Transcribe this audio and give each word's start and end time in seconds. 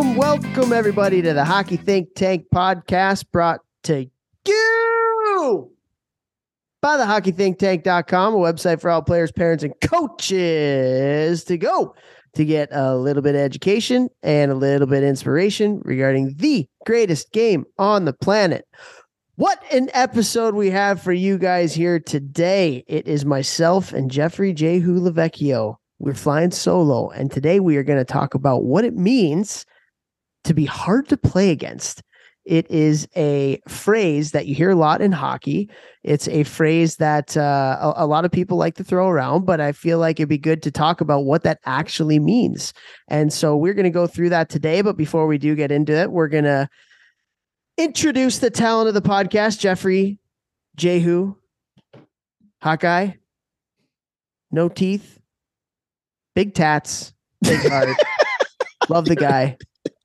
Welcome, 0.00 0.16
welcome, 0.16 0.72
everybody, 0.72 1.20
to 1.20 1.34
the 1.34 1.44
Hockey 1.44 1.76
Think 1.76 2.14
Tank 2.14 2.46
podcast 2.54 3.30
brought 3.30 3.60
to 3.82 4.06
you 4.46 5.70
by 6.80 6.96
the 6.96 7.04
hockeythinktank.com, 7.04 8.32
a 8.32 8.38
website 8.38 8.80
for 8.80 8.88
all 8.88 9.02
players, 9.02 9.30
parents, 9.30 9.62
and 9.62 9.74
coaches 9.82 11.44
to 11.44 11.58
go 11.58 11.94
to 12.34 12.46
get 12.46 12.70
a 12.72 12.96
little 12.96 13.22
bit 13.22 13.34
of 13.34 13.42
education 13.42 14.08
and 14.22 14.50
a 14.50 14.54
little 14.54 14.86
bit 14.86 15.02
of 15.02 15.08
inspiration 15.10 15.82
regarding 15.84 16.34
the 16.38 16.66
greatest 16.86 17.30
game 17.32 17.66
on 17.76 18.06
the 18.06 18.14
planet. 18.14 18.66
What 19.34 19.62
an 19.70 19.90
episode 19.92 20.54
we 20.54 20.70
have 20.70 21.02
for 21.02 21.12
you 21.12 21.36
guys 21.36 21.74
here 21.74 22.00
today. 22.00 22.84
It 22.86 23.06
is 23.06 23.26
myself 23.26 23.92
and 23.92 24.10
Jeffrey 24.10 24.54
J. 24.54 24.80
Hulavecchio. 24.80 25.76
We're 25.98 26.14
flying 26.14 26.52
solo, 26.52 27.10
and 27.10 27.30
today 27.30 27.60
we 27.60 27.76
are 27.76 27.82
going 27.82 27.98
to 27.98 28.10
talk 28.10 28.32
about 28.32 28.64
what 28.64 28.86
it 28.86 28.94
means 28.94 29.66
to 30.44 30.54
be 30.54 30.64
hard 30.64 31.08
to 31.08 31.16
play 31.16 31.50
against. 31.50 32.02
It 32.44 32.70
is 32.70 33.06
a 33.16 33.60
phrase 33.68 34.32
that 34.32 34.46
you 34.46 34.54
hear 34.54 34.70
a 34.70 34.74
lot 34.74 35.02
in 35.02 35.12
hockey. 35.12 35.70
It's 36.02 36.26
a 36.28 36.44
phrase 36.44 36.96
that 36.96 37.36
uh, 37.36 37.92
a, 37.96 38.04
a, 38.04 38.06
lot 38.06 38.24
of 38.24 38.32
people 38.32 38.56
like 38.56 38.74
to 38.76 38.84
throw 38.84 39.08
around, 39.08 39.44
but 39.44 39.60
I 39.60 39.72
feel 39.72 39.98
like 39.98 40.18
it'd 40.18 40.28
be 40.30 40.38
good 40.38 40.62
to 40.62 40.70
talk 40.70 41.02
about 41.02 41.26
what 41.26 41.42
that 41.42 41.60
actually 41.66 42.18
means. 42.18 42.72
And 43.08 43.32
so 43.32 43.56
we're 43.56 43.74
going 43.74 43.84
to 43.84 43.90
go 43.90 44.06
through 44.06 44.30
that 44.30 44.48
today. 44.48 44.80
But 44.80 44.96
before 44.96 45.26
we 45.26 45.36
do 45.36 45.54
get 45.54 45.70
into 45.70 45.92
it, 45.92 46.10
we're 46.10 46.28
going 46.28 46.44
to 46.44 46.68
introduce 47.76 48.38
the 48.38 48.50
talent 48.50 48.88
of 48.88 48.94
the 48.94 49.02
podcast 49.02 49.58
Jeffrey 49.58 50.18
Jehu, 50.76 51.34
Hawkeye, 52.62 53.12
no 54.50 54.68
teeth, 54.68 55.20
big 56.34 56.54
tats, 56.54 57.12
big 57.42 57.60
heart. 57.68 57.90
Love 58.88 59.04
the 59.04 59.16
guy. 59.16 59.56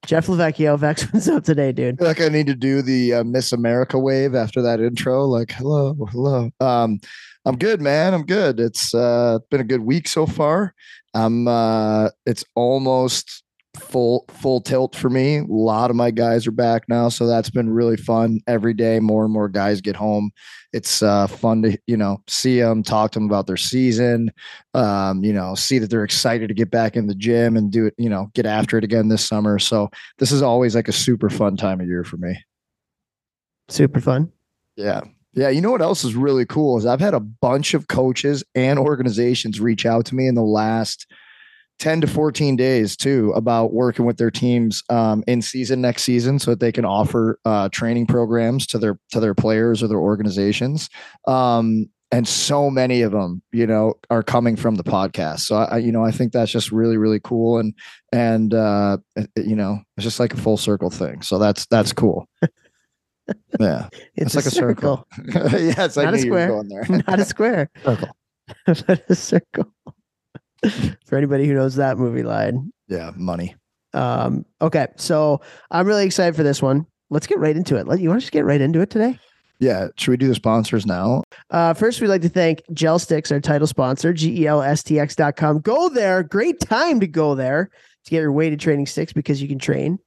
Jeff 0.06 0.28
LoVecchio, 0.28 0.78
Vex, 0.78 1.04
what's 1.14 1.28
up 1.28 1.44
today, 1.44 1.72
dude? 1.72 2.00
like 2.00 2.22
I 2.22 2.30
need 2.30 2.48
to 2.48 2.56
do 2.56 2.82
the 2.82 3.16
uh, 3.16 3.24
Miss 3.24 3.52
America 3.52 3.98
wave 3.98 4.36
after 4.36 4.62
that 4.62 4.80
intro. 4.80 5.26
Like, 5.26 5.52
hello, 5.52 5.96
hello. 6.12 6.52
Um, 6.60 7.00
I'm 7.46 7.58
good, 7.58 7.82
man. 7.82 8.14
I'm 8.14 8.26
good. 8.26 8.60
It's 8.60 8.94
uh, 8.94 9.40
been 9.50 9.62
a 9.62 9.66
good 9.66 9.82
week 9.82 10.08
so 10.08 10.26
far. 10.26 10.74
I'm. 11.14 11.48
Uh, 11.48 12.10
it's 12.26 12.44
almost 12.56 13.44
full 13.76 14.26
full 14.30 14.62
tilt 14.62 14.96
for 14.96 15.10
me. 15.10 15.38
A 15.38 15.46
lot 15.46 15.90
of 15.90 15.96
my 15.96 16.12
guys 16.12 16.48
are 16.48 16.52
back 16.52 16.84
now, 16.88 17.10
so 17.10 17.28
that's 17.28 17.50
been 17.50 17.70
really 17.70 17.98
fun. 17.98 18.40
Every 18.48 18.74
day, 18.74 19.00
more 19.00 19.24
and 19.24 19.34
more 19.34 19.50
guys 19.50 19.82
get 19.82 19.96
home. 19.96 20.32
It's 20.74 21.04
uh, 21.04 21.28
fun 21.28 21.62
to 21.64 21.78
you 21.88 21.98
know 21.98 22.22
see 22.28 22.60
them, 22.60 22.84
talk 22.84 23.12
to 23.12 23.20
them 23.20 23.28
about 23.28 23.48
their 23.48 23.58
season. 23.58 24.32
Um, 24.74 25.24
you 25.24 25.34
know, 25.34 25.56
see 25.56 25.80
that 25.80 25.90
they're 25.90 26.04
excited 26.04 26.48
to 26.48 26.54
get 26.54 26.72
back 26.72 26.96
in 26.96 27.08
the 27.08 27.16
gym 27.16 27.56
and 27.56 27.72
do 27.72 27.86
it. 27.86 27.94
You 27.98 28.10
know, 28.10 28.32
get 28.34 28.46
after 28.46 28.78
it 28.78 28.84
again 28.84 29.10
this 29.10 29.26
summer. 29.26 29.60
So 29.60 29.90
this 30.18 30.32
is 30.32 30.42
always 30.42 30.76
like 30.76 30.88
a 30.88 30.94
super 30.94 31.30
fun 31.30 31.58
time 31.58 31.82
of 31.82 31.88
year 31.88 32.04
for 32.04 32.18
me. 32.18 32.38
Super 33.70 34.00
fun. 34.00 34.32
Yeah. 34.76 35.02
Yeah, 35.34 35.50
you 35.50 35.60
know 35.60 35.72
what 35.72 35.82
else 35.82 36.06
is 36.06 36.16
really 36.16 36.46
cool 36.46 36.78
is 36.78 36.86
I've 36.86 37.02
had 37.02 37.14
a 37.14 37.20
bunch 37.20 37.74
of 37.74 37.90
coaches 37.90 38.42
and 38.56 38.80
organizations 38.80 39.60
reach 39.60 39.86
out 39.86 40.06
to 40.06 40.16
me 40.16 40.28
in 40.28 40.36
the 40.36 40.42
last 40.42 41.08
10 41.80 42.02
to 42.02 42.08
14 42.08 42.56
days 42.56 42.96
too 42.96 43.32
about 43.36 43.74
working 43.74 44.06
with 44.06 44.18
their 44.18 44.32
teams 44.32 44.84
um, 44.90 45.24
in 45.28 45.42
season 45.42 45.82
next 45.82 46.04
season 46.04 46.40
so 46.40 46.52
that 46.52 46.60
they 46.60 46.72
can 46.72 46.86
offer 46.86 47.40
uh, 47.46 47.70
training 47.70 48.08
programs 48.08 48.66
to 48.68 48.78
their 48.78 48.98
to 49.12 49.20
their 49.20 49.36
players 49.36 49.84
or 49.84 49.88
their 49.88 50.00
organizations. 50.00 50.90
Um, 51.28 51.90
and 52.12 52.28
so 52.28 52.70
many 52.70 53.02
of 53.02 53.12
them 53.12 53.42
you 53.52 53.68
know 53.68 53.96
are 54.10 54.24
coming 54.24 54.56
from 54.56 54.76
the 54.76 54.84
podcast. 54.84 55.40
So 55.40 55.56
i 55.58 55.78
you 55.78 55.92
know 55.92 56.04
i 56.06 56.12
think 56.12 56.32
that's 56.32 56.52
just 56.52 56.72
really 56.72 56.98
really 56.98 57.20
cool 57.20 57.58
and 57.58 57.74
and 58.14 58.54
uh 58.54 58.98
you 59.36 59.56
know 59.56 59.80
it's 59.98 60.04
just 60.04 60.20
like 60.20 60.34
a 60.34 60.38
full 60.38 60.58
circle 60.58 60.90
thing. 60.90 61.22
So 61.22 61.38
that's 61.40 61.66
that's 61.68 61.94
cool. 61.94 62.28
Yeah. 63.60 63.90
It's, 64.14 64.36
it's 64.36 64.36
like 64.36 64.46
a 64.46 64.52
circle, 64.52 65.08
circle. 65.16 65.60
yeah 65.60 65.86
it's 65.86 65.98
like 65.98 66.06
not 66.06 66.14
a 66.14 66.20
square. 66.20 66.64
not 67.08 67.20
a 67.20 67.26
square. 67.26 67.72
Circle. 67.84 68.10
But 68.68 69.04
a 69.10 69.16
circle 69.16 69.72
for 71.06 71.18
anybody 71.18 71.48
who 71.48 71.54
knows 71.54 71.76
that 71.76 71.98
movie 71.98 72.24
line. 72.24 72.72
Yeah, 72.88 73.12
money. 73.16 73.56
Um, 73.94 74.46
okay, 74.62 74.88
so 74.98 75.42
I'm 75.72 75.88
really 75.88 76.06
excited 76.06 76.36
for 76.36 76.44
this 76.44 76.62
one. 76.62 76.86
Let's 77.10 77.28
get 77.28 77.40
right 77.40 77.56
into 77.56 77.78
it. 77.78 77.88
Let 77.88 78.00
you 78.00 78.10
want 78.10 78.22
to 78.22 78.24
just 78.24 78.34
get 78.34 78.46
right 78.46 78.60
into 78.60 78.82
it 78.82 78.90
today? 78.90 79.20
Yeah. 79.60 79.88
Should 79.96 80.12
we 80.12 80.18
do 80.18 80.28
the 80.28 80.36
sponsors 80.36 80.86
now? 80.86 81.24
Uh, 81.50 81.74
first, 81.74 82.02
we'd 82.02 82.08
like 82.08 82.22
to 82.24 82.30
thank 82.30 82.62
GelStx, 82.74 83.32
our 83.32 83.40
title 83.40 83.68
sponsor, 83.68 84.12
G-E-L-S-T-X.com. 84.12 85.62
Go 85.62 85.90
there. 85.90 86.24
Great 86.24 86.60
time 86.60 87.00
to 87.00 87.08
go 87.08 87.36
there 87.36 87.70
to 88.04 88.12
get 88.12 88.22
your 88.22 88.32
weighted 88.32 88.60
training 88.60 88.86
sticks 88.86 89.14
because 89.14 89.42
you 89.42 89.48
can 89.48 89.60
train 89.60 89.98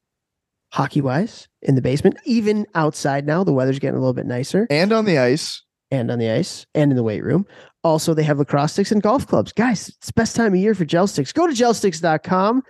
hockey 0.71 1.01
wise 1.01 1.49
in 1.63 1.77
the 1.77 1.83
basement, 1.83 2.17
even 2.27 2.67
outside 2.75 3.27
now. 3.27 3.43
The 3.43 3.53
weather's 3.53 3.79
getting 3.79 3.97
a 3.97 4.01
little 4.01 4.13
bit 4.13 4.27
nicer. 4.27 4.67
And 4.71 4.93
on 4.93 5.07
the 5.07 5.19
ice. 5.19 5.63
And 5.91 6.11
on 6.11 6.19
the 6.19 6.29
ice 6.29 6.67
and 6.75 6.93
in 6.93 6.97
the 6.97 7.03
weight 7.03 7.25
room. 7.25 7.47
Also, 7.83 8.13
they 8.13 8.23
have 8.23 8.39
lacrosse 8.39 8.73
sticks 8.75 8.93
and 8.93 9.03
golf 9.03 9.27
clubs. 9.27 9.53
Guys, 9.53 9.89
it's 9.89 10.11
best 10.11 10.37
time 10.37 10.53
of 10.53 10.61
year 10.61 10.75
for 10.75 10.85
gel 10.85 11.07
sticks. 11.07 11.33
Go 11.33 11.47
to 11.47 11.53
gelstx.com. 11.53 12.63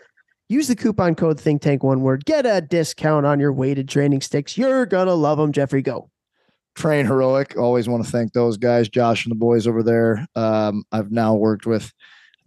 Use 0.48 0.68
the 0.68 0.76
coupon 0.76 1.14
code 1.14 1.38
Think 1.38 1.60
Tank 1.60 1.82
one 1.82 2.00
word. 2.00 2.24
Get 2.24 2.46
a 2.46 2.60
discount 2.60 3.26
on 3.26 3.38
your 3.38 3.52
weighted 3.52 3.88
training 3.88 4.22
sticks. 4.22 4.56
You're 4.56 4.86
gonna 4.86 5.14
love 5.14 5.36
them. 5.36 5.52
Jeffrey, 5.52 5.82
go. 5.82 6.10
Train 6.74 7.06
Heroic. 7.06 7.56
Always 7.58 7.88
want 7.88 8.04
to 8.04 8.10
thank 8.10 8.32
those 8.32 8.56
guys, 8.56 8.88
Josh 8.88 9.26
and 9.26 9.32
the 9.32 9.36
boys 9.36 9.66
over 9.66 9.82
there. 9.82 10.26
Um, 10.36 10.84
I've 10.92 11.10
now 11.10 11.34
worked 11.34 11.66
with 11.66 11.92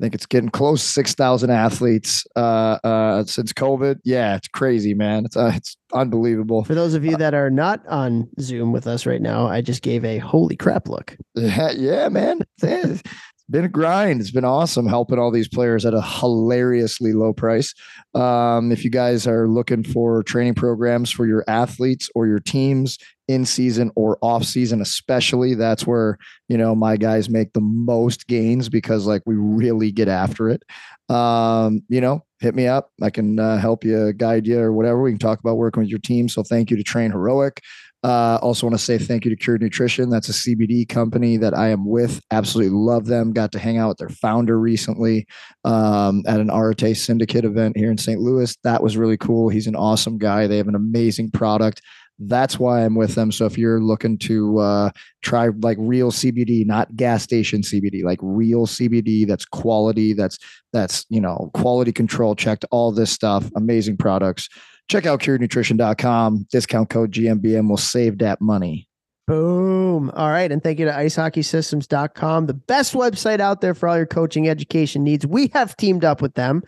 I 0.02 0.04
think 0.04 0.16
it's 0.16 0.26
getting 0.26 0.50
close 0.50 0.82
to 0.82 0.90
6,000 0.90 1.52
athletes 1.52 2.26
uh, 2.36 2.80
uh, 2.84 3.24
since 3.26 3.54
COVID. 3.54 4.00
Yeah, 4.04 4.36
it's 4.36 4.48
crazy, 4.48 4.96
man. 4.96 5.26
It's, 5.26 5.38
uh, 5.38 5.52
it's 5.54 5.78
unbelievable. 5.94 6.64
For 6.64 6.74
those 6.74 6.96
of 6.96 7.06
you 7.06 7.14
uh, 7.14 7.18
that 7.18 7.36
are 7.36 7.52
not 7.52 7.86
on 7.88 8.28
Zoom 8.40 8.72
with 8.72 8.88
us 8.88 9.06
right 9.06 9.22
now, 9.22 9.46
I 9.46 9.62
just 9.62 9.84
gave 9.84 10.04
a 10.04 10.18
holy 10.18 10.56
crap 10.56 10.88
look. 10.88 11.16
Yeah, 11.36 11.72
yeah 11.72 12.10
man. 12.10 12.42
It's 12.62 13.04
been 13.50 13.66
a 13.66 13.70
grind. 13.70 14.22
It's 14.22 14.32
been 14.32 14.46
awesome 14.46 14.88
helping 14.88 15.20
all 15.20 15.30
these 15.30 15.48
players 15.48 15.86
at 15.86 15.94
a 15.94 16.02
hilariously 16.02 17.14
low 17.14 17.34
price. 17.34 17.74
Um, 18.16 18.72
if 18.72 18.84
you 18.84 18.90
guys 18.90 19.28
are 19.28 19.48
looking 19.48 19.84
for 19.84 20.24
training 20.24 20.56
programs 20.56 21.12
for 21.12 21.28
your 21.28 21.44
athletes 21.48 22.10
or 22.16 22.26
your 22.26 22.40
teams, 22.40 22.98
in 23.32 23.46
season 23.46 23.92
or 23.96 24.18
off 24.22 24.44
season 24.44 24.82
especially 24.82 25.54
that's 25.54 25.88
where 25.88 26.18
you 26.48 26.58
know 26.58 26.76
my 26.76 26.98
guys 26.98 27.30
make 27.30 27.54
the 27.54 27.62
most 27.62 28.28
gains 28.28 28.70
because 28.70 29.06
like 29.06 29.22
we 29.26 29.36
really 29.36 29.92
get 29.92 30.08
after 30.08 30.50
it 30.50 30.64
um 31.10 31.82
you 31.90 32.02
know 32.02 32.24
hit 32.40 32.56
me 32.56 32.68
up 32.68 32.92
i 33.02 33.10
can 33.10 33.40
uh, 33.40 33.58
help 33.58 33.84
you 33.84 34.14
guide 34.14 34.46
you 34.46 34.60
or 34.60 34.74
whatever 34.74 35.02
we 35.02 35.12
can 35.12 35.20
talk 35.20 35.40
about 35.40 35.58
working 35.58 35.82
with 35.82 35.90
your 35.90 36.00
team 36.00 36.28
so 36.28 36.44
thank 36.44 36.70
you 36.70 36.78
to 36.78 36.84
train 36.84 37.12
heroic 37.12 37.62
uh, 38.04 38.40
also 38.42 38.66
want 38.66 38.78
to 38.78 38.84
say 38.84 38.98
thank 38.98 39.26
you 39.26 39.30
to 39.30 39.38
Cured 39.38 39.62
Nutrition. 39.62 40.10
That's 40.10 40.30
a 40.30 40.32
CBD 40.32 40.90
company 40.90 41.38
that 41.38 41.56
I 41.56 41.70
am 41.70 41.86
with. 41.86 42.20
Absolutely 42.32 42.76
love 42.76 43.06
them. 43.06 43.32
Got 43.32 43.52
to 43.52 43.60
hang 43.60 43.78
out 43.78 43.90
with 43.90 43.98
their 44.00 44.10
founder 44.10 44.60
recently 44.60 45.28
um, 45.66 46.24
at 46.26 46.40
an 46.40 46.50
Arete 46.50 46.98
Syndicate 46.98 47.46
event 47.46 47.78
here 47.78 47.92
in 47.92 48.00
St. 48.00 48.20
Louis. 48.20 48.58
That 48.64 48.82
was 48.82 48.98
really 48.98 49.18
cool. 49.18 49.50
He's 49.50 49.68
an 49.68 49.76
awesome 49.76 50.18
guy. 50.18 50.48
They 50.48 50.58
have 50.58 50.68
an 50.68 50.76
amazing 50.76 51.30
product 51.30 51.82
that's 52.28 52.60
why 52.60 52.84
I'm 52.84 52.96
with 52.96 53.16
them. 53.16 53.32
So 53.32 53.46
if 53.46 53.58
you're 53.58 53.82
looking 53.82 54.18
to 54.20 54.60
uh, 54.60 54.92
try 55.24 55.50
like 55.60 55.78
real 55.80 56.12
CBD, 56.12 56.66
not 56.66 56.96
gas 56.96 57.24
station 57.24 57.62
CBD, 57.62 58.04
like 58.04 58.20
real 58.22 58.68
CBD 58.68 59.28
that's 59.28 59.46
quality, 59.46 60.14
that's 60.14 60.38
that's 60.72 61.06
you 61.10 61.20
know 61.20 61.50
quality 61.54 61.92
control 61.92 62.36
checked, 62.36 62.66
all 62.72 62.92
this 62.92 63.12
stuff, 63.12 63.50
amazing 63.56 63.98
products. 63.98 64.50
Check 64.90 65.06
out 65.06 65.22
curednutrition.com. 65.22 66.48
Discount 66.52 66.90
code 66.90 67.12
GMBM 67.12 67.70
will 67.70 67.78
save 67.78 68.18
that 68.20 68.42
money. 68.42 68.88
Boom. 69.28 70.10
All 70.12 70.30
right. 70.30 70.52
And 70.52 70.62
thank 70.62 70.80
you 70.80 70.86
to 70.86 70.92
icehockeysystems.com, 70.92 72.48
the 72.48 72.54
best 72.54 72.94
website 72.94 73.40
out 73.40 73.62
there 73.62 73.74
for 73.74 73.88
all 73.88 73.96
your 73.96 74.06
coaching 74.06 74.50
education 74.50 75.04
needs. 75.04 75.26
We 75.26 75.48
have 75.54 75.78
teamed 75.78 76.04
up 76.04 76.22
with 76.22 76.34
them 76.34 76.64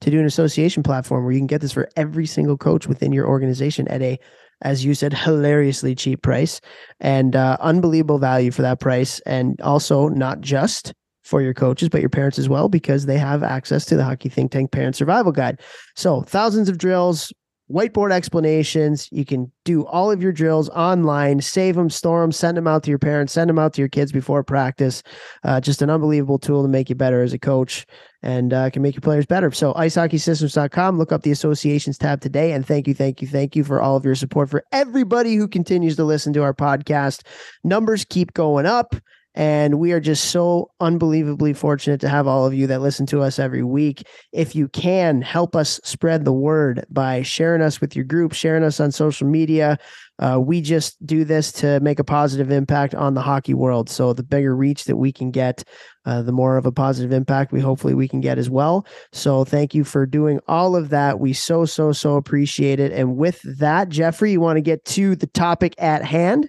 to 0.00 0.10
do 0.10 0.20
an 0.20 0.26
association 0.26 0.82
platform 0.82 1.24
where 1.24 1.32
you 1.32 1.40
can 1.40 1.46
get 1.46 1.60
this 1.60 1.72
for 1.72 1.88
every 1.96 2.26
single 2.26 2.56
coach 2.56 2.86
within 2.86 3.12
your 3.12 3.26
organization 3.26 3.88
at 3.88 4.02
a 4.02 4.20
as 4.64 4.84
you 4.84 4.94
said 4.94 5.12
hilariously 5.12 5.94
cheap 5.94 6.22
price 6.22 6.60
and 7.00 7.36
uh, 7.36 7.56
unbelievable 7.60 8.18
value 8.18 8.50
for 8.50 8.62
that 8.62 8.80
price 8.80 9.20
and 9.20 9.60
also 9.60 10.08
not 10.08 10.40
just 10.40 10.92
for 11.22 11.40
your 11.40 11.54
coaches, 11.54 11.88
but 11.88 12.00
your 12.00 12.10
parents 12.10 12.38
as 12.38 12.48
well, 12.48 12.68
because 12.68 13.06
they 13.06 13.16
have 13.18 13.42
access 13.42 13.86
to 13.86 13.96
the 13.96 14.04
Hockey 14.04 14.28
Think 14.28 14.52
Tank 14.52 14.70
Parent 14.72 14.94
Survival 14.94 15.32
Guide. 15.32 15.60
So, 15.96 16.22
thousands 16.22 16.68
of 16.68 16.78
drills, 16.78 17.32
whiteboard 17.74 18.12
explanations. 18.12 19.08
You 19.10 19.24
can 19.24 19.50
do 19.64 19.84
all 19.86 20.10
of 20.10 20.22
your 20.22 20.30
drills 20.30 20.68
online, 20.70 21.40
save 21.40 21.74
them, 21.74 21.90
store 21.90 22.20
them, 22.20 22.30
send 22.30 22.56
them 22.56 22.68
out 22.68 22.84
to 22.84 22.90
your 22.90 22.98
parents, 22.98 23.32
send 23.32 23.50
them 23.50 23.58
out 23.58 23.74
to 23.74 23.82
your 23.82 23.88
kids 23.88 24.12
before 24.12 24.44
practice. 24.44 25.02
Uh, 25.42 25.60
just 25.60 25.82
an 25.82 25.90
unbelievable 25.90 26.38
tool 26.38 26.62
to 26.62 26.68
make 26.68 26.88
you 26.88 26.94
better 26.94 27.22
as 27.22 27.32
a 27.32 27.38
coach 27.38 27.84
and 28.22 28.54
uh, 28.54 28.70
can 28.70 28.80
make 28.80 28.94
your 28.94 29.02
players 29.02 29.26
better. 29.26 29.50
So, 29.50 29.74
icehockeysystems.com, 29.74 30.96
look 30.96 31.12
up 31.12 31.22
the 31.22 31.32
associations 31.32 31.98
tab 31.98 32.20
today. 32.20 32.52
And 32.52 32.64
thank 32.64 32.86
you, 32.86 32.94
thank 32.94 33.20
you, 33.20 33.28
thank 33.28 33.56
you 33.56 33.64
for 33.64 33.82
all 33.82 33.96
of 33.96 34.04
your 34.04 34.14
support 34.14 34.48
for 34.48 34.64
everybody 34.70 35.34
who 35.34 35.48
continues 35.48 35.96
to 35.96 36.04
listen 36.04 36.32
to 36.34 36.42
our 36.42 36.54
podcast. 36.54 37.22
Numbers 37.64 38.04
keep 38.04 38.32
going 38.34 38.66
up. 38.66 38.94
And 39.34 39.80
we 39.80 39.92
are 39.92 40.00
just 40.00 40.26
so 40.26 40.70
unbelievably 40.80 41.54
fortunate 41.54 42.00
to 42.02 42.08
have 42.08 42.28
all 42.28 42.46
of 42.46 42.54
you 42.54 42.66
that 42.68 42.80
listen 42.80 43.06
to 43.06 43.20
us 43.20 43.38
every 43.38 43.64
week. 43.64 44.06
If 44.32 44.54
you 44.54 44.68
can 44.68 45.22
help 45.22 45.56
us 45.56 45.80
spread 45.82 46.24
the 46.24 46.32
word 46.32 46.84
by 46.88 47.22
sharing 47.22 47.60
us 47.60 47.80
with 47.80 47.96
your 47.96 48.04
group, 48.04 48.32
sharing 48.32 48.62
us 48.62 48.78
on 48.78 48.92
social 48.92 49.26
media, 49.26 49.78
uh, 50.20 50.38
we 50.40 50.60
just 50.60 51.04
do 51.04 51.24
this 51.24 51.50
to 51.50 51.80
make 51.80 51.98
a 51.98 52.04
positive 52.04 52.52
impact 52.52 52.94
on 52.94 53.14
the 53.14 53.20
hockey 53.22 53.54
world. 53.54 53.90
So 53.90 54.12
the 54.12 54.22
bigger 54.22 54.54
reach 54.54 54.84
that 54.84 54.96
we 54.96 55.10
can 55.10 55.32
get, 55.32 55.64
uh, 56.04 56.22
the 56.22 56.30
more 56.30 56.56
of 56.56 56.66
a 56.66 56.72
positive 56.72 57.12
impact 57.12 57.50
we 57.50 57.60
hopefully 57.60 57.94
we 57.94 58.06
can 58.06 58.20
get 58.20 58.38
as 58.38 58.48
well. 58.48 58.86
So 59.12 59.44
thank 59.44 59.74
you 59.74 59.82
for 59.82 60.06
doing 60.06 60.38
all 60.46 60.76
of 60.76 60.90
that. 60.90 61.18
We 61.18 61.32
so 61.32 61.64
so 61.64 61.90
so 61.90 62.14
appreciate 62.14 62.78
it. 62.78 62.92
And 62.92 63.16
with 63.16 63.40
that, 63.58 63.88
Jeffrey, 63.88 64.32
you 64.32 64.40
want 64.40 64.58
to 64.58 64.62
get 64.62 64.84
to 64.86 65.16
the 65.16 65.26
topic 65.26 65.74
at 65.78 66.04
hand? 66.04 66.48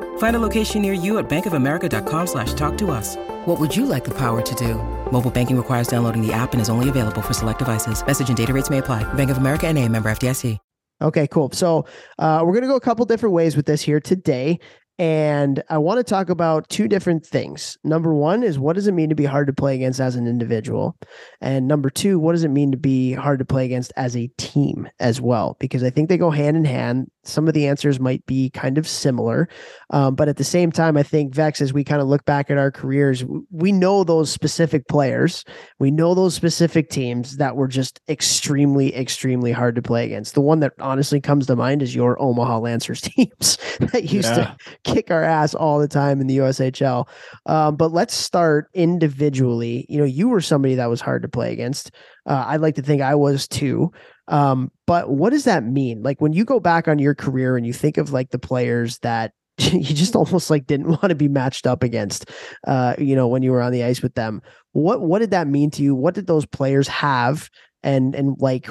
Find 0.21 0.35
a 0.35 0.39
location 0.39 0.83
near 0.83 0.93
you 0.93 1.17
at 1.17 1.27
bankofamerica.com 1.27 2.27
slash 2.27 2.53
talk 2.53 2.77
to 2.77 2.91
us. 2.91 3.15
What 3.45 3.59
would 3.59 3.75
you 3.75 3.87
like 3.87 4.03
the 4.03 4.13
power 4.13 4.39
to 4.43 4.55
do? 4.55 4.75
Mobile 5.11 5.31
banking 5.31 5.57
requires 5.57 5.87
downloading 5.87 6.21
the 6.21 6.31
app 6.31 6.53
and 6.53 6.61
is 6.61 6.69
only 6.69 6.89
available 6.89 7.23
for 7.23 7.33
select 7.33 7.57
devices. 7.57 8.05
Message 8.05 8.27
and 8.27 8.37
data 8.37 8.53
rates 8.53 8.69
may 8.69 8.77
apply. 8.77 9.01
Bank 9.15 9.31
of 9.31 9.37
America 9.37 9.65
and 9.65 9.79
a 9.79 9.89
member 9.89 10.11
FDIC. 10.11 10.59
Okay, 11.01 11.25
cool. 11.25 11.49
So 11.53 11.87
uh, 12.19 12.43
we're 12.43 12.53
going 12.53 12.61
to 12.61 12.67
go 12.67 12.75
a 12.75 12.81
couple 12.81 13.03
different 13.07 13.33
ways 13.33 13.55
with 13.55 13.65
this 13.65 13.81
here 13.81 13.99
today. 13.99 14.59
And 14.99 15.63
I 15.67 15.79
want 15.79 15.97
to 15.97 16.03
talk 16.03 16.29
about 16.29 16.69
two 16.69 16.87
different 16.87 17.25
things. 17.25 17.75
Number 17.83 18.13
one 18.13 18.43
is 18.43 18.59
what 18.59 18.75
does 18.75 18.85
it 18.85 18.91
mean 18.91 19.09
to 19.09 19.15
be 19.15 19.25
hard 19.25 19.47
to 19.47 19.53
play 19.53 19.73
against 19.73 19.99
as 19.99 20.15
an 20.15 20.27
individual? 20.27 20.95
And 21.41 21.67
number 21.67 21.89
two, 21.89 22.19
what 22.19 22.33
does 22.33 22.43
it 22.43 22.51
mean 22.51 22.69
to 22.69 22.77
be 22.77 23.13
hard 23.13 23.39
to 23.39 23.45
play 23.45 23.65
against 23.65 23.91
as 23.95 24.15
a 24.15 24.29
team 24.37 24.87
as 24.99 25.19
well? 25.19 25.57
Because 25.59 25.83
I 25.83 25.89
think 25.89 26.09
they 26.09 26.17
go 26.19 26.29
hand 26.29 26.55
in 26.55 26.65
hand. 26.65 27.09
Some 27.23 27.47
of 27.47 27.53
the 27.53 27.67
answers 27.67 27.99
might 27.99 28.25
be 28.25 28.49
kind 28.49 28.77
of 28.77 28.87
similar. 28.87 29.47
Um, 29.91 30.15
but 30.15 30.27
at 30.27 30.37
the 30.37 30.43
same 30.43 30.71
time, 30.71 30.97
I 30.97 31.03
think, 31.03 31.35
Vex, 31.35 31.61
as 31.61 31.73
we 31.73 31.83
kind 31.83 32.01
of 32.01 32.07
look 32.07 32.25
back 32.25 32.49
at 32.49 32.57
our 32.57 32.71
careers, 32.71 33.23
we 33.51 33.71
know 33.71 34.03
those 34.03 34.31
specific 34.31 34.87
players. 34.87 35.45
We 35.79 35.91
know 35.91 36.15
those 36.15 36.33
specific 36.33 36.89
teams 36.89 37.37
that 37.37 37.55
were 37.55 37.67
just 37.67 38.01
extremely, 38.09 38.95
extremely 38.95 39.51
hard 39.51 39.75
to 39.75 39.81
play 39.81 40.05
against. 40.05 40.33
The 40.33 40.41
one 40.41 40.61
that 40.61 40.73
honestly 40.79 41.21
comes 41.21 41.45
to 41.47 41.55
mind 41.55 41.81
is 41.81 41.93
your 41.93 42.19
Omaha 42.21 42.59
Lancers 42.59 43.01
teams 43.01 43.57
that 43.79 44.11
used 44.11 44.29
yeah. 44.29 44.35
to 44.35 44.57
kick 44.83 45.11
our 45.11 45.23
ass 45.23 45.53
all 45.53 45.79
the 45.79 45.87
time 45.87 46.21
in 46.21 46.27
the 46.27 46.37
USHL. 46.37 47.07
Um, 47.45 47.75
but 47.75 47.91
let's 47.91 48.15
start 48.15 48.69
individually. 48.73 49.85
You 49.89 49.99
know, 49.99 50.05
you 50.05 50.27
were 50.27 50.41
somebody 50.41 50.75
that 50.75 50.89
was 50.89 51.01
hard 51.01 51.21
to 51.21 51.29
play 51.29 51.53
against. 51.53 51.91
Uh, 52.25 52.45
I'd 52.47 52.61
like 52.61 52.75
to 52.75 52.81
think 52.81 53.01
I 53.01 53.15
was 53.15 53.47
too. 53.47 53.91
Um, 54.27 54.71
but 54.87 55.09
what 55.09 55.31
does 55.31 55.45
that 55.45 55.63
mean? 55.63 56.03
Like 56.03 56.21
when 56.21 56.33
you 56.33 56.45
go 56.45 56.59
back 56.59 56.87
on 56.87 56.99
your 56.99 57.15
career 57.15 57.57
and 57.57 57.65
you 57.65 57.73
think 57.73 57.97
of 57.97 58.11
like 58.11 58.29
the 58.29 58.39
players 58.39 58.99
that 58.99 59.33
you 59.57 59.81
just 59.81 60.15
almost 60.15 60.49
like 60.49 60.67
didn't 60.67 60.87
want 60.89 61.09
to 61.09 61.15
be 61.15 61.27
matched 61.27 61.67
up 61.67 61.83
against, 61.83 62.29
uh, 62.67 62.95
you 62.97 63.15
know, 63.15 63.27
when 63.27 63.43
you 63.43 63.51
were 63.51 63.61
on 63.61 63.71
the 63.71 63.83
ice 63.83 64.01
with 64.01 64.15
them. 64.15 64.41
What 64.73 65.01
what 65.01 65.19
did 65.19 65.31
that 65.31 65.47
mean 65.47 65.71
to 65.71 65.83
you? 65.83 65.95
What 65.95 66.13
did 66.13 66.27
those 66.27 66.45
players 66.45 66.87
have? 66.87 67.49
And 67.83 68.15
and 68.15 68.37
like, 68.39 68.69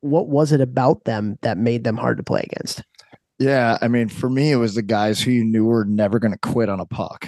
what 0.00 0.28
was 0.28 0.52
it 0.52 0.60
about 0.60 1.04
them 1.04 1.38
that 1.42 1.58
made 1.58 1.84
them 1.84 1.96
hard 1.96 2.18
to 2.18 2.22
play 2.22 2.42
against? 2.42 2.82
Yeah, 3.38 3.78
I 3.80 3.88
mean, 3.88 4.08
for 4.08 4.28
me, 4.28 4.52
it 4.52 4.56
was 4.56 4.74
the 4.74 4.82
guys 4.82 5.20
who 5.20 5.30
you 5.30 5.44
knew 5.44 5.64
were 5.64 5.84
never 5.84 6.18
going 6.18 6.32
to 6.32 6.38
quit 6.38 6.68
on 6.68 6.80
a 6.80 6.86
puck. 6.86 7.26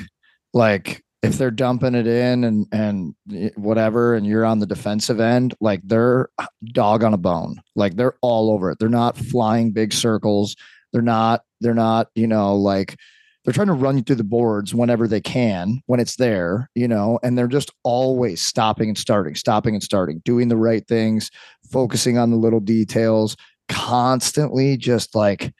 Like 0.52 1.03
if 1.24 1.32
mm. 1.32 1.38
they're 1.38 1.50
dumping 1.50 1.94
it 1.94 2.06
in 2.06 2.44
and 2.44 2.66
and 2.70 3.14
whatever, 3.56 4.14
and 4.14 4.26
you're 4.26 4.44
on 4.44 4.58
the 4.58 4.66
defensive 4.66 5.20
end, 5.20 5.54
like 5.60 5.80
they're 5.84 6.28
uh, 6.38 6.46
dog 6.72 7.02
on 7.02 7.14
a 7.14 7.18
bone. 7.18 7.60
Like 7.74 7.96
they're 7.96 8.16
all 8.20 8.50
over 8.50 8.70
it. 8.70 8.78
They're 8.78 8.88
not 8.88 9.16
flying 9.16 9.72
big 9.72 9.92
circles. 9.92 10.54
They're 10.92 11.02
not. 11.02 11.42
They're 11.60 11.74
not. 11.74 12.08
You 12.14 12.26
know, 12.26 12.54
like 12.54 12.96
they're 13.44 13.54
trying 13.54 13.68
to 13.68 13.72
run 13.72 13.96
you 13.96 14.02
through 14.02 14.16
the 14.16 14.24
boards 14.24 14.74
whenever 14.74 15.08
they 15.08 15.20
can 15.20 15.82
when 15.86 16.00
it's 16.00 16.16
there. 16.16 16.70
You 16.74 16.88
know, 16.88 17.18
and 17.22 17.36
they're 17.36 17.48
just 17.48 17.72
always 17.82 18.40
stopping 18.40 18.88
and 18.88 18.98
starting, 18.98 19.34
stopping 19.34 19.74
and 19.74 19.82
starting, 19.82 20.20
doing 20.24 20.48
the 20.48 20.56
right 20.56 20.86
things, 20.86 21.30
focusing 21.70 22.18
on 22.18 22.30
the 22.30 22.36
little 22.36 22.60
details, 22.60 23.36
constantly 23.68 24.76
just 24.76 25.14
like 25.14 25.54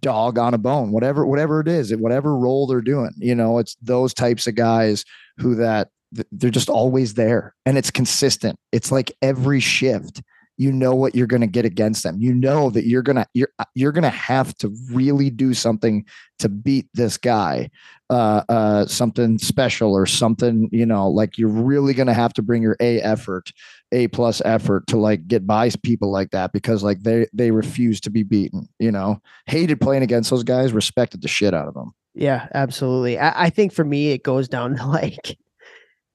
dog 0.00 0.38
on 0.38 0.54
a 0.54 0.58
bone, 0.58 0.90
whatever, 0.90 1.26
whatever 1.26 1.60
it 1.60 1.68
is, 1.68 1.94
whatever 1.96 2.36
role 2.36 2.66
they're 2.66 2.80
doing. 2.80 3.12
You 3.16 3.34
know, 3.34 3.58
it's 3.58 3.76
those 3.80 4.12
types 4.14 4.46
of 4.46 4.54
guys 4.54 5.04
who 5.38 5.54
that 5.56 5.88
they're 6.32 6.50
just 6.50 6.70
always 6.70 7.14
there 7.14 7.54
and 7.66 7.76
it's 7.76 7.90
consistent. 7.90 8.58
It's 8.72 8.90
like 8.90 9.12
every 9.22 9.60
shift 9.60 10.22
you 10.58 10.72
know 10.72 10.92
what 10.92 11.14
you're 11.14 11.28
going 11.28 11.40
to 11.40 11.46
get 11.46 11.64
against 11.64 12.02
them. 12.02 12.20
You 12.20 12.34
know 12.34 12.68
that 12.70 12.86
you're 12.86 13.02
going 13.02 13.16
to 13.16 13.26
you're 13.32 13.50
you're 13.74 13.92
going 13.92 14.02
to 14.02 14.10
have 14.10 14.54
to 14.58 14.74
really 14.90 15.30
do 15.30 15.54
something 15.54 16.04
to 16.40 16.48
beat 16.48 16.88
this 16.92 17.16
guy. 17.16 17.70
Uh 18.10 18.42
uh 18.48 18.86
something 18.86 19.38
special 19.38 19.92
or 19.92 20.06
something, 20.06 20.68
you 20.72 20.84
know, 20.84 21.08
like 21.08 21.38
you're 21.38 21.48
really 21.48 21.94
going 21.94 22.06
to 22.08 22.14
have 22.14 22.32
to 22.34 22.42
bring 22.42 22.62
your 22.62 22.76
A 22.80 23.00
effort, 23.00 23.52
A 23.92 24.08
plus 24.08 24.42
effort 24.44 24.86
to 24.88 24.96
like 24.96 25.28
get 25.28 25.46
by 25.46 25.70
people 25.82 26.10
like 26.10 26.30
that 26.30 26.52
because 26.52 26.82
like 26.82 27.02
they 27.02 27.26
they 27.32 27.50
refuse 27.52 28.00
to 28.00 28.10
be 28.10 28.24
beaten, 28.24 28.68
you 28.78 28.90
know. 28.90 29.20
Hated 29.46 29.80
playing 29.80 30.02
against 30.02 30.30
those 30.30 30.44
guys, 30.44 30.72
respected 30.72 31.22
the 31.22 31.28
shit 31.28 31.54
out 31.54 31.68
of 31.68 31.74
them. 31.74 31.92
Yeah, 32.14 32.48
absolutely. 32.52 33.18
I, 33.18 33.44
I 33.44 33.50
think 33.50 33.72
for 33.72 33.84
me 33.84 34.10
it 34.10 34.24
goes 34.24 34.48
down 34.48 34.76
to 34.76 34.86
like 34.88 35.38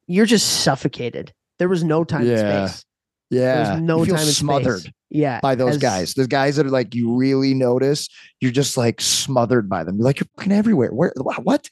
you're 0.05 0.25
just 0.25 0.63
suffocated. 0.63 1.31
There 1.59 1.69
was 1.69 1.83
no 1.83 2.03
time 2.03 2.25
yeah. 2.25 2.63
and 2.63 2.69
space 2.69 2.85
yeah. 3.33 3.65
There's 3.65 3.81
no 3.81 4.05
time 4.05 4.25
smothered. 4.25 4.81
Space. 4.81 4.93
Yeah. 5.09 5.39
By 5.41 5.55
those 5.55 5.75
as, 5.75 5.81
guys. 5.81 6.13
The 6.13 6.27
guys 6.27 6.55
that 6.55 6.65
are 6.65 6.71
like 6.71 6.95
you 6.95 7.13
really 7.15 7.53
notice, 7.53 8.09
you're 8.39 8.51
just 8.51 8.77
like 8.77 8.99
smothered 9.01 9.69
by 9.69 9.83
them. 9.83 9.97
You're 9.97 10.05
like 10.05 10.19
you're 10.19 10.27
fucking 10.37 10.51
everywhere. 10.51 10.91
Where 10.91 11.13
what? 11.17 11.69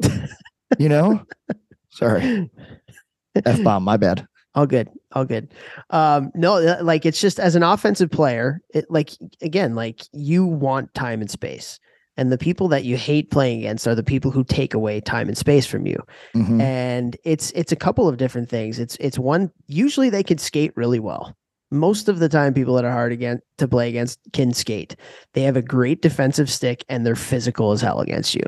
you 0.78 0.88
know? 0.88 1.24
Sorry. 1.90 2.50
F 3.44 3.62
bomb, 3.62 3.84
my 3.84 3.96
bad. 3.96 4.26
All 4.54 4.66
good. 4.66 4.88
All 5.12 5.24
good. 5.24 5.52
Um, 5.90 6.30
no, 6.34 6.56
uh, 6.56 6.78
like 6.82 7.06
it's 7.06 7.20
just 7.20 7.38
as 7.38 7.54
an 7.54 7.62
offensive 7.62 8.10
player, 8.10 8.60
it 8.74 8.86
like 8.90 9.10
again, 9.42 9.74
like 9.74 10.02
you 10.12 10.44
want 10.44 10.92
time 10.94 11.20
and 11.20 11.30
space 11.30 11.78
and 12.16 12.30
the 12.30 12.38
people 12.38 12.68
that 12.68 12.84
you 12.84 12.96
hate 12.96 13.30
playing 13.30 13.60
against 13.60 13.86
are 13.86 13.94
the 13.94 14.02
people 14.02 14.30
who 14.30 14.44
take 14.44 14.74
away 14.74 15.00
time 15.00 15.28
and 15.28 15.38
space 15.38 15.66
from 15.66 15.86
you. 15.86 15.96
Mm-hmm. 16.34 16.60
and 16.60 17.16
it's 17.24 17.50
it's 17.52 17.72
a 17.72 17.76
couple 17.76 18.08
of 18.08 18.16
different 18.16 18.48
things. 18.48 18.78
It's 18.78 18.96
it's 19.00 19.18
one 19.18 19.50
usually 19.66 20.10
they 20.10 20.22
can 20.22 20.38
skate 20.38 20.72
really 20.76 21.00
well. 21.00 21.36
Most 21.72 22.08
of 22.08 22.18
the 22.18 22.28
time 22.28 22.52
people 22.52 22.74
that 22.74 22.84
are 22.84 22.90
hard 22.90 23.12
again 23.12 23.40
to 23.58 23.68
play 23.68 23.88
against 23.88 24.18
can 24.32 24.52
skate. 24.52 24.96
They 25.34 25.42
have 25.42 25.56
a 25.56 25.62
great 25.62 26.02
defensive 26.02 26.50
stick 26.50 26.84
and 26.88 27.06
they're 27.06 27.14
physical 27.14 27.70
as 27.70 27.80
hell 27.80 28.00
against 28.00 28.34
you. 28.34 28.42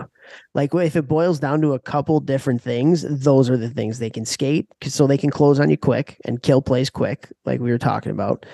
Like 0.54 0.74
if 0.74 0.96
it 0.96 1.06
boils 1.06 1.38
down 1.38 1.60
to 1.60 1.72
a 1.72 1.78
couple 1.78 2.18
different 2.20 2.60
things 2.60 3.02
those 3.08 3.48
are 3.48 3.56
the 3.56 3.70
things 3.70 3.98
they 3.98 4.10
can 4.10 4.24
skate 4.24 4.66
so 4.82 5.06
they 5.06 5.18
can 5.18 5.30
close 5.30 5.60
on 5.60 5.70
you 5.70 5.76
quick 5.76 6.20
and 6.24 6.42
kill 6.42 6.62
plays 6.62 6.90
quick 6.90 7.28
like 7.44 7.60
we 7.60 7.70
were 7.70 7.78
talking 7.78 8.12
about 8.12 8.44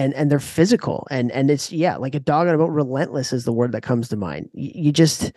and 0.00 0.14
and 0.14 0.30
they're 0.30 0.40
physical. 0.40 1.06
And 1.10 1.30
and 1.32 1.50
it's 1.50 1.70
yeah 1.70 1.96
like 1.96 2.14
a 2.14 2.20
dog 2.20 2.48
on 2.48 2.54
a 2.54 2.58
bone 2.58 2.70
relentless 2.70 3.32
is 3.32 3.44
the 3.44 3.52
word 3.52 3.72
that 3.72 3.82
comes 3.82 4.08
to 4.08 4.16
mind. 4.16 4.48
You, 4.54 4.70
you 4.86 4.92
just 4.92 5.32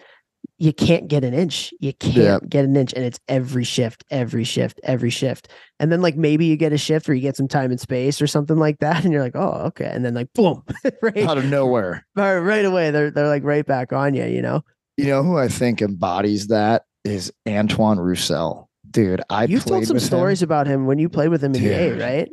you 0.58 0.74
can't 0.74 1.08
get 1.08 1.24
an 1.24 1.34
inch. 1.34 1.74
You 1.80 1.94
can't 1.94 2.16
yeah. 2.16 2.40
get 2.48 2.66
an 2.66 2.76
inch 2.76 2.94
and 2.94 3.04
it's 3.04 3.20
every 3.28 3.66
shift 3.66 4.06
every 4.10 4.46
shift 4.46 4.80
every 4.84 5.10
shift. 5.10 5.50
And 5.80 5.92
then 5.92 6.02
like 6.02 6.16
maybe 6.16 6.46
you 6.46 6.56
get 6.56 6.72
a 6.72 6.78
shift 6.78 7.10
or 7.10 7.14
you 7.14 7.22
get 7.22 7.36
some 7.36 7.48
time 7.48 7.72
and 7.72 7.80
space 7.80 8.22
or 8.22 8.28
something 8.28 8.58
like 8.58 8.80
that 8.80 9.04
and 9.04 9.12
you're 9.12 9.22
like 9.22 9.36
oh 9.36 9.64
okay. 9.68 9.90
And 9.92 10.06
then 10.06 10.14
like 10.14 10.32
boom 10.34 10.64
right 11.02 11.18
out 11.18 11.38
of 11.38 11.46
nowhere. 11.46 12.06
right, 12.16 12.38
right 12.38 12.66
away 12.66 12.92
they're 12.92 13.12
they're 13.12 13.28
like 13.28 13.44
right 13.44 13.66
back 13.66 13.92
on 13.92 14.14
you 14.14 14.26
you 14.26 14.42
know? 14.42 14.64
You 14.96 15.08
know 15.08 15.24
who 15.24 15.38
i 15.38 15.48
think 15.48 15.82
embodies 15.82 16.48
that 16.48 16.86
is 17.04 17.34
Antoine 17.48 18.00
Roussel. 18.00 18.70
Dude, 18.90 19.22
I 19.30 19.46
You've 19.46 19.66
told 19.66 19.86
some 19.88 20.00
stories 20.00 20.42
him. 20.42 20.48
about 20.48 20.68
him 20.68 20.86
when 20.86 21.00
you 21.00 21.10
played 21.10 21.30
with 21.30 21.44
him 21.44 21.56
in 21.56 21.64
the 21.64 21.70
A, 21.70 22.28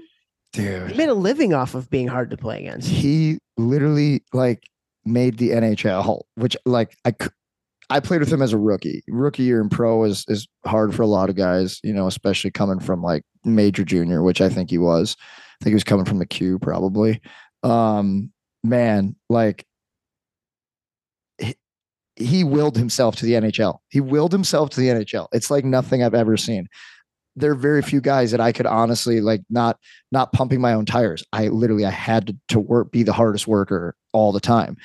Dude. 0.53 0.91
He 0.91 0.97
made 0.97 1.09
a 1.09 1.15
living 1.15 1.55
off 1.55 1.75
of 1.75 1.89
being 1.91 2.09
hard 2.09 2.31
to 2.31 2.37
play 2.37 2.61
against. 2.61 2.89
he 2.89 3.39
literally 3.57 4.25
like 4.33 4.69
made 5.05 5.39
the 5.39 5.51
NHL, 5.51 6.23
which 6.35 6.57
like 6.67 6.97
I 7.05 7.15
I 7.89 7.99
played 7.99 8.21
with 8.21 8.33
him 8.33 8.43
as 8.43 8.53
a 8.53 8.59
rookie. 8.59 9.03
Rookie 9.09 9.43
year 9.43 9.61
in 9.61 9.69
pro 9.69 10.05
is 10.05 10.25
is 10.29 10.49
hard 10.65 10.95
for 10.95 11.03
a 11.03 11.07
lot 11.09 11.29
of 11.29 11.37
guys, 11.37 11.81
you 11.83 11.93
know, 11.93 12.07
especially 12.07 12.51
coming 12.51 12.79
from 12.79 13.03
like 13.03 13.25
major 13.45 13.85
junior, 13.85 14.23
which 14.23 14.41
I 14.41 14.49
think 14.49 14.71
he 14.71 14.79
was. 14.79 15.17
I 15.21 15.65
think 15.65 15.73
he 15.73 15.75
was 15.75 15.85
coming 15.85 16.05
from 16.05 16.19
the 16.19 16.27
Q 16.27 16.59
probably. 16.59 17.21
Um, 17.63 18.33
man, 18.63 19.17
like 19.29 19.67
he, 21.39 21.57
he 22.17 22.45
willed 22.45 22.77
himself 22.77 23.17
to 23.17 23.27
the 23.27 23.33
NHL. 23.33 23.79
He 23.89 24.01
willed 24.01 24.33
himself 24.33 24.71
to 24.71 24.81
the 24.81 24.89
NHL. 24.89 25.27
It's 25.33 25.51
like 25.51 25.65
nothing 25.65 26.03
I've 26.03 26.15
ever 26.15 26.37
seen. 26.37 26.69
There 27.41 27.53
are 27.53 27.57
very 27.57 27.83
few 27.83 28.01
guys 28.01 28.31
that 28.31 28.41
I 28.41 28.53
could 28.53 28.67
honestly 28.67 29.21
like 29.21 29.43
not 29.51 29.79
not 30.13 30.33
pumping 30.33 30.61
my 30.61 30.73
own 30.73 30.85
tires. 30.85 31.25
I 31.33 31.49
literally 31.49 31.85
I 31.85 31.91
had 31.91 32.29
to, 32.29 32.37
to 32.49 32.61
work 32.61 32.93
be 32.93 33.03
the 33.03 33.13
hardest 33.13 33.47
worker 33.47 33.95
all 34.13 34.33
the 34.33 34.41
time. 34.41 34.77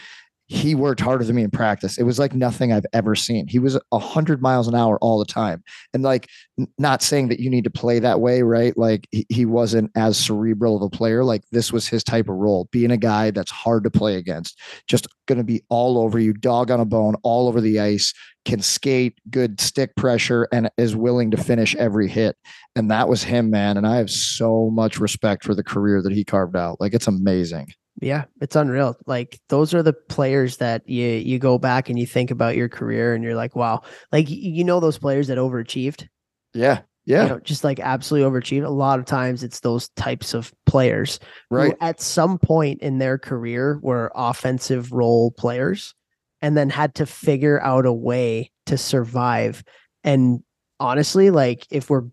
He 0.48 0.76
worked 0.76 1.00
harder 1.00 1.24
than 1.24 1.36
me 1.36 1.44
in 1.44 1.52
practice. 1.52 1.98
It 1.98 2.04
was 2.04 2.20
like 2.20 2.36
nothing 2.36 2.72
I've 2.72 2.86
ever 2.94 3.16
seen. 3.16 3.48
He 3.48 3.58
was 3.58 3.80
a 3.92 4.00
hundred 4.00 4.42
miles 4.42 4.68
an 4.68 4.76
hour 4.76 4.98
all 5.00 5.18
the 5.18 5.26
time. 5.26 5.64
And 5.94 6.04
like 6.04 6.30
not 6.78 7.02
saying 7.02 7.30
that 7.30 7.40
you 7.40 7.50
need 7.50 7.64
to 7.64 7.70
play 7.72 8.00
that 8.00 8.22
way, 8.22 8.42
right? 8.44 8.78
Like 8.78 9.08
he, 9.30 9.46
wasn't 9.46 9.92
as 9.96 10.18
cerebral 10.18 10.76
of 10.76 10.82
a 10.82 10.90
player. 10.90 11.24
Like 11.24 11.44
this 11.52 11.72
was 11.72 11.88
his 11.88 12.04
type 12.04 12.30
of 12.30 12.36
role, 12.36 12.68
being 12.72 12.92
a 12.92 12.98
guy 12.98 13.32
that's 13.32 13.52
hard 13.52 13.84
to 13.84 13.92
play 13.92 14.16
against, 14.16 14.60
just 14.88 15.08
gonna 15.28 15.44
be 15.44 15.64
all 15.70 15.98
over 15.98 16.20
you, 16.20 16.34
dog 16.34 16.72
on 16.72 16.80
a 16.80 16.86
bone, 16.86 17.16
all 17.24 17.48
over 17.48 17.62
the 17.62 17.80
ice, 17.80 18.14
can 18.44 18.62
skate, 18.62 19.18
good 19.30 19.60
stick 19.60 19.96
pressure, 19.96 20.48
and 20.52 20.70
is 20.78 20.96
willing 20.96 21.32
to 21.32 21.38
finish 21.38 21.76
every 21.76 22.08
hit. 22.08 22.36
And 22.76 22.92
that 22.92 23.08
was 23.08 23.24
him, 23.24 23.50
man. 23.50 23.78
And 23.78 23.88
I 23.88 23.98
have 23.98 24.10
so 24.10 24.70
much 24.70 25.00
respect 25.00 25.44
for 25.44 25.56
the 25.56 25.64
career 25.64 26.02
that 26.02 26.14
he 26.14 26.24
carved 26.24 26.56
out. 26.56 26.80
Like 26.80 26.94
it's 26.94 27.08
amazing. 27.08 27.68
Yeah, 28.02 28.26
it's 28.42 28.56
unreal. 28.56 28.98
Like 29.06 29.40
those 29.50 29.74
are 29.74 29.82
the 29.84 29.94
players 29.94 30.58
that 30.58 30.88
you 30.88 31.06
you 31.08 31.40
go 31.40 31.58
back 31.58 31.90
and 31.90 31.98
you 31.98 32.06
think 32.06 32.30
about 32.30 32.56
your 32.58 32.68
career 32.70 33.14
and 33.14 33.24
you're 33.24 33.36
like, 33.36 33.56
wow. 33.56 33.82
Like 34.12 34.30
you 34.30 34.64
know 34.64 34.80
those 34.80 34.98
players 34.98 35.28
that 35.28 35.38
overachieved, 35.38 36.08
Yeah. 36.54 36.80
you 37.06 37.16
Yeah. 37.16 37.28
know, 37.28 37.40
just 37.40 37.64
like 37.64 37.80
absolutely 37.80 38.30
overachieved. 38.30 38.66
A 38.66 38.70
lot 38.70 39.00
of 39.00 39.06
times 39.06 39.44
it's 39.44 39.62
those 39.62 39.88
types 39.96 40.34
of 40.34 40.54
players 40.66 41.20
who 41.50 41.56
Right. 41.56 41.78
at 41.80 42.02
some 42.02 42.38
point 42.38 42.82
in 42.82 42.98
their 42.98 43.18
career 43.18 43.80
were 43.82 44.12
offensive 44.14 44.92
role 44.92 45.32
players 45.32 45.96
and 46.42 46.58
then 46.58 46.70
had 46.70 46.96
to 46.96 47.06
figure 47.06 47.62
out 47.62 47.86
a 47.86 47.94
way 47.94 48.52
to 48.66 48.78
survive. 48.78 49.64
And 50.04 50.44
honestly, 50.82 51.30
like 51.30 51.66
if 51.72 51.90
we're 51.90 52.04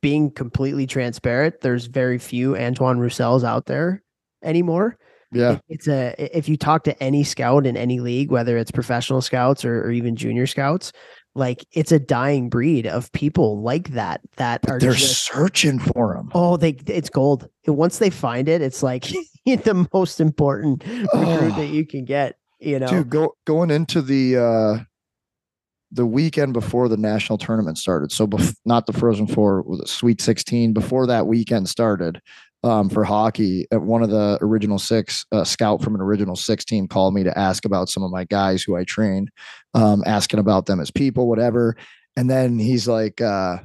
being 0.00 0.32
completely 0.32 0.88
transparent, 0.88 1.60
there's 1.60 1.86
very 1.86 2.18
few 2.18 2.56
Antoine 2.56 2.98
Roussels 2.98 3.44
out 3.44 3.66
there 3.66 4.02
anymore. 4.42 4.98
Yeah. 5.32 5.52
It- 5.52 5.62
it's 5.68 5.88
a 5.88 6.14
if 6.38 6.48
you 6.48 6.56
talk 6.56 6.84
to 6.84 7.02
any 7.02 7.24
scout 7.24 7.66
in 7.66 7.76
any 7.76 8.00
league, 8.00 8.30
whether 8.30 8.56
it's 8.58 8.70
professional 8.70 9.20
scouts 9.22 9.64
or, 9.64 9.80
or 9.84 9.90
even 9.90 10.14
junior 10.16 10.46
scouts, 10.46 10.92
like 11.34 11.64
it's 11.72 11.90
a 11.92 11.98
dying 11.98 12.48
breed 12.50 12.86
of 12.86 13.10
people 13.12 13.62
like 13.62 13.90
that 13.90 14.20
that 14.36 14.68
are 14.68 14.78
They're 14.78 14.92
just 14.92 15.24
searching 15.26 15.78
for 15.78 16.14
them 16.14 16.30
oh 16.34 16.56
they 16.58 16.76
it's 16.86 17.08
gold. 17.10 17.48
And 17.66 17.76
once 17.76 17.98
they 17.98 18.10
find 18.10 18.48
it, 18.48 18.60
it's 18.60 18.82
like 18.82 19.04
the 19.46 19.88
most 19.94 20.20
important 20.20 20.84
recruit 20.86 21.08
Oh. 21.14 21.50
that 21.56 21.68
you 21.68 21.86
can 21.86 22.04
get. 22.04 22.36
You 22.60 22.78
know, 22.78 22.86
Dude, 22.86 23.10
go 23.10 23.34
going 23.44 23.70
into 23.72 24.02
the 24.02 24.36
uh 24.36 24.78
the 25.90 26.06
weekend 26.06 26.52
before 26.54 26.88
the 26.88 26.96
national 26.96 27.36
tournament 27.38 27.76
started. 27.76 28.12
So 28.12 28.26
bef- 28.26 28.54
not 28.64 28.86
the 28.86 28.92
Frozen 28.94 29.26
Four, 29.26 29.62
was 29.62 29.80
it 29.80 29.88
Sweet 29.88 30.20
16 30.22 30.72
before 30.72 31.06
that 31.08 31.26
weekend 31.26 31.68
started. 31.68 32.20
Um, 32.64 32.88
for 32.88 33.02
hockey, 33.02 33.66
uh, 33.74 33.80
one 33.80 34.04
of 34.04 34.10
the 34.10 34.38
original 34.40 34.78
six, 34.78 35.26
a 35.32 35.44
scout 35.44 35.82
from 35.82 35.96
an 35.96 36.00
original 36.00 36.36
six 36.36 36.64
team 36.64 36.86
called 36.86 37.12
me 37.12 37.24
to 37.24 37.36
ask 37.36 37.64
about 37.64 37.88
some 37.88 38.04
of 38.04 38.12
my 38.12 38.24
guys 38.24 38.62
who 38.62 38.76
I 38.76 38.84
trained, 38.84 39.30
um, 39.74 40.04
asking 40.06 40.38
about 40.38 40.66
them 40.66 40.78
as 40.78 40.90
people, 40.90 41.28
whatever. 41.28 41.76
And 42.16 42.30
then 42.30 42.60
he's 42.60 42.86
like, 42.86 43.20
uh, 43.20 43.58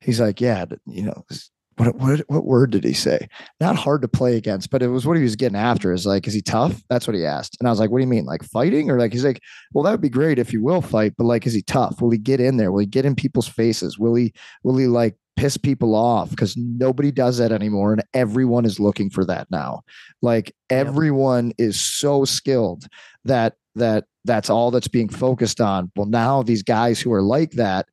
he's 0.00 0.20
like, 0.20 0.40
yeah, 0.40 0.66
you 0.86 1.02
know, 1.02 1.24
what, 1.76 1.96
what, 1.96 2.20
what 2.28 2.44
word 2.44 2.70
did 2.70 2.84
he 2.84 2.92
say? 2.92 3.26
Not 3.58 3.76
hard 3.76 4.02
to 4.02 4.08
play 4.08 4.36
against, 4.36 4.70
but 4.70 4.82
it 4.82 4.88
was 4.88 5.06
what 5.06 5.16
he 5.16 5.22
was 5.22 5.36
getting 5.36 5.56
after 5.56 5.92
is 5.92 6.04
like, 6.04 6.26
is 6.26 6.34
he 6.34 6.42
tough? 6.42 6.82
That's 6.90 7.06
what 7.06 7.16
he 7.16 7.24
asked. 7.24 7.56
And 7.58 7.66
I 7.66 7.70
was 7.70 7.80
like, 7.80 7.90
what 7.90 7.98
do 7.98 8.04
you 8.04 8.10
mean? 8.10 8.26
Like 8.26 8.44
fighting? 8.44 8.90
Or 8.90 8.98
like, 8.98 9.12
he's 9.12 9.24
like, 9.24 9.40
well, 9.72 9.82
that 9.84 9.90
would 9.92 10.00
be 10.00 10.10
great 10.10 10.38
if 10.38 10.50
he 10.50 10.58
will 10.58 10.82
fight, 10.82 11.14
but 11.16 11.24
like, 11.24 11.46
is 11.46 11.54
he 11.54 11.62
tough? 11.62 12.00
Will 12.02 12.10
he 12.10 12.18
get 12.18 12.38
in 12.38 12.58
there? 12.58 12.70
Will 12.70 12.80
he 12.80 12.86
get 12.86 13.06
in 13.06 13.14
people's 13.14 13.48
faces? 13.48 13.98
Will 13.98 14.14
he, 14.14 14.32
will 14.62 14.76
he 14.76 14.86
like 14.86 15.16
piss 15.40 15.56
people 15.56 15.94
off? 15.94 16.28
Because 16.28 16.54
nobody 16.54 17.10
does 17.10 17.38
that 17.38 17.50
anymore. 17.50 17.94
And 17.94 18.04
everyone 18.12 18.66
is 18.66 18.78
looking 18.78 19.08
for 19.08 19.24
that 19.24 19.50
now. 19.50 19.80
Like 20.20 20.54
everyone 20.68 21.54
is 21.56 21.80
so 21.80 22.26
skilled 22.26 22.86
that, 23.24 23.54
that 23.74 24.04
that's 24.26 24.50
all 24.50 24.70
that's 24.70 24.88
being 24.88 25.08
focused 25.08 25.58
on. 25.58 25.90
Well, 25.96 26.04
now 26.04 26.42
these 26.42 26.62
guys 26.62 27.00
who 27.00 27.10
are 27.14 27.22
like 27.22 27.52
that, 27.52 27.86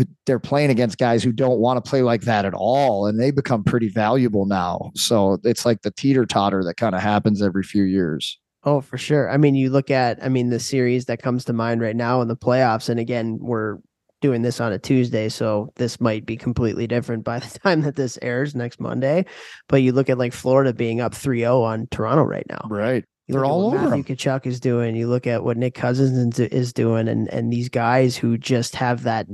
uh, 0.00 0.04
they're 0.24 0.38
playing 0.38 0.70
against 0.70 0.96
guys 0.96 1.22
who 1.22 1.30
don't 1.30 1.58
want 1.58 1.84
to 1.84 1.86
play 1.86 2.00
like 2.00 2.22
that 2.22 2.46
at 2.46 2.54
all 2.54 3.06
and 3.06 3.20
they 3.20 3.32
become 3.32 3.64
pretty 3.64 3.88
valuable 3.88 4.46
now 4.46 4.92
so 4.94 5.38
it's 5.42 5.66
like 5.66 5.82
the 5.82 5.90
teeter 5.90 6.24
totter 6.24 6.62
that 6.62 6.76
kind 6.76 6.94
of 6.94 7.00
happens 7.00 7.42
every 7.42 7.64
few 7.64 7.82
years 7.82 8.38
Oh, 8.64 8.80
for 8.80 8.98
sure. 8.98 9.30
I 9.30 9.36
mean, 9.36 9.54
you 9.54 9.70
look 9.70 9.88
at, 9.90 10.22
I 10.22 10.28
mean, 10.28 10.50
the 10.50 10.58
series 10.58 11.06
that 11.06 11.22
comes 11.22 11.44
to 11.44 11.52
mind 11.52 11.80
right 11.80 11.94
now 11.94 12.20
in 12.20 12.28
the 12.28 12.36
playoffs, 12.36 12.88
and 12.88 12.98
again, 12.98 13.38
we're 13.40 13.78
doing 14.20 14.42
this 14.42 14.60
on 14.60 14.72
a 14.72 14.78
Tuesday, 14.78 15.28
so 15.28 15.72
this 15.76 16.00
might 16.00 16.26
be 16.26 16.36
completely 16.36 16.86
different 16.86 17.24
by 17.24 17.38
the 17.40 17.58
time 17.60 17.82
that 17.82 17.96
this 17.96 18.18
airs 18.22 18.54
next 18.54 18.80
Monday. 18.80 19.24
But 19.68 19.82
you 19.82 19.92
look 19.92 20.10
at 20.10 20.18
like 20.18 20.32
Florida 20.32 20.72
being 20.72 21.00
up 21.00 21.14
3 21.14 21.40
0 21.40 21.62
on 21.62 21.86
Toronto 21.90 22.22
right 22.24 22.46
now. 22.48 22.66
right 22.68 23.04
You 23.26 23.34
They're 23.34 23.44
all 23.44 23.66
over 23.66 23.90
Matthew 23.90 24.16
Tkachuk 24.16 24.46
is 24.46 24.60
doing. 24.60 24.96
You 24.96 25.08
look 25.08 25.26
at 25.26 25.44
what 25.44 25.56
Nick 25.56 25.74
Cousins 25.74 26.38
is- 26.38 26.48
is 26.48 26.72
doing, 26.72 27.08
and 27.08 27.28
and 27.32 27.52
these 27.52 27.68
guys 27.68 28.16
who 28.16 28.38
just 28.38 28.76
have 28.76 29.04
that 29.04 29.26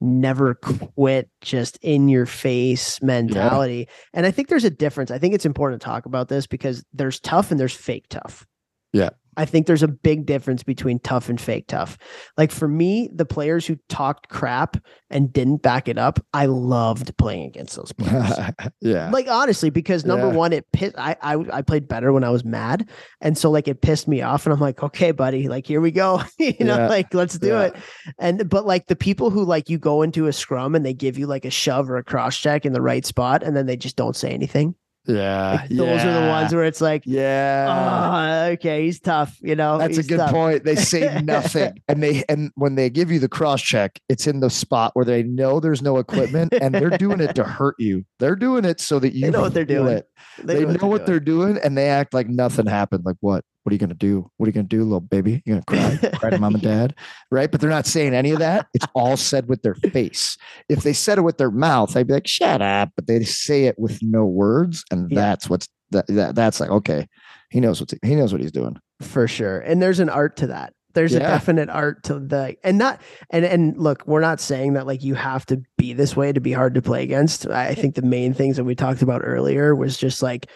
never 0.00 0.54
quit, 0.54 1.28
just 1.40 1.76
in 1.82 2.08
your 2.08 2.24
face 2.26 3.02
mentality. 3.02 3.88
And 4.14 4.26
I 4.26 4.30
think 4.30 4.48
there's 4.48 4.64
a 4.64 4.70
difference. 4.70 5.10
I 5.10 5.18
think 5.18 5.34
it's 5.34 5.44
important 5.46 5.80
to 5.80 5.84
talk 5.84 6.06
about 6.06 6.28
this 6.28 6.46
because 6.46 6.84
there's 6.92 7.18
tough 7.18 7.50
and 7.50 7.58
there's 7.58 7.74
fake 7.74 8.06
tough. 8.08 8.46
Yeah. 8.92 9.10
I 9.36 9.44
think 9.44 9.68
there's 9.68 9.84
a 9.84 9.88
big 9.88 10.26
difference 10.26 10.64
between 10.64 10.98
tough 10.98 11.28
and 11.28 11.40
fake 11.40 11.68
tough. 11.68 11.96
Like 12.36 12.50
for 12.50 12.66
me, 12.66 13.08
the 13.14 13.24
players 13.24 13.64
who 13.68 13.78
talked 13.88 14.28
crap 14.30 14.76
and 15.10 15.32
didn't 15.32 15.62
back 15.62 15.86
it 15.86 15.96
up, 15.96 16.18
I 16.34 16.46
loved 16.46 17.16
playing 17.18 17.46
against 17.46 17.76
those 17.76 17.92
players 17.96 18.32
yeah 18.80 19.10
like 19.10 19.28
honestly 19.28 19.70
because 19.70 20.04
number 20.04 20.26
Yeah. 20.26 20.32
one 20.34 20.52
it 20.52 20.70
pissed 20.72 20.96
I, 20.98 21.16
I 21.22 21.36
i 21.52 21.62
played 21.62 21.86
better 21.88 22.12
when 22.12 22.24
i 22.24 22.30
was 22.30 22.44
mad 22.44 22.88
and 23.20 23.38
so 23.38 23.50
like 23.50 23.68
it 23.68 23.80
pissed 23.80 24.06
me 24.08 24.20
off 24.22 24.44
and 24.44 24.52
i'm 24.52 24.60
like 24.60 24.82
okay 24.82 25.12
buddy 25.12 25.48
like 25.48 25.66
here 25.66 25.80
we 25.80 25.90
go 25.90 26.22
you 26.38 26.54
know 26.60 26.76
Yeah. 26.76 26.88
like 26.88 27.14
let's 27.14 27.38
do 27.38 27.48
Yeah. 27.48 27.62
it 27.62 27.76
and 28.18 28.48
but 28.48 28.66
like 28.66 28.86
the 28.88 28.96
people 28.96 29.30
who 29.30 29.44
like 29.44 29.68
you 29.70 29.78
go 29.78 30.02
into 30.02 30.26
a 30.26 30.32
scrum 30.32 30.74
and 30.74 30.84
they 30.84 30.94
give 30.94 31.16
you 31.18 31.26
like 31.26 31.44
a 31.44 31.50
shove 31.50 31.88
or 31.90 31.96
a 31.96 32.04
cross 32.04 32.36
check 32.36 32.66
in 32.66 32.72
the 32.72 32.82
right 32.82 33.06
spot 33.06 33.42
and 33.42 33.56
then 33.56 33.66
they 33.66 33.76
just 33.76 33.96
don't 33.96 34.16
say 34.16 34.30
anything 34.30 34.74
yeah 35.08 35.60
like, 35.62 35.70
those 35.70 36.04
are 36.04 36.20
the 36.20 36.28
ones 36.28 36.54
where 36.54 36.64
it's 36.64 36.80
like 36.80 37.02
yeah 37.06 38.46
oh 38.46 38.52
okay 38.52 38.84
he's 38.84 39.00
tough 39.00 39.36
you 39.40 39.56
know 39.56 39.78
That's 39.78 39.98
a 39.98 40.02
good 40.02 40.18
tough." 40.18 40.30
point. 40.30 40.64
They 40.64 40.76
say 40.76 41.20
nothing, 41.24 41.80
and 41.88 42.02
they 42.02 42.24
and 42.28 42.50
when 42.54 42.74
they 42.74 42.90
give 42.90 43.10
you 43.10 43.18
the 43.18 43.28
cross 43.28 43.62
check, 43.62 43.98
it's 44.08 44.26
in 44.26 44.40
the 44.40 44.50
spot 44.50 44.92
where 44.94 45.04
they 45.04 45.22
know 45.22 45.60
there's 45.60 45.82
no 45.82 45.98
equipment, 45.98 46.52
and 46.60 46.74
they're 46.74 46.90
doing 46.90 47.20
it 47.20 47.34
to 47.36 47.44
hurt 47.44 47.76
you. 47.78 48.04
They're 48.18 48.36
doing 48.36 48.64
it 48.64 48.80
so 48.80 48.98
that 48.98 49.14
you 49.14 49.30
know 49.30 49.40
what 49.40 49.54
they're 49.54 49.64
doing. 49.64 49.98
It. 49.98 50.08
They, 50.42 50.64
know 50.64 50.86
what, 50.86 51.06
they're, 51.06 51.20
doing. 51.20 51.54
doing, 51.54 51.64
and 51.64 51.76
they 51.76 51.88
act 51.88 52.14
like 52.14 52.28
nothing 52.28 52.66
happened. 52.66 53.04
Like 53.04 53.16
what? 53.20 53.44
What 53.68 53.72
are 53.72 53.74
you 53.74 53.80
gonna 53.80 53.92
do? 53.92 54.30
What 54.38 54.46
are 54.46 54.48
you 54.48 54.54
gonna 54.54 54.66
do, 54.66 54.82
little 54.82 54.98
baby? 54.98 55.42
You're 55.44 55.60
gonna 55.60 55.98
cry? 55.98 56.08
cry 56.14 56.30
to 56.30 56.38
mom 56.38 56.54
and 56.54 56.62
dad, 56.62 56.94
right? 57.30 57.50
But 57.52 57.60
they're 57.60 57.68
not 57.68 57.84
saying 57.84 58.14
any 58.14 58.30
of 58.30 58.38
that. 58.38 58.66
It's 58.72 58.86
all 58.94 59.18
said 59.18 59.46
with 59.46 59.60
their 59.60 59.74
face. 59.74 60.38
If 60.70 60.84
they 60.84 60.94
said 60.94 61.18
it 61.18 61.20
with 61.20 61.36
their 61.36 61.50
mouth, 61.50 61.94
I'd 61.94 62.06
be 62.06 62.14
like, 62.14 62.26
"Shut 62.26 62.62
up!" 62.62 62.92
But 62.96 63.06
they 63.08 63.22
say 63.24 63.64
it 63.64 63.78
with 63.78 64.02
no 64.02 64.24
words, 64.24 64.86
and 64.90 65.10
Yeah. 65.10 65.20
that's 65.20 65.50
what's 65.50 65.68
that, 65.90 66.06
that. 66.06 66.34
That's 66.34 66.60
like 66.60 66.70
okay, 66.70 67.08
he 67.50 67.60
knows 67.60 67.78
what 67.78 67.92
he 68.02 68.14
knows 68.14 68.32
what 68.32 68.40
he's 68.40 68.52
doing. 68.52 68.78
for 69.02 69.28
sure 69.28 69.60
and 69.60 69.82
there's 69.82 70.00
an 70.00 70.08
art 70.08 70.34
to 70.38 70.46
that 70.46 70.72
there's 70.94 71.14
a 71.14 71.20
definite 71.20 71.68
art 71.68 72.02
to 72.04 72.18
the 72.18 72.56
and 72.64 72.78
not 72.78 73.00
and 73.30 73.44
and 73.44 73.76
look 73.78 74.02
we're 74.06 74.18
not 74.22 74.40
saying 74.40 74.72
that 74.72 74.86
like 74.86 75.04
you 75.04 75.14
have 75.14 75.44
to 75.46 75.60
be 75.76 75.92
this 75.92 76.16
way 76.16 76.32
to 76.32 76.40
be 76.40 76.52
hard 76.52 76.74
to 76.74 76.82
play 76.82 77.02
against 77.04 77.46
i 77.48 77.68
I 77.68 77.74
think 77.74 77.94
the 77.96 78.02
main 78.02 78.32
things 78.34 78.56
that 78.56 78.64
we 78.64 78.74
talked 78.74 79.02
about 79.02 79.20
earlier 79.22 79.76
was 79.76 79.96
just 79.98 80.20
like 80.22 80.46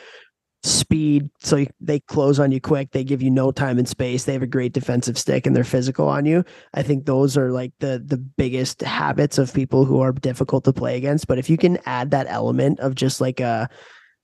speed 0.64 1.28
so 1.40 1.56
you, 1.56 1.66
they 1.80 1.98
close 1.98 2.38
on 2.38 2.52
you 2.52 2.60
quick 2.60 2.92
they 2.92 3.02
give 3.02 3.20
you 3.20 3.30
no 3.30 3.50
time 3.50 3.78
and 3.78 3.88
space 3.88 4.24
they 4.24 4.32
have 4.32 4.42
a 4.42 4.46
great 4.46 4.72
defensive 4.72 5.18
stick 5.18 5.44
and 5.44 5.56
they're 5.56 5.64
physical 5.64 6.06
on 6.06 6.24
you 6.24 6.44
i 6.74 6.82
think 6.82 7.04
those 7.04 7.36
are 7.36 7.50
like 7.50 7.72
the 7.80 8.00
the 8.06 8.16
biggest 8.16 8.80
habits 8.80 9.38
of 9.38 9.52
people 9.52 9.84
who 9.84 10.00
are 10.00 10.12
difficult 10.12 10.62
to 10.62 10.72
play 10.72 10.96
against 10.96 11.26
but 11.26 11.38
if 11.38 11.50
you 11.50 11.56
can 11.56 11.78
add 11.84 12.12
that 12.12 12.26
element 12.28 12.78
of 12.78 12.94
just 12.94 13.20
like 13.20 13.40
a 13.40 13.68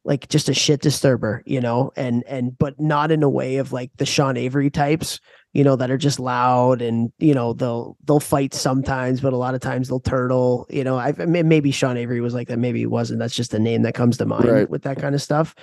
like 0.05 0.29
just 0.29 0.49
a 0.49 0.55
shit 0.55 0.81
disturber, 0.81 1.43
you 1.45 1.61
know, 1.61 1.93
and 1.95 2.25
and 2.27 2.57
but 2.57 2.81
not 2.81 3.11
in 3.11 3.23
a 3.23 3.29
way 3.29 3.57
of 3.57 3.73
like 3.73 3.91
the 3.99 4.07
Sean 4.07 4.39
Avery 4.39 4.71
types 4.71 5.21
you 5.55 5.65
know, 5.65 5.77
that 5.77 5.91
are 5.91 5.99
just 5.99 6.21
loud 6.21 6.83
and 6.83 7.11
you 7.19 7.35
know 7.35 7.53
they'll 7.55 7.97
they'll 8.05 8.21
fight 8.21 8.53
sometimes, 8.53 9.21
but 9.21 9.33
a 9.33 9.37
lot 9.37 9.55
of 9.55 9.61
times 9.61 9.89
they'll 9.89 9.99
turtle. 10.01 10.67
You 10.69 10.85
know, 10.85 10.99
I 10.99 11.13
maybe 11.13 11.71
Sean 11.71 11.97
Avery 11.97 12.21
was 12.21 12.35
like 12.35 12.49
that, 12.49 12.59
maybe 12.59 12.81
he 12.81 12.87
wasn't. 12.87 13.19
That's 13.19 13.35
just 13.35 13.55
a 13.55 13.59
name 13.59 13.83
that 13.83 13.95
comes 13.95 14.19
to 14.19 14.27
mind 14.27 14.45
Right. 14.49 14.71
with 14.71 14.83
that 14.83 14.99
kind 14.99 15.15
of 15.15 15.23
stuff. 15.23 15.55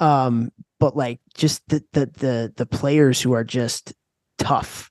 Um, 0.00 0.50
but 0.78 0.96
like 0.96 1.20
just 1.34 1.62
the 1.68 1.84
the 1.92 2.06
the 2.06 2.52
the 2.56 2.66
players 2.66 3.20
who 3.20 3.32
are 3.34 3.44
just 3.44 3.92
tough, 4.38 4.90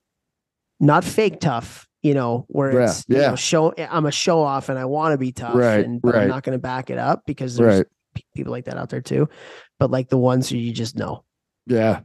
not 0.78 1.04
fake 1.04 1.40
tough. 1.40 1.86
You 2.02 2.14
know, 2.14 2.46
where 2.48 2.72
Yeah, 2.72 2.84
it's 2.84 3.04
you 3.08 3.16
yeah. 3.18 3.28
know, 3.30 3.36
show 3.36 3.74
I'm 3.76 4.06
a 4.06 4.10
show 4.12 4.40
off 4.40 4.70
and 4.70 4.78
I 4.78 4.86
want 4.86 5.12
to 5.12 5.18
be 5.18 5.32
tough, 5.32 5.54
Right, 5.56 5.84
and 5.84 6.00
but 6.00 6.14
I'm 6.16 6.28
not 6.28 6.44
going 6.44 6.56
to 6.56 6.62
back 6.62 6.88
it 6.88 6.96
up 6.96 7.24
because 7.26 7.56
there's 7.56 7.78
Right. 7.80 7.86
pe- 8.14 8.22
people 8.34 8.52
like 8.52 8.64
that 8.64 8.78
out 8.78 8.88
there 8.88 9.02
too. 9.02 9.28
But 9.78 9.90
like 9.90 10.08
the 10.08 10.16
ones 10.16 10.48
who 10.48 10.56
you 10.56 10.72
just 10.72 10.96
know, 10.96 11.24
Yeah, 11.66 12.00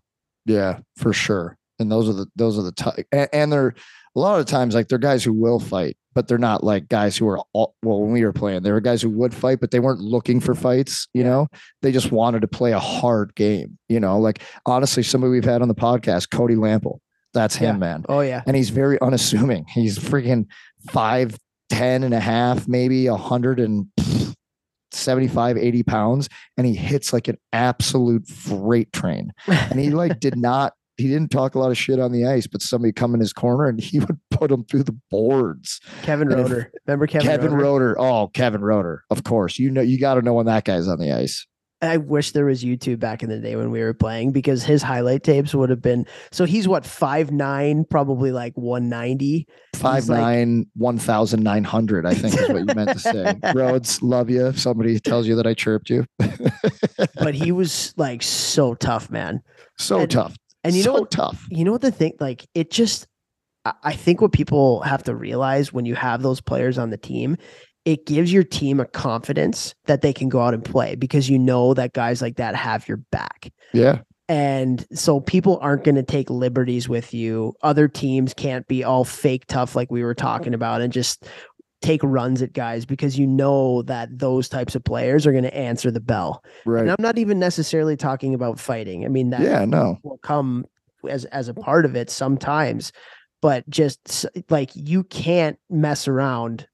yeah, 0.45 0.79
for 0.97 1.13
sure. 1.13 1.57
And 1.79 1.89
those 1.89 2.09
are 2.09 2.13
the 2.13 2.25
those 2.35 2.57
are 2.59 2.63
the 2.63 2.74
t- 2.74 3.05
and, 3.13 3.29
and 3.31 3.53
they're 3.53 3.74
a 4.15 4.19
lot 4.19 4.39
of 4.39 4.45
times 4.45 4.74
like 4.75 4.88
they're 4.88 4.98
guys 4.98 5.24
who 5.24 5.34
will 5.34 5.60
fight, 5.60 5.98
but 6.13 6.27
they're 6.27 6.38
not 6.38 6.63
like 6.63 6.88
guys 6.88 7.17
who 7.17 7.27
are 7.27 7.39
all, 7.53 7.75
well 7.84 8.01
when 8.01 8.12
we 8.13 8.24
were 8.24 8.31
playing. 8.34 8.63
there 8.63 8.74
were 8.74 8.81
guys 8.81 9.01
who 9.01 9.10
would 9.10 9.34
fight, 9.34 9.60
but 9.60 9.72
they 9.72 9.79
weren't 9.79 10.00
looking 10.00 10.39
for 10.39 10.55
fights. 10.55 11.07
You 11.13 11.24
know, 11.24 11.48
they 11.81 11.91
just 11.91 12.12
wanted 12.12 12.41
to 12.41 12.48
play 12.48 12.72
a 12.72 12.79
hard 12.79 13.36
game. 13.36 13.77
You 13.89 14.00
know, 14.00 14.19
like 14.19 14.41
honestly, 14.65 15.03
somebody 15.03 15.31
we've 15.31 15.43
had 15.43 15.62
on 15.62 15.67
the 15.67 15.75
podcast, 15.75 16.29
Cody 16.31 16.55
Lampl. 16.55 17.00
That's 17.34 17.55
him, 17.57 17.75
Yeah. 17.75 17.79
man. 17.79 18.05
oh 18.07 18.22
yeah, 18.22 18.43
And 18.48 18.55
he's 18.55 18.69
very 18.69 18.98
unassuming. 19.01 19.65
He's 19.67 20.00
freaking 20.00 20.45
five, 20.91 21.38
10 21.69 22.03
and 22.03 22.13
a 22.13 22.19
half, 22.22 22.67
maybe 22.67 23.07
a 23.07 23.17
hundred 23.17 23.60
and 23.60 23.88
75, 24.91 25.57
80 25.57 25.84
pounds. 25.84 26.29
And 26.57 26.65
he 26.65 26.74
hits 26.75 27.12
like 27.12 27.27
an 27.27 27.38
absolute 27.51 28.27
freight 28.27 28.93
train 28.93 29.34
and 29.48 29.79
he 29.79 29.89
like 29.89 30.19
did 30.19 30.38
not 30.38 30.74
he 30.98 31.08
didn't 31.08 31.30
talk 31.30 31.56
a 31.56 31.60
lot 31.60 31.72
of 31.72 31.78
shit 31.78 32.00
on 32.00 32.12
the 32.12 32.25
ice 32.25 32.48
but 32.48 32.62
somebody 32.62 32.92
come 32.92 33.14
in 33.14 33.20
his 33.20 33.34
corner 33.34 33.68
and 33.68 33.80
he 33.80 34.00
would 34.02 34.18
put 34.32 34.52
him 34.52 34.64
through 34.66 34.84
the 34.84 34.98
boards 35.12 35.80
Kevin 36.04 36.32
and 36.32 36.40
if- 36.42 36.50
Roeder. 36.50 36.72
Remember 36.88 37.08
Kevin, 37.08 37.28
kevin, 37.28 37.96
oh 37.98 38.28
kevin 38.34 38.62
roeder 38.62 39.04
of 39.10 39.24
course 39.24 39.60
you 39.60 39.70
know 39.72 39.82
you 39.82 40.00
got 40.00 40.16
to 40.16 40.22
know 40.22 40.34
when 40.34 40.46
that 40.48 40.64
guy's 40.66 40.88
on 40.88 41.00
the 41.00 41.12
ice 41.12 41.46
I 41.82 41.98
wish 41.98 42.32
there 42.32 42.46
was 42.46 42.64
YouTube 42.64 43.00
back 43.00 43.22
in 43.22 43.30
the 43.30 43.38
day 43.38 43.56
when 43.58 43.70
we 43.70 43.82
were 43.82 43.94
playing 43.94 44.32
because 44.32 44.64
his 44.64 44.82
highlight 44.82 45.24
tapes 45.24 45.54
would 45.54 45.70
have 45.70 45.82
been. 45.82 46.08
So 46.32 46.46
he's 46.46 46.68
what 46.70 46.86
five 46.86 47.32
nine, 47.32 47.84
probably 47.84 48.32
like 48.32 48.54
one 48.56 48.88
ninety. 48.90 49.46
Five 49.75 50.08
like- 50.08 50.20
nine 50.20 50.66
one 50.75 50.98
thousand 50.98 51.44
nine 51.44 51.66
hundred, 51.66 52.06
I 52.08 52.14
think 52.16 52.34
is 52.34 52.48
what 52.50 52.60
you 52.60 52.74
meant 52.74 52.92
to 52.92 53.00
say. 53.00 53.36
Rhodes, 53.54 54.02
love 54.02 54.30
you. 54.30 54.48
If 54.48 54.58
somebody 54.60 55.00
tells 55.02 55.28
you 55.28 55.36
that 55.36 55.46
I 55.46 55.54
chirped 55.54 55.90
you. 55.90 56.06
But 57.16 57.36
he 57.36 57.52
was 57.52 57.94
like 57.98 58.24
so 58.24 58.74
tough, 58.74 59.10
man. 59.12 59.42
so 59.78 60.00
And- 60.00 60.12
tough. 60.12 60.36
And 60.65 60.75
you 60.75 60.84
so 60.84 60.93
know, 60.93 61.00
what- 61.01 61.12
tough. 61.12 61.45
you 61.50 61.63
know 61.63 61.72
what 61.72 61.81
the 61.81 61.91
thing 61.91 62.13
like 62.19 62.45
it 62.53 62.72
just 62.72 63.07
I- 63.65 63.74
I 63.84 63.93
think 63.93 64.22
what 64.22 64.31
people 64.31 64.81
have 64.81 65.03
to 65.03 65.15
realize 65.15 65.74
when 65.74 65.86
you 65.86 65.95
have 65.95 66.22
those 66.22 66.41
players 66.41 66.77
on 66.77 66.89
the 66.91 66.98
team, 66.98 67.38
it 67.84 68.05
gives 68.05 68.31
your 68.31 68.43
team 68.43 68.79
a 68.79 68.86
confidence 68.86 69.74
that 69.86 70.01
they 70.01 70.13
can 70.13 70.29
go 70.29 70.39
out 70.41 70.53
and 70.53 70.63
play 70.63 70.95
because 70.95 71.29
you 71.29 71.39
know 71.39 71.74
that 71.74 71.93
guys 71.93 72.22
like 72.22 72.36
that 72.38 72.55
have 72.55 72.88
your 72.88 72.98
back. 73.12 73.51
Yeah. 73.74 74.00
And 74.27 74.84
so 74.91 75.19
people 75.19 75.60
aren't 75.62 75.84
going 75.84 75.95
to 75.95 76.03
take 76.03 76.31
liberties 76.31 76.89
with 76.89 77.13
you. 77.13 77.53
Other 77.62 77.88
teams 77.88 78.34
can't 78.34 78.67
be 78.67 78.84
all 78.84 79.03
fake 79.03 79.45
tough 79.48 79.75
like 79.75 79.91
we 79.91 80.03
were 80.03 80.15
talking 80.15 80.55
about 80.55 80.81
and 80.81 80.91
just 80.91 81.27
take 81.86 82.01
runs 82.04 82.42
at 82.42 82.54
guys 82.54 82.86
because 82.86 83.18
you 83.18 83.27
know 83.27 83.82
that 83.84 84.18
those 84.18 84.50
types 84.50 84.75
of 84.75 84.84
players 84.84 85.25
are 85.27 85.32
going 85.32 85.44
to 85.44 85.56
answer 85.56 85.92
the 85.92 86.00
bell. 86.00 86.44
Right. 86.65 86.82
And 86.82 86.89
I'm 86.92 86.98
not 87.00 87.18
even 87.18 87.39
necessarily 87.39 87.96
talking 87.96 88.34
about 88.34 88.60
fighting. 88.60 89.06
I 89.06 89.08
mean 89.10 89.30
that 89.30 89.42
yeah, 89.42 89.65
no. 89.65 90.00
will 90.04 90.18
come 90.20 90.65
as 91.08 91.25
as 91.25 91.48
a 91.50 91.54
part 91.54 91.86
of 91.86 91.96
it 91.96 92.10
sometimes 92.10 92.92
but 93.42 93.70
just 93.70 94.25
like 94.50 94.72
you 94.74 95.04
can't 95.04 95.60
mess 95.70 96.08
around 96.08 96.68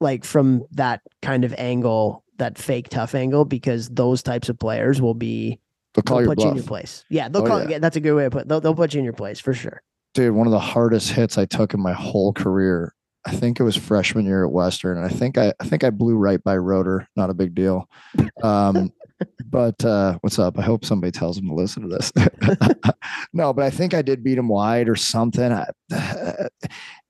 like 0.00 0.24
from 0.24 0.64
that 0.70 1.02
kind 1.20 1.44
of 1.44 1.52
angle 1.58 2.24
that 2.38 2.56
fake 2.56 2.88
tough 2.88 3.14
angle 3.14 3.44
because 3.44 3.90
those 3.90 4.22
types 4.22 4.48
of 4.48 4.58
players 4.58 5.02
will 5.02 5.12
be 5.12 5.60
They'll 5.94 6.02
call 6.04 6.18
they'll 6.20 6.28
put 6.28 6.40
you 6.40 6.48
in 6.48 6.54
your 6.56 6.64
place 6.64 7.04
yeah 7.10 7.28
they'll 7.28 7.42
Oh, 7.42 7.46
call 7.46 7.68
yeah. 7.70 7.78
that's 7.78 7.96
a 7.96 8.00
good 8.00 8.14
way 8.14 8.24
to 8.24 8.30
put 8.30 8.42
it. 8.42 8.48
they'll, 8.48 8.60
they'll 8.62 8.74
put 8.74 8.94
you 8.94 9.00
in 9.00 9.04
your 9.04 9.12
place 9.12 9.38
for 9.38 9.52
sure 9.52 9.82
dude, 10.14 10.34
one 10.34 10.46
of 10.46 10.50
the 10.52 10.58
hardest 10.58 11.10
hits 11.10 11.36
I 11.36 11.44
took 11.44 11.74
in 11.74 11.80
my 11.80 11.92
whole 11.92 12.32
career. 12.32 12.94
I 13.28 13.32
think 13.32 13.60
it 13.60 13.62
was 13.62 13.76
freshman 13.76 14.24
year 14.24 14.42
at 14.42 14.50
Western, 14.50 14.96
and 14.96 15.04
I 15.04 15.10
think 15.10 15.36
I, 15.36 15.52
I 15.60 15.66
think 15.66 15.84
I 15.84 15.90
blew 15.90 16.16
right 16.16 16.42
by 16.42 16.56
Roeder. 16.56 17.06
Not 17.14 17.28
a 17.28 17.34
big 17.34 17.54
deal. 17.54 17.86
Um, 18.42 18.90
but 19.44 19.84
uh, 19.84 20.16
what's 20.22 20.38
up? 20.38 20.58
I 20.58 20.62
hope 20.62 20.86
somebody 20.86 21.10
tells 21.10 21.36
him 21.36 21.46
to 21.48 21.54
listen 21.54 21.82
to 21.82 21.88
this. 21.88 22.10
no, 23.34 23.52
but 23.52 23.66
I 23.66 23.70
think 23.70 23.92
I 23.92 24.00
did 24.00 24.24
beat 24.24 24.38
him 24.38 24.48
wide 24.48 24.88
or 24.88 24.96
something. 24.96 25.52
I, 25.52 25.66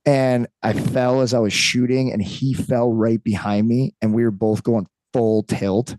and 0.05 0.47
I 0.61 0.73
fell 0.73 1.21
as 1.21 1.33
I 1.33 1.39
was 1.39 1.53
shooting, 1.53 2.11
and 2.11 2.21
he 2.21 2.53
fell 2.53 2.91
right 2.91 3.23
behind 3.23 3.69
me, 3.69 3.93
and 4.01 4.13
we 4.13 4.25
were 4.25 4.31
both 4.31 4.61
going 4.61 4.87
full 5.13 5.43
tilt. 5.43 5.95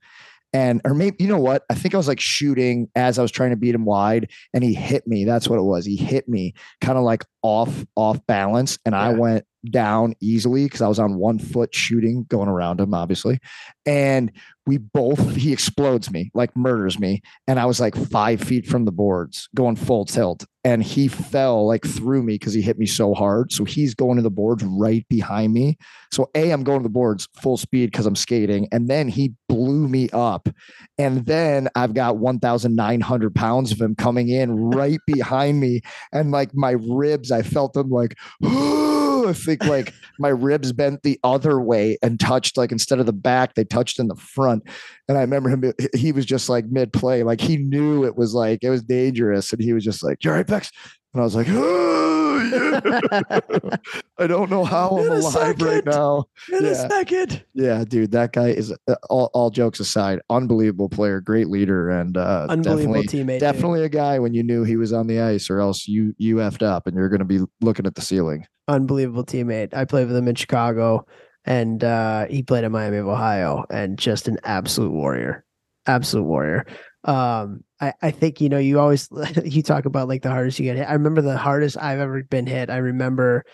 And 0.53 0.83
or 0.85 0.93
maybe 0.93 1.17
you 1.21 1.29
know 1.29 1.39
what? 1.39 1.63
I 1.71 1.75
think 1.75 1.95
I 1.95 1.97
was 1.97 2.09
like 2.09 2.21
shooting 2.21 2.91
as 2.95 3.19
I 3.19 3.23
was 3.23 3.31
trying 3.31 3.51
to 3.51 3.57
beat 3.57 3.75
him 3.75 3.87
wide, 3.87 4.31
and 4.53 4.63
he 4.63 4.75
hit 4.75 5.07
me. 5.07 5.25
That's 5.25 5.49
what 5.49 5.59
it 5.59 5.63
was. 5.63 5.87
He 5.87 5.97
hit 5.97 6.29
me 6.29 6.53
kind 6.83 6.99
of 6.99 7.05
like 7.05 7.25
off 7.41 7.87
off 7.97 8.19
balance, 8.27 8.79
and 8.85 8.95
I 8.95 9.13
went 9.15 9.47
down 9.69 10.15
easily 10.21 10.65
because 10.65 10.83
I 10.83 10.89
was 10.89 10.99
on 10.99 11.17
one 11.17 11.39
foot 11.39 11.75
shooting, 11.75 12.25
going 12.29 12.49
around 12.49 12.81
him, 12.81 12.95
obviously. 12.95 13.39
And 13.87 14.33
we 14.67 14.79
both 14.79 15.19
he 15.37 15.53
explodes 15.53 16.11
me, 16.11 16.31
like 16.35 16.57
murders 16.57 16.99
me, 16.99 17.23
and 17.47 17.59
I 17.59 17.67
was 17.67 17.81
like 17.81 17.97
five 17.97 18.41
feet 18.41 18.67
from 18.67 18.85
the 18.85 18.93
boards, 18.93 19.49
going 19.55 19.77
full 19.77 20.05
tilt, 20.05 20.47
and 20.65 20.83
he 20.83 21.09
fell 21.09 21.67
like 21.67 21.85
through 21.85 22.23
me 22.23 22.35
because 22.35 22.55
he 22.55 22.63
hit 22.63 22.79
me 22.79 22.87
so 22.87 23.15
hard. 23.15 23.53
So 23.53 23.65
he's 23.65 23.95
going 23.95 24.17
to 24.17 24.23
the 24.23 24.31
boards 24.31 24.63
right 24.65 25.07
behind 25.09 25.53
me. 25.53 25.77
So 26.13 26.31
a 26.35 26.51
I'm 26.51 26.65
going 26.65 26.81
to 26.81 26.85
the 26.85 26.89
boards 26.89 27.29
full 27.41 27.57
speed 27.57 27.91
because 27.91 28.07
I'm 28.07 28.17
skating, 28.17 28.69
and 28.73 28.89
then 28.89 29.09
he 29.09 29.35
blew 29.49 29.89
me 29.89 30.09
up, 30.13 30.49
and 30.99 31.27
then 31.27 31.69
I've 31.75 31.95
got 31.95 32.19
1,900 32.19 33.35
pounds 33.35 33.73
of 33.73 33.81
him 33.81 33.95
coming 33.95 34.29
in 34.29 34.71
right 34.71 35.01
behind 35.07 35.61
me, 35.61 35.81
and 36.13 36.31
like 36.31 36.55
my 36.55 36.77
ribs, 36.79 37.31
I 37.31 37.43
felt 37.43 37.73
them 37.73 37.91
like. 37.91 38.17
Think 39.33 39.65
like 39.65 39.95
my 40.19 40.29
ribs 40.29 40.73
bent 40.73 41.03
the 41.03 41.19
other 41.25 41.61
way 41.61 41.99
and 42.03 42.19
touched 42.19 42.57
like 42.57 42.73
instead 42.73 43.01
of 43.01 43.07
the 43.07 43.13
back, 43.13 43.55
they 43.55 43.65
touched 43.65 43.99
in 43.99 44.09
the 44.09 44.17
front. 44.17 44.63
And 45.09 45.19
I 45.19 45.23
remember 45.23 45.49
him, 45.49 45.73
he 45.95 46.13
was 46.13 46.27
just 46.27 46.49
like 46.49 46.67
mid 46.67 46.93
play, 46.93 47.23
like 47.23 47.41
he 47.41 47.57
knew 47.57 48.05
it 48.05 48.17
was 48.17 48.35
like 48.35 48.61
it 48.63 48.71
was 48.71 48.83
dangerous. 48.83 49.53
And 49.53 49.63
he 49.63 49.73
was 49.73 49.85
just 49.85 50.03
like, 50.03 50.23
You're 50.25 50.35
right, 50.35 50.47
Vex. 50.47 50.71
And 51.15 51.21
I 51.21 51.25
was 51.25 51.35
like. 51.35 52.00
I 54.19 54.27
don't 54.27 54.51
know 54.51 54.65
how 54.65 54.91
I'm 54.99 55.07
In 55.07 55.13
a 55.13 55.17
alive 55.17 55.61
right 55.61 55.85
now. 55.85 56.25
in 56.53 56.65
Yeah. 56.65 56.71
a 56.71 56.75
second 56.89 57.45
Yeah, 57.55 57.85
dude, 57.85 58.13
that 58.13 58.33
guy 58.33 58.49
is 58.49 58.73
uh, 58.89 58.95
all, 59.09 59.31
all 59.35 59.51
jokes 59.51 59.81
aside, 59.81 60.21
unbelievable 60.31 60.89
player, 60.89 61.21
great 61.21 61.49
leader, 61.49 61.91
and 61.91 62.17
uh, 62.17 62.47
unbelievable 62.49 63.03
definitely 63.03 63.19
teammate 63.25 63.33
dude. 63.35 63.41
definitely 63.41 63.85
a 63.85 63.89
guy 63.89 64.19
when 64.19 64.35
you 64.35 64.43
knew 64.43 64.65
he 64.65 64.77
was 64.77 64.93
on 64.93 65.07
the 65.07 65.21
ice, 65.21 65.49
or 65.51 65.61
else 65.61 65.87
you 65.89 66.15
you 66.19 66.37
effed 66.37 66.63
up 66.63 66.87
and 66.87 66.97
you're 66.97 67.09
going 67.09 67.19
to 67.21 67.25
be 67.25 67.41
looking 67.61 67.87
at 67.87 67.95
the 67.95 68.03
ceiling. 68.03 68.47
unbelievable 68.69 69.25
teammate. 69.25 69.75
I 69.75 69.85
played 69.85 70.07
with 70.09 70.17
him 70.17 70.29
in 70.29 70.35
Chicago 70.35 71.07
and 71.45 71.83
uh, 71.83 72.27
he 72.27 72.43
played 72.43 72.65
in 72.65 72.73
Miami 72.73 72.99
of 72.99 73.09
Ohio 73.09 73.65
and 73.71 73.99
just 73.99 74.29
an 74.29 74.39
absolute 74.45 74.93
warrior. 74.93 75.45
Absolute 75.87 76.25
warrior. 76.25 76.67
Um, 77.05 77.65
I, 77.81 77.95
I 78.03 78.11
think, 78.11 78.41
you 78.41 78.49
know, 78.49 78.59
you 78.59 78.79
always 78.79 79.09
you 79.45 79.63
talk 79.63 79.85
about 79.85 80.09
like 80.09 80.23
the 80.23 80.31
hardest 80.31 80.59
you 80.59 80.65
get 80.67 80.77
hit. 80.77 80.89
I 80.89 80.93
remember 80.93 81.23
the 81.23 81.37
hardest 81.37 81.77
I've 81.79 82.01
ever 82.01 82.23
been 82.23 82.47
hit. 82.47 82.71
I 82.71 82.77
remember 82.77 83.45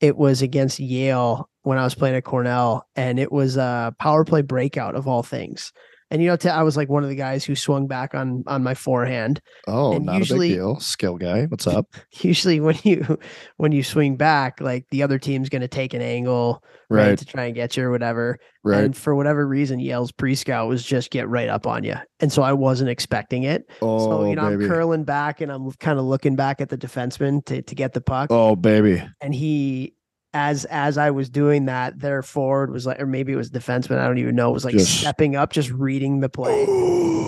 it 0.00 0.16
was 0.16 0.42
against 0.42 0.78
Yale 0.78 1.48
when 1.62 1.78
I 1.78 1.84
was 1.84 1.94
playing 1.94 2.16
at 2.16 2.24
Cornell, 2.24 2.86
and 2.96 3.18
it 3.18 3.32
was 3.32 3.56
a 3.56 3.94
power 3.98 4.24
play 4.24 4.42
breakout 4.42 4.94
of 4.94 5.08
all 5.08 5.22
things. 5.22 5.72
And 6.10 6.22
you 6.22 6.28
know, 6.28 6.50
I 6.52 6.62
was 6.62 6.76
like 6.76 6.88
one 6.88 7.02
of 7.02 7.08
the 7.08 7.16
guys 7.16 7.44
who 7.44 7.56
swung 7.56 7.86
back 7.88 8.14
on 8.14 8.44
on 8.46 8.62
my 8.62 8.74
forehand, 8.74 9.40
Oh, 9.66 9.94
And 9.94 10.06
not 10.06 10.16
a 10.16 10.18
usually- 10.18 10.48
big 10.50 10.58
deal. 10.58 10.78
Skill 10.80 11.16
guy. 11.16 11.46
What's 11.46 11.66
up? 11.66 11.86
usually 12.20 12.60
when 12.60 12.78
you 12.84 13.18
when 13.56 13.72
you 13.72 13.82
swing 13.82 14.16
back 14.16 14.60
like 14.60 14.84
the 14.90 15.02
other 15.02 15.18
team's 15.18 15.48
going 15.48 15.62
to 15.62 15.68
take 15.68 15.94
an 15.94 16.02
angle 16.02 16.62
right. 16.88 17.08
Right. 17.08 17.18
to 17.18 17.24
try 17.24 17.44
and 17.46 17.54
get 17.54 17.76
you 17.76 17.84
or 17.84 17.90
whatever 17.90 18.38
Right. 18.64 18.84
and 18.84 18.96
for 18.96 19.14
whatever 19.14 19.46
reason 19.46 19.78
yale's 19.80 20.10
pre-scout 20.12 20.68
was 20.68 20.82
just 20.84 21.10
get 21.10 21.28
right 21.28 21.48
up 21.48 21.66
on 21.66 21.84
you 21.84 21.94
and 22.20 22.32
so 22.32 22.42
i 22.42 22.52
wasn't 22.52 22.90
expecting 22.90 23.42
it 23.44 23.62
oh, 23.82 23.98
so 23.98 24.28
you 24.28 24.34
know 24.36 24.50
baby. 24.50 24.64
i'm 24.64 24.70
curling 24.70 25.04
back 25.04 25.40
and 25.40 25.52
i'm 25.52 25.70
kind 25.72 25.98
of 25.98 26.04
looking 26.04 26.34
back 26.36 26.60
at 26.60 26.68
the 26.68 26.78
defenseman 26.78 27.44
to, 27.46 27.62
to 27.62 27.74
get 27.74 27.92
the 27.92 28.00
puck 28.00 28.28
oh, 28.30 28.56
baby. 28.56 29.02
and 29.20 29.34
he 29.34 29.94
as 30.36 30.66
as 30.66 30.98
i 30.98 31.10
was 31.10 31.30
doing 31.30 31.64
that 31.64 31.98
their 31.98 32.22
forward 32.22 32.70
was 32.70 32.84
like 32.84 33.00
or 33.00 33.06
maybe 33.06 33.32
it 33.32 33.36
was 33.36 33.50
defenseman 33.50 33.98
i 33.98 34.06
don't 34.06 34.18
even 34.18 34.34
know 34.34 34.50
It 34.50 34.52
was 34.52 34.64
like 34.66 34.74
Just- 34.74 35.00
stepping 35.00 35.34
up 35.34 35.50
just 35.50 35.70
reading 35.70 36.20
the 36.20 36.28
play 36.28 36.66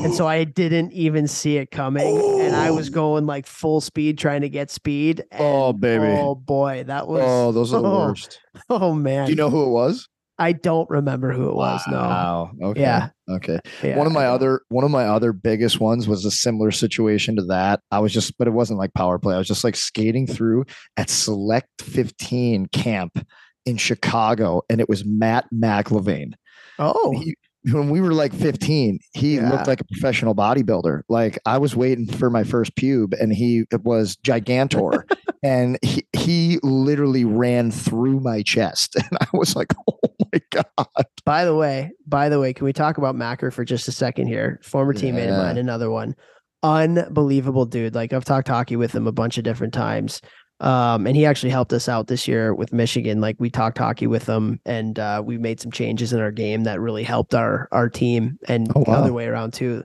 and 0.05 0.15
so 0.15 0.29
I 0.29 0.45
didn't 0.45 0.93
even 0.93 1.27
see 1.27 1.57
it 1.57 1.73
coming, 1.73 2.17
and 2.41 2.55
I 2.55 2.71
was 2.71 2.89
going 2.89 3.27
like 3.27 3.49
full 3.49 3.81
speed 3.81 4.17
trying 4.17 4.43
to 4.43 4.49
get 4.49 4.71
speed. 4.71 5.25
Oh, 5.37 5.73
baby. 5.73 6.05
Oh 6.07 6.37
boy, 6.37 6.85
that 6.87 7.09
was 7.09 7.23
oh, 7.27 7.51
those 7.51 7.75
are 7.75 7.83
the 7.83 7.89
oh, 7.89 7.99
worst. 8.07 8.39
oh 8.71 8.95
man. 8.95 9.27
Do 9.27 9.33
you 9.33 9.37
know 9.37 9.51
who 9.51 9.65
it 9.65 9.71
was? 9.71 10.09
I 10.39 10.53
don't 10.53 10.89
remember 10.89 11.33
who 11.33 11.49
it 11.49 11.55
was. 11.57 11.81
No. 11.89 11.97
Wow. 11.97 12.51
Okay. 12.63 12.81
Yeah. 12.81 13.09
Okay. 13.31 13.59
Yeah, 13.83 13.97
one 13.99 14.07
of 14.07 14.13
my 14.13 14.27
other 14.27 14.63
one 14.69 14.85
of 14.85 14.91
my 14.91 15.05
other 15.07 15.33
biggest 15.33 15.81
ones 15.81 16.09
was 16.09 16.25
a 16.25 16.31
similar 16.31 16.71
situation 16.71 17.37
to 17.37 17.43
that. 17.45 17.81
I 17.91 17.99
was 17.99 18.13
just, 18.13 18.37
but 18.39 18.49
it 18.49 18.53
wasn't 18.53 18.79
like 18.79 18.95
power 18.95 19.19
play. 19.19 19.35
I 19.35 19.39
was 19.39 19.49
just 19.49 19.65
like 19.65 19.77
skating 19.77 20.27
through 20.27 20.65
at 20.97 21.11
Select 21.11 21.69
15 21.83 22.67
camp 22.67 23.25
in 23.67 23.77
Chicago, 23.77 24.63
and 24.71 24.81
it 24.81 24.89
was 24.89 25.05
Matt 25.05 25.47
McIlvane. 25.55 26.33
Oh, 26.79 27.13
He- 27.23 27.37
when 27.73 27.91
we 27.91 28.01
were 28.01 28.15
like 28.15 28.33
15, 28.33 28.99
he 29.13 29.35
Yeah. 29.35 29.51
looked 29.51 29.67
like 29.67 29.81
a 29.81 29.85
professional 29.85 30.35
bodybuilder. 30.35 31.03
Like 31.09 31.39
I 31.45 31.59
was 31.59 31.77
waiting 31.77 32.07
for 32.07 32.31
my 32.31 32.45
first 32.45 32.75
pube, 32.77 33.13
and 33.21 33.33
he 33.33 33.65
was 33.83 34.17
gigantor, 34.25 35.03
and 35.43 35.77
he 35.83 36.07
he 36.17 36.59
literally 36.63 37.25
ran 37.27 37.71
through 37.73 38.21
my 38.21 38.43
chest, 38.43 38.95
and 38.97 39.19
I 39.21 39.27
was 39.35 39.55
like, 39.57 39.75
"Oh 39.91 39.99
my 40.33 40.41
god!" 40.51 41.07
by 41.25 41.45
the 41.45 41.55
way, 41.55 41.93
by 42.07 42.29
the 42.29 42.41
way, 42.41 42.53
can 42.53 42.65
we 42.65 42.73
talk 42.73 42.99
about 42.99 43.15
Macker 43.15 43.51
for 43.51 43.65
just 43.65 43.89
a 43.89 43.93
second 43.93 44.29
here? 44.29 44.61
Former 44.63 44.95
teammate 44.95 45.31
of 45.31 45.37
mine, 45.37 45.59
another 45.59 45.91
one. 45.91 46.15
Unbelievable 46.63 47.67
dude. 47.67 47.95
Like 47.95 48.13
I've 48.13 48.25
talked 48.25 48.49
hockey 48.49 48.77
with 48.77 48.95
him 48.95 49.07
a 49.07 49.13
bunch 49.13 49.39
of 49.39 49.45
different 49.45 49.75
times. 49.75 50.21
Um, 50.61 51.07
and 51.07 51.15
he 51.15 51.25
actually 51.25 51.51
helped 51.51 51.73
us 51.73 51.89
out 51.89 52.09
this 52.09 52.27
year 52.27 52.53
with 52.53 52.73
Michigan. 52.73 53.21
Like 53.21 53.37
we 53.39 53.49
talked 53.49 53.79
hockey 53.79 54.09
with 54.09 54.27
him 54.27 54.61
and 54.67 54.99
uh, 54.99 55.23
we 55.25 55.39
made 55.39 55.61
some 55.61 55.71
changes 55.71 56.13
in 56.13 56.19
our 56.19 56.33
game 56.33 56.65
that 56.65 56.81
really 56.81 57.05
helped 57.05 57.33
our 57.35 57.69
our 57.71 57.89
team 57.89 58.39
and 58.49 58.69
Oh, 58.75 58.83
the 58.83 58.91
other 58.91 59.13
way 59.13 59.27
around 59.27 59.53
too. 59.53 59.85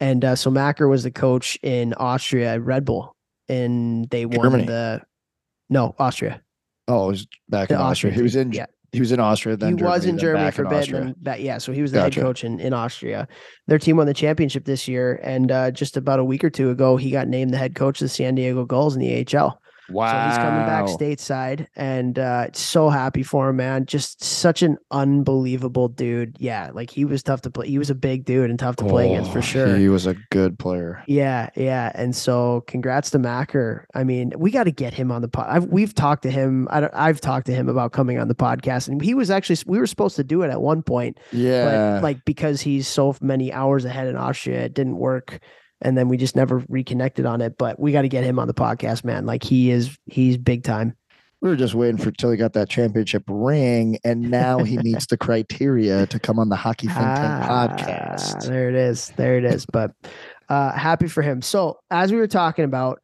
And 0.00 0.24
uh, 0.24 0.34
so 0.34 0.50
Macker 0.50 0.88
was 0.88 1.02
the 1.02 1.10
coach 1.10 1.58
in 1.62 1.92
Austria 1.94 2.54
at 2.54 2.62
Red 2.62 2.86
Bull 2.86 3.14
and 3.48 4.08
they 4.08 4.24
won 4.24 4.44
Germany. 4.44 4.64
the 4.64 5.02
no, 5.68 5.94
Austria. 5.98 6.40
Oh, 6.88 7.06
it 7.06 7.10
was 7.10 7.26
back 7.48 7.70
in 7.70 7.76
Austria. 7.76 8.12
Austrian 8.12 8.14
He 8.14 8.22
was 8.22 8.36
in. 8.36 8.52
Yeah. 8.52 8.66
He 8.94 9.00
was 9.00 9.12
in 9.12 9.20
Austria. 9.20 9.56
Then 9.56 9.76
he 9.76 9.84
was 9.84 10.06
in 10.06 10.18
Germany 10.18 10.50
for 10.50 10.64
a 10.64 10.68
bit. 10.68 10.90
Then 10.90 11.14
back, 11.18 11.40
yeah, 11.40 11.58
so 11.58 11.72
he 11.72 11.82
was 11.82 11.92
the 11.92 11.98
Gotcha. 11.98 12.20
head 12.20 12.26
coach 12.26 12.44
in, 12.44 12.60
in 12.60 12.72
Austria. 12.72 13.28
Their 13.66 13.78
team 13.78 13.96
won 13.96 14.06
the 14.06 14.14
championship 14.14 14.64
this 14.64 14.88
year, 14.88 15.20
and 15.22 15.50
uh, 15.50 15.70
just 15.70 15.96
about 15.96 16.18
a 16.20 16.24
week 16.24 16.44
or 16.44 16.50
two 16.50 16.70
ago, 16.70 16.96
he 16.96 17.10
got 17.10 17.28
named 17.28 17.52
the 17.52 17.58
head 17.58 17.74
coach 17.74 18.00
of 18.00 18.06
the 18.06 18.08
San 18.08 18.34
Diego 18.34 18.64
Gulls 18.64 18.94
in 18.94 19.00
the 19.00 19.36
AHL. 19.36 19.60
Wow. 19.90 20.10
So 20.10 20.28
he's 20.28 20.38
coming 20.38 20.66
back 20.66 20.84
stateside, 20.86 21.66
and 21.76 22.18
uh, 22.18 22.48
so 22.52 22.88
happy 22.88 23.22
for 23.22 23.50
him, 23.50 23.56
man. 23.56 23.86
Just 23.86 24.22
such 24.24 24.62
an 24.62 24.78
unbelievable 24.90 25.88
dude. 25.88 26.36
Yeah, 26.40 26.70
like 26.72 26.90
he 26.90 27.04
was 27.04 27.22
tough 27.22 27.42
to 27.42 27.50
play. 27.50 27.68
He 27.68 27.78
was 27.78 27.90
a 27.90 27.94
big 27.94 28.24
dude 28.24 28.50
and 28.50 28.58
tough 28.58 28.76
to 28.76 28.84
play 28.84 29.12
against 29.12 29.32
for 29.32 29.38
Oh, 29.38 29.42
sure. 29.42 29.76
He 29.76 29.88
was 29.88 30.06
a 30.06 30.14
good 30.30 30.58
player. 30.58 31.02
Yeah, 31.06 31.50
yeah, 31.54 31.92
and 31.94 32.14
so 32.16 32.62
congrats 32.66 33.10
to 33.10 33.18
Macker. 33.18 33.86
I 33.94 34.04
mean, 34.04 34.32
we 34.36 34.50
got 34.50 34.64
to 34.64 34.72
get 34.72 34.94
him 34.94 35.12
on 35.12 35.22
the 35.22 35.28
pod. 35.28 35.46
I've, 35.48 35.66
we've 35.66 35.94
talked 35.94 36.22
to 36.22 36.30
him. 36.30 36.66
I 36.70 36.80
don't, 36.80 36.94
I've 36.94 37.20
talked 37.20 37.46
to 37.46 37.52
him 37.54 37.68
about 37.68 37.92
coming 37.92 38.18
on 38.18 38.28
the 38.28 38.34
podcast, 38.34 38.88
and 38.88 39.00
he 39.02 39.14
was 39.14 39.30
actually 39.30 39.58
we 39.66 39.78
were 39.78 39.86
supposed 39.86 40.16
to 40.16 40.24
do 40.24 40.42
it 40.42 40.50
at 40.50 40.60
one 40.60 40.82
point, 40.82 41.18
Yeah. 41.32 41.64
but 41.94 42.02
like 42.02 42.24
because 42.24 42.60
he's 42.60 42.88
so 42.88 43.14
many 43.20 43.52
hours 43.52 43.84
ahead 43.84 44.06
in 44.08 44.16
Austria, 44.16 44.64
it 44.64 44.74
didn't 44.74 44.96
work, 44.96 45.40
and 45.84 45.96
then 45.96 46.08
we 46.08 46.16
just 46.16 46.34
never 46.34 46.64
reconnected 46.68 47.26
on 47.26 47.40
it. 47.40 47.56
But 47.58 47.78
we 47.78 47.92
got 47.92 48.02
to 48.02 48.08
get 48.08 48.24
him 48.24 48.38
on 48.38 48.48
the 48.48 48.54
podcast, 48.54 49.04
man. 49.04 49.26
Like 49.26 49.42
he 49.44 49.70
is, 49.70 49.96
he's 50.06 50.36
big 50.36 50.64
time. 50.64 50.96
we 51.40 51.50
were 51.50 51.56
just 51.56 51.74
waiting 51.74 51.98
for 51.98 52.10
till 52.10 52.30
he 52.30 52.36
got 52.36 52.54
that 52.54 52.68
championship 52.70 53.22
ring, 53.28 53.98
and 54.04 54.30
now 54.30 54.58
he 54.64 54.78
meets 54.82 55.06
the 55.06 55.16
criteria 55.18 56.06
to 56.08 56.18
come 56.18 56.38
on 56.38 56.48
the 56.48 56.56
Hockey 56.56 56.86
Think 56.86 56.98
Ah, 56.98 57.68
podcast. 57.68 58.46
There 58.48 58.68
it 58.68 58.74
is. 58.74 59.12
There 59.16 59.36
it 59.38 59.44
is. 59.44 59.66
But 59.66 59.92
uh 60.48 60.72
happy 60.72 61.06
for 61.08 61.22
him. 61.22 61.40
So 61.42 61.78
as 61.90 62.12
we 62.12 62.18
were 62.18 62.26
talking 62.26 62.64
about 62.64 63.00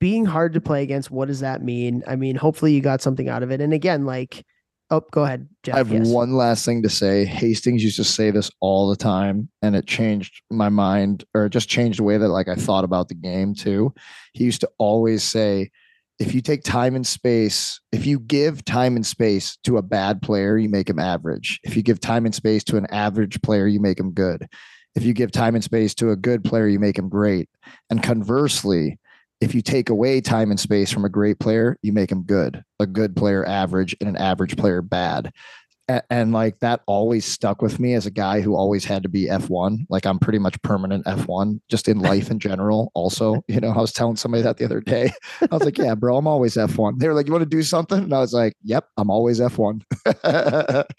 being 0.00 0.24
hard 0.24 0.52
to 0.54 0.60
play 0.60 0.82
against, 0.82 1.10
what 1.12 1.28
does 1.28 1.40
that 1.40 1.62
mean? 1.62 2.02
I 2.08 2.16
mean, 2.16 2.34
hopefully 2.34 2.72
you 2.74 2.80
got 2.80 3.00
something 3.00 3.28
out 3.28 3.42
of 3.44 3.52
it. 3.52 3.60
And 3.60 3.72
again, 3.72 4.04
like, 4.04 4.44
oh, 4.90 5.02
go 5.10 5.24
ahead, 5.24 5.48
Jeff. 5.62 5.74
I 5.74 5.78
have 5.78 5.92
yes. 5.92 6.08
one 6.08 6.34
last 6.34 6.64
thing 6.64 6.82
to 6.82 6.88
say. 6.88 7.24
Hastings 7.24 7.82
used 7.82 7.96
to 7.96 8.04
say 8.04 8.30
this 8.30 8.50
all 8.60 8.88
the 8.88 8.96
time, 8.96 9.48
and 9.62 9.76
it 9.76 9.86
changed 9.86 10.42
my 10.50 10.68
mind, 10.68 11.24
or 11.34 11.48
just 11.48 11.68
changed 11.68 11.98
the 11.98 12.04
way 12.04 12.18
that 12.18 12.28
like 12.28 12.48
I 12.48 12.54
thought 12.54 12.84
about 12.84 13.08
the 13.08 13.14
game 13.14 13.54
too. 13.54 13.92
He 14.32 14.44
used 14.44 14.60
to 14.60 14.70
always 14.78 15.22
say, 15.22 15.70
if 16.18 16.34
you 16.34 16.40
take 16.40 16.62
time 16.62 16.94
and 16.94 17.06
space, 17.06 17.80
if 17.90 18.06
you 18.06 18.20
give 18.20 18.64
time 18.64 18.96
and 18.96 19.04
space 19.04 19.56
to 19.64 19.78
a 19.78 19.82
bad 19.82 20.22
player, 20.22 20.56
you 20.56 20.68
make 20.68 20.88
him 20.88 20.98
average. 20.98 21.58
If 21.64 21.74
you 21.74 21.82
give 21.82 22.00
time 22.00 22.26
and 22.26 22.34
space 22.34 22.62
to 22.64 22.76
an 22.76 22.86
average 22.90 23.42
player, 23.42 23.66
you 23.66 23.80
make 23.80 23.98
him 23.98 24.12
good. 24.12 24.46
If 24.94 25.04
you 25.04 25.14
give 25.14 25.32
time 25.32 25.54
and 25.54 25.64
space 25.64 25.94
to 25.96 26.10
a 26.10 26.16
good 26.16 26.44
player, 26.44 26.68
you 26.68 26.78
make 26.78 26.98
him 26.98 27.08
great. 27.08 27.48
And 27.90 28.02
conversely, 28.02 28.98
if 29.42 29.56
you 29.56 29.60
take 29.60 29.90
away 29.90 30.20
time 30.20 30.52
and 30.52 30.60
space 30.60 30.92
from 30.92 31.04
a 31.04 31.08
great 31.08 31.40
player, 31.40 31.76
you 31.82 31.92
make 31.92 32.12
him 32.12 32.22
good. 32.22 32.62
A 32.78 32.86
good 32.86 33.16
player 33.16 33.44
average 33.44 33.96
and 34.00 34.08
an 34.08 34.16
average 34.16 34.56
player 34.56 34.80
bad. 34.80 35.32
And, 36.10 36.32
like 36.32 36.60
that 36.60 36.80
always 36.86 37.26
stuck 37.26 37.60
with 37.60 37.78
me 37.78 37.92
as 37.92 38.06
a 38.06 38.10
guy 38.10 38.40
who 38.40 38.54
always 38.54 38.84
had 38.84 39.02
to 39.02 39.08
be 39.08 39.26
F1. 39.26 39.86
Like 39.90 40.06
I'm 40.06 40.18
pretty 40.18 40.38
much 40.38 40.60
permanent 40.62 41.04
F1 41.04 41.60
just 41.68 41.88
in 41.88 41.98
life 41.98 42.30
in 42.30 42.38
general. 42.38 42.90
Also, 42.94 43.44
you 43.48 43.60
know, 43.60 43.70
I 43.70 43.78
was 43.78 43.92
telling 43.92 44.16
somebody 44.16 44.42
that 44.44 44.56
the 44.56 44.64
other 44.64 44.80
day. 44.80 45.12
I 45.42 45.48
was 45.50 45.64
like, 45.64 45.76
yeah, 45.76 45.94
bro, 45.94 46.16
I'm 46.16 46.26
always 46.26 46.54
F1. 46.54 46.98
They 47.00 47.08
were 47.08 47.14
like, 47.14 47.26
you 47.26 47.32
want 47.32 47.42
to 47.42 47.48
do 47.48 47.62
something? 47.62 48.04
And 48.04 48.14
I 48.14 48.20
was 48.20 48.32
like, 48.32 48.54
yep, 48.62 48.86
I'm 48.96 49.10
always 49.10 49.40
F1. 49.40 49.82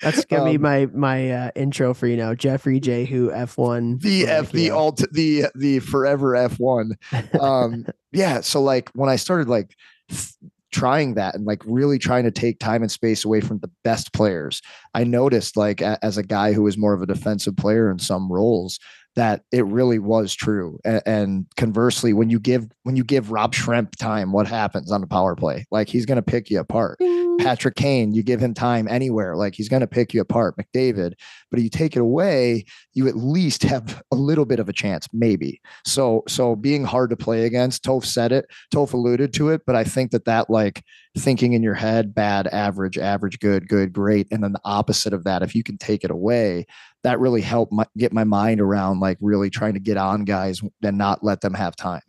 That's 0.02 0.26
gonna 0.26 0.46
be 0.46 0.56
Um, 0.58 0.62
my 0.62 0.86
my 0.94 1.32
uh, 1.32 1.52
intro 1.56 1.94
for 1.94 2.06
you 2.06 2.18
now, 2.18 2.36
Jeffrey 2.36 2.80
J. 2.80 3.06
Who 3.06 3.32
F 3.32 3.58
one 3.58 3.98
the 4.00 4.28
F, 4.28 4.52
the 4.52 4.70
alt, 4.70 5.02
the 5.12 5.46
the 5.56 5.80
forever 5.80 6.34
F1. 6.34 6.92
um 7.40 7.86
yeah 8.12 8.42
so 8.42 8.62
like 8.62 8.90
when 8.94 9.10
i 9.10 9.16
started 9.16 9.48
like 9.48 9.76
trying 10.74 11.14
that 11.16 11.36
and 11.36 11.46
like 11.46 11.62
really 11.66 11.98
trying 11.98 12.24
to 12.24 12.32
take 12.32 12.60
time 12.60 12.82
and 12.82 12.92
space 12.92 13.24
away 13.24 13.40
from 13.40 13.60
the 13.60 13.72
best 13.84 14.12
players. 14.14 14.62
I 14.94 15.04
noticed 15.04 15.56
like 15.56 15.82
a- 15.82 16.04
as 16.04 16.18
a 16.18 16.24
guy 16.24 16.54
who 16.54 16.64
was 16.64 16.78
more 16.78 16.94
of 16.94 17.02
a 17.02 17.08
defensive 17.08 17.56
player 17.56 17.90
in 17.90 18.00
some 18.00 18.32
roles 18.32 18.80
that 19.16 19.44
it 19.52 19.66
really 19.66 20.00
was 20.00 20.34
true. 20.34 20.80
And, 20.84 21.02
and 21.06 21.46
conversely 21.56 22.14
when 22.14 22.30
you 22.30 22.40
give 22.40 22.68
when 22.84 22.96
you 22.96 23.04
give 23.04 23.32
Rob 23.32 23.54
Schremp 23.54 23.96
time 23.96 24.32
what 24.32 24.48
happens 24.48 24.92
on 24.92 25.02
the 25.02 25.08
power 25.08 25.36
play? 25.36 25.66
Like 25.72 25.88
he's 25.88 26.06
going 26.06 26.18
to 26.18 26.22
pick 26.22 26.50
you 26.50 26.60
apart 26.60 27.00
mm-hmm. 27.00 27.23
Patrick 27.40 27.76
Kane, 27.76 28.14
you 28.14 28.24
give 28.24 28.40
him 28.40 28.54
time 28.54 28.88
anywhere, 28.88 29.36
like 29.36 29.56
he's 29.56 29.70
going 29.70 29.82
to 29.82 29.88
pick 29.88 30.14
you 30.14 30.22
apart. 30.22 30.56
McDavid, 30.58 31.14
but 31.52 31.62
you 31.62 31.70
take 31.70 31.96
it 31.96 32.02
away, 32.02 32.66
you 32.94 33.08
at 33.08 33.18
least 33.18 33.64
have 33.64 34.02
a 34.12 34.16
little 34.16 34.46
bit 34.46 34.60
of 34.60 34.70
a 34.70 34.74
chance, 34.74 35.08
maybe. 35.14 35.62
So, 35.86 36.24
so 36.28 36.56
being 36.56 36.84
hard 36.84 37.10
to 37.10 37.18
play 37.18 37.46
against, 37.46 37.84
Toph 37.84 38.06
said 38.06 38.32
it, 38.32 38.46
Toph 38.74 38.94
alluded 38.94 39.34
to 39.34 39.50
it, 39.50 39.62
but 39.66 39.76
I 39.76 39.84
think 39.84 40.12
that 40.12 40.26
that 40.26 40.50
like 40.50 40.84
thinking 41.18 41.54
in 41.54 41.64
your 41.64 41.74
head, 41.74 42.16
bad, 42.16 42.48
average, 42.48 42.98
average, 42.98 43.40
good, 43.40 43.68
good, 43.68 43.94
great, 43.94 44.28
and 44.32 44.44
then 44.44 44.54
the 44.54 44.62
opposite 44.64 45.14
of 45.14 45.24
that, 45.24 45.44
if 45.44 45.56
you 45.56 45.64
can 45.64 45.78
take 45.78 46.04
it 46.04 46.12
away, 46.12 46.66
that 47.04 47.20
really 47.20 47.42
helped 47.42 47.74
my, 47.74 47.86
get 47.98 48.14
my 48.14 48.24
mind 48.24 48.62
around 48.62 49.00
like 49.00 49.18
really 49.22 49.50
trying 49.50 49.74
to 49.74 49.80
get 49.80 49.98
on 49.98 50.24
guys 50.24 50.62
and 50.82 50.98
not 50.98 51.24
let 51.24 51.42
them 51.42 51.54
have 51.54 51.76
time. 51.76 52.02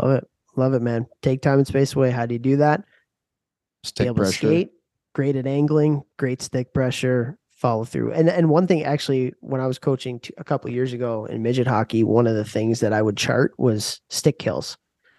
Love 0.00 0.18
it, 0.18 0.28
love 0.56 0.74
it, 0.74 0.82
man. 0.82 1.06
Take 1.22 1.42
time 1.42 1.58
and 1.58 1.66
space 1.66 1.94
away. 1.94 2.10
How 2.10 2.26
do 2.26 2.34
you 2.34 2.38
do 2.38 2.56
that? 2.56 2.84
Be 3.82 3.88
Stick 3.88 4.06
able 4.06 4.16
to 4.16 4.22
pressure. 4.22 4.46
skate, 4.46 4.70
great 5.14 5.36
at 5.36 5.46
angling, 5.46 6.02
great 6.18 6.42
stick 6.42 6.72
pressure, 6.72 7.38
follow 7.50 7.84
through. 7.84 8.12
And 8.12 8.28
and 8.28 8.48
one 8.48 8.66
thing 8.66 8.84
actually, 8.84 9.34
when 9.40 9.60
I 9.60 9.66
was 9.66 9.78
coaching 9.78 10.20
a 10.38 10.44
couple 10.44 10.70
years 10.70 10.92
ago 10.92 11.26
in 11.26 11.42
midget 11.42 11.66
hockey, 11.66 12.04
one 12.04 12.26
of 12.26 12.36
the 12.36 12.44
things 12.44 12.80
that 12.80 12.92
I 12.92 13.02
would 13.02 13.16
chart 13.16 13.52
was 13.58 14.00
stick 14.08 14.38
kills. 14.38 14.76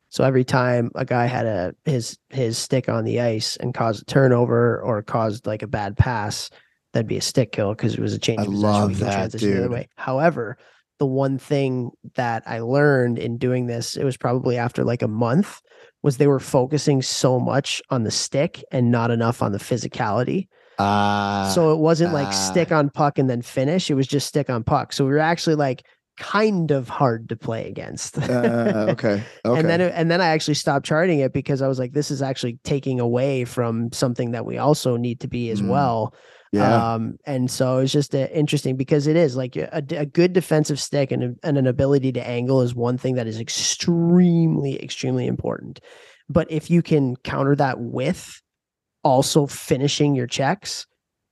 So 0.09 0.23
every 0.23 0.43
time 0.43 0.91
a 0.95 1.05
guy 1.05 1.27
had 1.27 1.45
a 1.45 1.75
his 1.85 2.17
his 2.29 2.57
stick 2.57 2.89
on 2.89 3.03
the 3.05 3.21
ice 3.21 3.57
and 3.57 3.73
caused 3.73 4.01
a 4.01 4.05
turnover 4.05 4.81
or 4.81 5.03
caused 5.03 5.45
like 5.45 5.61
a 5.61 5.67
bad 5.67 5.97
pass, 5.97 6.49
that'd 6.93 7.07
be 7.07 7.17
a 7.17 7.21
stick 7.21 7.51
kill 7.51 7.75
because 7.75 7.93
it 7.93 7.99
was 7.99 8.13
a 8.13 8.19
change. 8.19 8.39
I 8.39 8.43
of 8.43 8.53
love 8.53 8.99
that, 8.99 9.13
transition 9.13 9.49
the 9.49 9.65
other 9.65 9.77
dude. 9.77 9.87
However, 9.97 10.57
the 10.97 11.05
one 11.05 11.37
thing 11.37 11.91
that 12.15 12.43
I 12.45 12.59
learned 12.59 13.19
in 13.19 13.37
doing 13.37 13.67
this, 13.67 13.95
it 13.95 14.03
was 14.03 14.17
probably 14.17 14.57
after 14.57 14.83
like 14.83 15.01
a 15.01 15.07
month, 15.07 15.61
was 16.01 16.17
they 16.17 16.27
were 16.27 16.39
focusing 16.39 17.01
so 17.01 17.39
much 17.39 17.81
on 17.89 18.03
the 18.03 18.11
stick 18.11 18.63
and 18.71 18.91
not 18.91 19.11
enough 19.11 19.41
on 19.41 19.51
the 19.51 19.57
physicality. 19.57 20.47
Ah, 20.77 21.51
so 21.53 21.73
it 21.73 21.79
wasn't 21.79 22.13
like 22.13 22.27
ah. 22.27 22.31
stick 22.31 22.71
on 22.71 22.89
puck 22.89 23.17
and 23.19 23.29
then 23.29 23.41
finish. 23.41 23.89
It 23.91 23.95
was 23.95 24.07
just 24.07 24.27
stick 24.27 24.49
on 24.49 24.63
puck. 24.63 24.93
So 24.93 25.03
we 25.05 25.11
were 25.11 25.19
actually 25.19 25.55
like 25.55 25.85
kind 26.17 26.71
of 26.71 26.87
hard 26.87 27.27
to 27.29 27.35
play 27.35 27.67
against. 27.67 28.17
uh, 28.17 28.87
okay. 28.89 29.15
Okay. 29.15 29.23
And 29.59 29.69
then 29.69 29.81
it- 29.81 29.93
and 29.95 30.09
then 30.09 30.21
I 30.21 30.27
actually 30.27 30.53
stopped 30.53 30.85
charting 30.85 31.19
it 31.19 31.33
because 31.33 31.61
I 31.61 31.67
was 31.67 31.79
like, 31.79 31.91
this 31.93 32.11
is 32.11 32.21
actually 32.21 32.59
taking 32.63 32.99
away 32.99 33.43
from 33.45 33.91
something 33.91 34.31
that 34.31 34.45
we 34.45 34.57
also 34.57 34.95
need 34.97 35.19
to 35.21 35.27
be 35.27 35.49
as 35.49 35.61
Mm. 35.61 35.69
well. 35.69 36.13
Yeah. 36.51 36.93
Um, 36.93 37.17
and 37.25 37.49
so 37.49 37.77
it's 37.77 37.91
just 37.91 38.15
uh, 38.15 38.27
interesting 38.33 38.75
because 38.75 39.07
it 39.07 39.15
is 39.15 39.35
like 39.35 39.55
a, 39.55 39.83
a 39.91 40.05
good 40.05 40.33
defensive 40.33 40.79
stick 40.79 41.11
and, 41.11 41.23
a- 41.23 41.47
and 41.47 41.57
an 41.57 41.67
ability 41.67 42.11
to 42.13 42.27
angle 42.27 42.61
is 42.61 42.73
one 42.73 42.97
thing 42.97 43.15
that 43.15 43.27
is 43.27 43.39
extremely, 43.39 44.81
extremely 44.81 45.27
important. 45.27 45.79
But 46.27 46.51
if 46.51 46.69
you 46.69 46.81
can 46.81 47.15
counter 47.17 47.55
that 47.55 47.79
with 47.79 48.41
also 49.03 49.45
finishing 49.45 50.15
your 50.15 50.27
checks, 50.27 50.85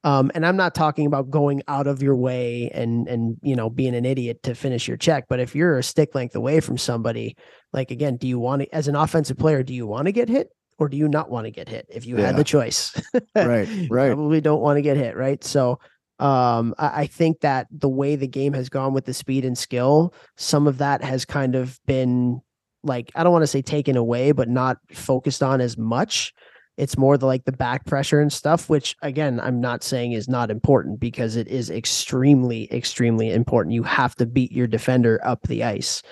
um, 0.03 0.31
and 0.35 0.45
I'm 0.45 0.57
not 0.57 0.75
talking 0.75 1.07
about 1.07 1.29
going 1.29 1.63
out 1.67 1.87
of 1.87 2.01
your 2.01 2.15
way 2.15 2.69
and 2.73 3.07
and 3.07 3.37
you 3.41 3.55
know 3.55 3.69
being 3.69 3.95
an 3.95 4.05
idiot 4.05 4.43
to 4.43 4.55
finish 4.55 4.87
your 4.87 4.97
check, 4.97 5.25
but 5.27 5.39
if 5.39 5.55
you're 5.55 5.77
a 5.77 5.83
stick 5.83 6.15
length 6.15 6.35
away 6.35 6.59
from 6.59 6.77
somebody, 6.77 7.35
like 7.73 7.91
again, 7.91 8.17
do 8.17 8.27
you 8.27 8.39
want 8.39 8.61
to 8.61 8.73
as 8.73 8.87
an 8.87 8.95
offensive 8.95 9.37
player, 9.37 9.63
do 9.63 9.73
you 9.73 9.85
want 9.87 10.05
to 10.05 10.11
get 10.11 10.29
hit 10.29 10.49
or 10.79 10.89
do 10.89 10.97
you 10.97 11.07
not 11.07 11.29
want 11.29 11.45
to 11.45 11.51
get 11.51 11.67
hit? 11.69 11.85
If 11.89 12.05
you 12.05 12.17
had 12.17 12.35
the 12.35 12.43
choice, 12.43 12.93
Right, 13.35 13.67
right. 13.89 14.13
probably 14.13 14.41
don't 14.41 14.61
want 14.61 14.77
to 14.77 14.81
get 14.81 14.97
hit, 14.97 15.15
right? 15.15 15.43
So 15.43 15.79
Um, 16.19 16.73
I, 16.79 17.01
I 17.01 17.07
think 17.07 17.41
that 17.41 17.67
the 17.71 17.89
way 17.89 18.15
the 18.15 18.27
game 18.27 18.53
has 18.53 18.69
gone 18.69 18.93
with 18.93 19.05
the 19.05 19.13
speed 19.13 19.45
and 19.45 19.57
skill, 19.57 20.13
some 20.35 20.65
of 20.67 20.79
that 20.79 21.03
has 21.03 21.25
kind 21.25 21.55
of 21.55 21.79
been 21.85 22.41
like 22.83 23.11
I 23.15 23.23
don't 23.23 23.33
want 23.33 23.43
to 23.43 23.47
say 23.47 23.61
taken 23.61 23.97
away, 23.97 24.31
but 24.31 24.49
not 24.49 24.77
focused 24.93 25.43
on 25.43 25.61
as 25.61 25.77
much. 25.77 26.33
It's 26.77 26.97
more 26.97 27.17
the 27.17 27.25
like 27.25 27.43
the 27.45 27.51
back 27.51 27.85
pressure 27.85 28.19
and 28.19 28.31
stuff, 28.31 28.69
which 28.69 28.95
again, 29.01 29.39
I'm 29.39 29.59
not 29.59 29.83
saying 29.83 30.11
is 30.13 30.27
not 30.29 30.51
important 30.51 30.99
because 30.99 31.35
it 31.35 31.47
is 31.47 31.69
extremely, 31.71 32.71
extremely 32.71 33.31
important. 33.31 33.73
You 33.73 33.83
have 33.83 34.15
to 34.17 34.25
beat 34.27 34.51
your 34.51 34.67
defender 34.67 35.19
up 35.23 35.41
the 35.47 35.63
ice. 35.63 36.03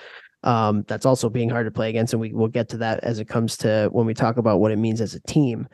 Um, 0.42 0.84
that's 0.86 1.06
also 1.06 1.28
being 1.28 1.50
hard 1.50 1.66
to 1.66 1.72
play 1.72 1.88
against, 1.88 2.12
and 2.12 2.20
we 2.20 2.32
will 2.32 2.48
get 2.48 2.68
to 2.70 2.76
that 2.78 3.00
as 3.02 3.18
it 3.18 3.28
comes 3.28 3.56
to 3.58 3.88
when 3.90 4.06
we 4.06 4.14
talk 4.14 4.36
about 4.36 4.60
what 4.60 4.70
it 4.70 4.78
means 4.78 5.00
as 5.00 5.14
a 5.14 5.22
team. 5.22 5.66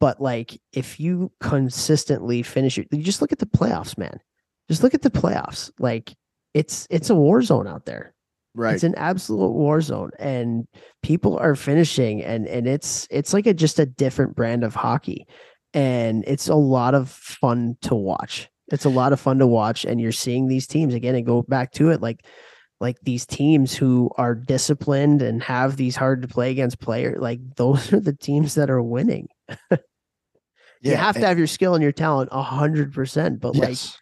But 0.00 0.20
like, 0.20 0.60
if 0.72 1.00
you 1.00 1.32
consistently 1.40 2.42
finish 2.42 2.78
it, 2.78 2.88
you 2.92 3.02
just 3.02 3.20
look 3.20 3.32
at 3.32 3.38
the 3.38 3.46
playoffs, 3.46 3.96
man. 3.96 4.20
Just 4.68 4.82
look 4.82 4.94
at 4.94 5.02
the 5.02 5.10
playoffs. 5.10 5.70
Like, 5.78 6.14
it's 6.54 6.86
it's 6.90 7.10
a 7.10 7.14
war 7.14 7.42
zone 7.42 7.66
out 7.66 7.84
there. 7.86 8.14
Right. 8.54 8.74
It's 8.74 8.84
an 8.84 8.94
absolute 8.96 9.52
war 9.52 9.80
zone, 9.80 10.10
and 10.18 10.66
people 11.02 11.38
are 11.38 11.54
finishing, 11.54 12.22
and 12.22 12.46
and 12.46 12.66
it's 12.66 13.06
it's 13.10 13.32
like 13.32 13.46
a 13.46 13.54
just 13.54 13.78
a 13.78 13.86
different 13.86 14.34
brand 14.34 14.64
of 14.64 14.74
hockey, 14.74 15.26
and 15.74 16.24
it's 16.26 16.48
a 16.48 16.54
lot 16.54 16.94
of 16.94 17.08
fun 17.10 17.76
to 17.82 17.94
watch. 17.94 18.48
It's 18.72 18.84
a 18.84 18.90
lot 18.90 19.12
of 19.12 19.20
fun 19.20 19.38
to 19.38 19.46
watch, 19.46 19.84
and 19.84 20.00
you're 20.00 20.12
seeing 20.12 20.48
these 20.48 20.66
teams 20.66 20.94
again. 20.94 21.14
And 21.14 21.24
go 21.24 21.42
back 21.42 21.72
to 21.72 21.90
it, 21.90 22.00
like 22.00 22.24
like 22.80 22.98
these 23.02 23.26
teams 23.26 23.74
who 23.74 24.10
are 24.16 24.34
disciplined 24.34 25.22
and 25.22 25.42
have 25.42 25.76
these 25.76 25.96
hard 25.96 26.22
to 26.22 26.28
play 26.28 26.50
against 26.50 26.80
players. 26.80 27.20
Like 27.20 27.40
those 27.56 27.92
are 27.92 28.00
the 28.00 28.12
teams 28.12 28.54
that 28.54 28.70
are 28.70 28.82
winning. 28.82 29.28
you 30.80 30.96
have 30.96 31.16
to 31.16 31.26
have 31.26 31.38
your 31.38 31.46
skill 31.46 31.74
and 31.74 31.82
your 31.82 31.92
talent 31.92 32.30
a 32.32 32.42
hundred 32.42 32.92
percent, 32.92 33.40
but 33.40 33.54
yes. 33.54 33.98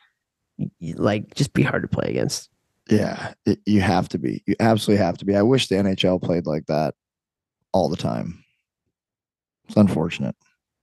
like 0.59 0.71
like 0.99 1.35
just 1.35 1.53
be 1.53 1.63
hard 1.63 1.83
to 1.83 1.89
play 1.89 2.09
against. 2.11 2.51
Yeah, 2.89 3.35
it, 3.45 3.61
you 3.67 3.81
have 3.81 4.09
to 4.11 4.19
be. 4.19 4.43
You 4.47 4.55
absolutely 4.61 5.05
have 5.05 5.19
to 5.19 5.25
be. 5.25 5.35
I 5.35 5.43
wish 5.43 5.67
the 5.67 5.75
NHL 5.75 6.23
played 6.23 6.47
like 6.47 6.67
that 6.67 6.95
all 7.73 7.89
the 7.89 7.97
time. 7.97 8.45
It's 9.67 9.77
unfortunate. 9.77 10.37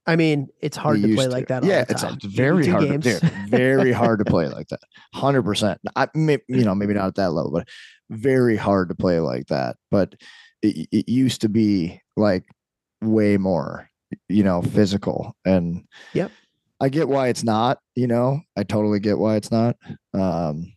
I 0.06 0.16
mean, 0.16 0.50
it's 0.62 0.76
hard 0.76 0.98
to 1.02 1.08
play 1.08 1.24
used 1.26 1.32
like 1.32 1.48
that. 1.48 1.64
Yeah, 1.64 1.86
the 1.86 1.94
it's, 1.94 2.26
very 2.26 2.68
hard. 2.68 2.84
To, 2.84 2.90
games. 2.90 3.04
dude, 3.22 3.22
very 3.50 3.92
hard 3.92 4.20
to 4.20 4.26
play 4.26 4.48
like 4.48 4.68
that. 4.68 4.82
Hundred 5.14 5.44
percent. 5.44 5.80
I 5.96 6.08
may, 6.14 6.40
you 6.48 6.66
know 6.66 6.76
maybe 6.76 6.94
not 6.94 7.08
at 7.08 7.16
that 7.16 7.32
level, 7.32 7.52
but 7.52 7.68
very 8.10 8.58
hard 8.58 8.90
to 8.90 8.96
play 8.96 9.20
like 9.20 9.48
that. 9.48 9.78
But 9.92 10.16
it, 10.62 10.88
it 10.92 11.10
used 11.10 11.42
to 11.42 11.50
be 11.50 12.02
like 12.18 12.44
way 13.02 13.38
more, 13.38 13.90
you 14.28 14.44
know, 14.44 14.62
physical. 14.62 15.36
And 15.46 15.86
Yep. 16.14 16.32
I 16.82 16.90
get 16.90 17.08
why 17.08 17.30
it's 17.30 17.44
not. 17.44 17.80
You 17.96 18.08
know, 18.08 18.42
I 18.58 18.64
totally 18.64 19.00
get 19.00 19.18
why 19.18 19.38
it's 19.38 19.52
not. 19.52 19.78
Um, 20.14 20.74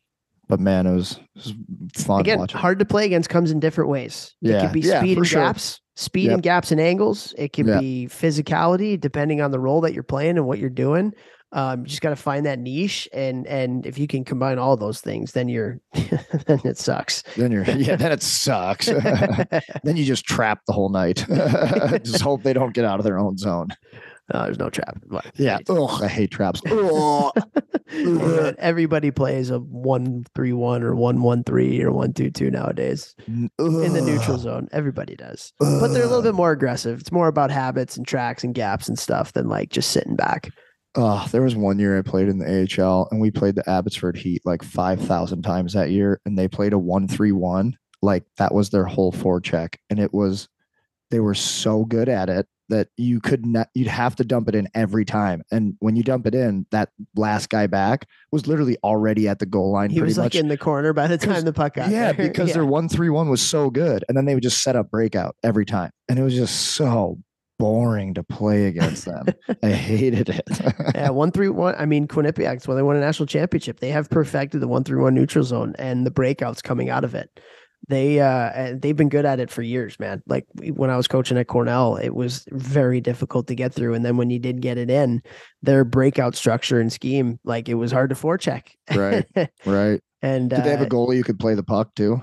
but 0.48 0.60
man, 0.60 0.86
it 0.86 0.94
was, 0.94 1.18
it 1.34 1.56
was 1.94 2.04
fun 2.04 2.20
Again, 2.20 2.46
hard 2.52 2.78
to 2.78 2.84
play 2.84 3.06
against 3.06 3.28
comes 3.28 3.50
in 3.50 3.58
different 3.58 3.90
ways. 3.90 4.34
It 4.40 4.50
Yeah, 4.50 4.60
could 4.62 4.72
be 4.72 4.80
yeah, 4.80 5.00
speed 5.00 5.14
for 5.14 5.20
and 5.20 5.26
sure. 5.26 5.42
gaps, 5.42 5.80
speed 5.96 6.26
Yep. 6.26 6.34
and 6.34 6.42
gaps 6.42 6.70
and 6.70 6.80
angles. 6.80 7.34
It 7.36 7.52
can 7.52 7.66
Yeah. 7.66 7.80
be 7.80 8.06
physicality, 8.10 9.00
depending 9.00 9.40
on 9.40 9.50
the 9.50 9.58
role 9.58 9.80
that 9.80 9.92
you're 9.94 10.02
playing 10.02 10.36
and 10.36 10.46
what 10.46 10.58
you're 10.58 10.70
doing. 10.70 11.12
Um, 11.52 11.80
you 11.80 11.86
just 11.86 12.02
got 12.02 12.10
to 12.10 12.16
find 12.16 12.44
that 12.44 12.58
niche, 12.58 13.08
and 13.14 13.46
and 13.46 13.86
if 13.86 13.98
you 13.98 14.06
can 14.06 14.24
combine 14.24 14.58
all 14.58 14.76
those 14.76 15.00
things, 15.00 15.32
then 15.32 15.48
you're 15.48 15.80
then 16.46 16.60
it 16.64 16.76
sucks. 16.76 17.22
Then 17.36 17.50
you're 17.52 17.64
yeah. 17.64 17.96
Then 17.96 18.12
it 18.12 18.22
sucks. 18.22 18.86
then 19.84 19.96
you 19.96 20.04
just 20.04 20.24
trap 20.26 20.60
the 20.66 20.72
whole 20.72 20.88
night. 20.90 21.24
just 22.02 22.20
hope 22.20 22.42
they 22.42 22.52
don't 22.52 22.74
get 22.74 22.84
out 22.84 22.98
of 22.98 23.04
their 23.04 23.18
own 23.18 23.38
zone. 23.38 23.68
No, 24.34 24.42
there's 24.44 24.58
no 24.58 24.70
trap. 24.70 24.98
but- 25.06 25.26
Yeah. 25.36 25.58
Ugh, 25.68 26.02
I 26.02 26.08
hate 26.08 26.30
traps. 26.32 26.60
Everybody 28.58 29.10
plays 29.10 29.50
a 29.50 29.58
one 29.58 30.24
three 30.34 30.52
one 30.52 30.82
or 30.82 30.94
one 30.94 31.22
one 31.22 31.44
three 31.44 31.82
or 31.82 31.92
one 31.92 32.12
two 32.12 32.30
two 32.30 32.50
nowadays 32.50 33.14
in 33.26 33.50
the 33.58 34.02
neutral 34.04 34.38
zone. 34.38 34.68
Everybody 34.72 35.14
does, 35.16 35.52
but 35.58 35.88
they're 35.88 36.02
a 36.02 36.06
little 36.08 36.22
bit 36.22 36.34
more 36.34 36.50
aggressive. 36.52 37.00
It's 37.00 37.12
more 37.12 37.28
about 37.28 37.50
habits 37.50 37.96
and 37.96 38.06
tracks 38.06 38.42
and 38.44 38.54
gaps 38.54 38.88
and 38.88 38.98
stuff 38.98 39.32
than 39.32 39.48
like 39.48 39.70
just 39.70 39.90
sitting 39.90 40.16
back. 40.16 40.50
Oh, 40.96 41.26
there 41.30 41.42
was 41.42 41.54
one 41.54 41.78
year 41.78 41.98
I 41.98 42.02
played 42.02 42.28
in 42.28 42.38
the 42.38 42.66
AHL 42.82 43.08
and 43.10 43.20
we 43.20 43.30
played 43.30 43.54
the 43.54 43.68
Abbotsford 43.68 44.16
Heat 44.16 44.40
like 44.46 44.62
5,000 44.62 45.42
times 45.42 45.74
that 45.74 45.90
year 45.90 46.20
and 46.24 46.38
they 46.38 46.48
played 46.48 46.72
a 46.72 46.78
1 46.78 47.06
3 47.06 47.32
1. 47.32 47.76
Like 48.02 48.24
that 48.38 48.54
was 48.54 48.70
their 48.70 48.84
whole 48.86 49.12
forecheck. 49.12 49.74
And 49.90 49.98
it 49.98 50.14
was, 50.14 50.48
they 51.10 51.20
were 51.20 51.34
so 51.34 51.84
good 51.84 52.08
at 52.08 52.30
it 52.30 52.46
that 52.68 52.88
you 52.96 53.20
could 53.20 53.46
not, 53.46 53.68
you'd 53.74 53.86
have 53.88 54.16
to 54.16 54.24
dump 54.24 54.48
it 54.48 54.54
in 54.54 54.68
every 54.74 55.04
time. 55.04 55.42
And 55.50 55.74
when 55.80 55.96
you 55.96 56.02
dump 56.02 56.26
it 56.26 56.34
in, 56.34 56.66
that 56.70 56.90
last 57.14 57.48
guy 57.48 57.66
back 57.66 58.06
was 58.32 58.46
literally 58.46 58.76
already 58.82 59.28
at 59.28 59.38
the 59.38 59.46
goal 59.46 59.72
line. 59.72 59.90
He 59.90 59.98
pretty 59.98 60.10
was 60.10 60.18
like 60.18 60.34
much. 60.34 60.36
in 60.36 60.48
the 60.48 60.58
corner 60.58 60.92
by 60.92 61.06
the 61.06 61.18
time 61.18 61.44
the 61.44 61.52
puck 61.52 61.74
got 61.74 61.90
yeah, 61.90 62.12
there. 62.12 62.26
because 62.28 62.48
Yeah. 62.48 62.54
their 62.54 62.66
1 62.66 62.88
3 62.88 63.08
1 63.10 63.28
was 63.28 63.40
so 63.42 63.70
good. 63.70 64.04
And 64.08 64.16
then 64.16 64.24
they 64.24 64.34
would 64.34 64.42
just 64.42 64.62
set 64.62 64.76
up 64.76 64.90
breakout 64.90 65.36
every 65.42 65.64
time. 65.64 65.90
And 66.08 66.18
it 66.18 66.22
was 66.22 66.34
just 66.34 66.74
so 66.74 67.18
boring 67.58 68.12
to 68.14 68.22
play 68.22 68.66
against 68.66 69.04
them. 69.06 69.26
I 69.62 69.68
hated 69.70 70.28
it. 70.28 70.42
yeah, 70.94 71.08
one 71.10 71.30
three 71.30 71.48
one. 71.48 71.74
I 71.78 71.86
mean, 71.86 72.06
Quinnipiacs 72.06 72.68
when 72.68 72.76
they 72.76 72.82
won 72.82 72.96
a 72.96 73.00
national 73.00 73.26
championship, 73.26 73.80
they 73.80 73.88
have 73.88 74.10
perfected 74.10 74.60
the 74.60 74.68
one 74.68 74.84
three 74.84 75.00
one 75.00 75.14
neutral 75.14 75.42
zone 75.44 75.74
and 75.78 76.04
the 76.06 76.10
breakouts 76.10 76.62
coming 76.62 76.90
out 76.90 77.02
of 77.04 77.14
it. 77.14 77.30
They 77.88 78.20
uh, 78.20 78.50
and 78.50 78.82
they've 78.82 78.96
been 78.96 79.08
good 79.08 79.24
at 79.24 79.38
it 79.38 79.50
for 79.50 79.62
years, 79.62 79.98
man. 80.00 80.22
Like 80.26 80.46
when 80.54 80.90
I 80.90 80.96
was 80.96 81.06
coaching 81.06 81.38
at 81.38 81.46
Cornell, 81.46 81.96
it 81.96 82.14
was 82.14 82.44
very 82.50 83.00
difficult 83.00 83.46
to 83.46 83.54
get 83.54 83.72
through, 83.72 83.94
and 83.94 84.04
then 84.04 84.16
when 84.16 84.30
you 84.30 84.38
did 84.38 84.60
get 84.60 84.76
it 84.76 84.90
in, 84.90 85.22
their 85.62 85.84
breakout 85.84 86.34
structure 86.34 86.80
and 86.80 86.92
scheme, 86.92 87.38
like 87.44 87.68
it 87.68 87.74
was 87.74 87.92
hard 87.92 88.10
to 88.10 88.16
forecheck. 88.16 88.68
Right. 88.92 89.24
right. 89.66 90.00
and 90.20 90.50
Did 90.50 90.64
they 90.64 90.70
have 90.70 90.80
a 90.80 90.86
uh, 90.86 90.88
goalie 90.88 91.16
who 91.16 91.22
could 91.22 91.38
play 91.38 91.54
the 91.54 91.62
puck 91.62 91.94
too? 91.94 92.20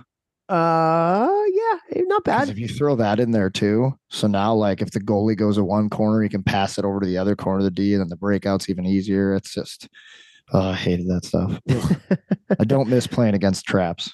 Uh, 0.49 1.29
yeah, 1.53 1.77
eh, 1.95 2.01
not 2.05 2.25
bad. 2.25 2.49
if 2.49 2.59
you 2.59 2.67
throw 2.67 2.97
that 2.97 3.19
in 3.19 3.31
there 3.31 3.49
too, 3.49 3.97
so 4.09 4.27
now 4.27 4.53
like 4.53 4.81
if 4.81 4.91
the 4.91 4.99
goalie 4.99 5.37
goes 5.37 5.57
at 5.57 5.63
one 5.63 5.89
corner, 5.89 6.21
he 6.21 6.27
can 6.27 6.43
pass 6.43 6.77
it 6.77 6.83
over 6.83 6.99
to 6.99 7.05
the 7.05 7.17
other 7.17 7.35
corner 7.35 7.59
of 7.59 7.63
the 7.63 7.71
D, 7.71 7.93
and 7.93 8.01
then 8.01 8.09
the 8.09 8.17
breakout's 8.17 8.69
even 8.69 8.85
easier. 8.85 9.33
It's 9.33 9.53
just, 9.53 9.87
oh, 10.51 10.71
I 10.71 10.75
hated 10.75 11.07
that 11.07 11.23
stuff. 11.23 11.59
I 12.59 12.65
don't 12.65 12.89
miss 12.89 13.07
playing 13.07 13.35
against 13.35 13.65
traps. 13.65 14.13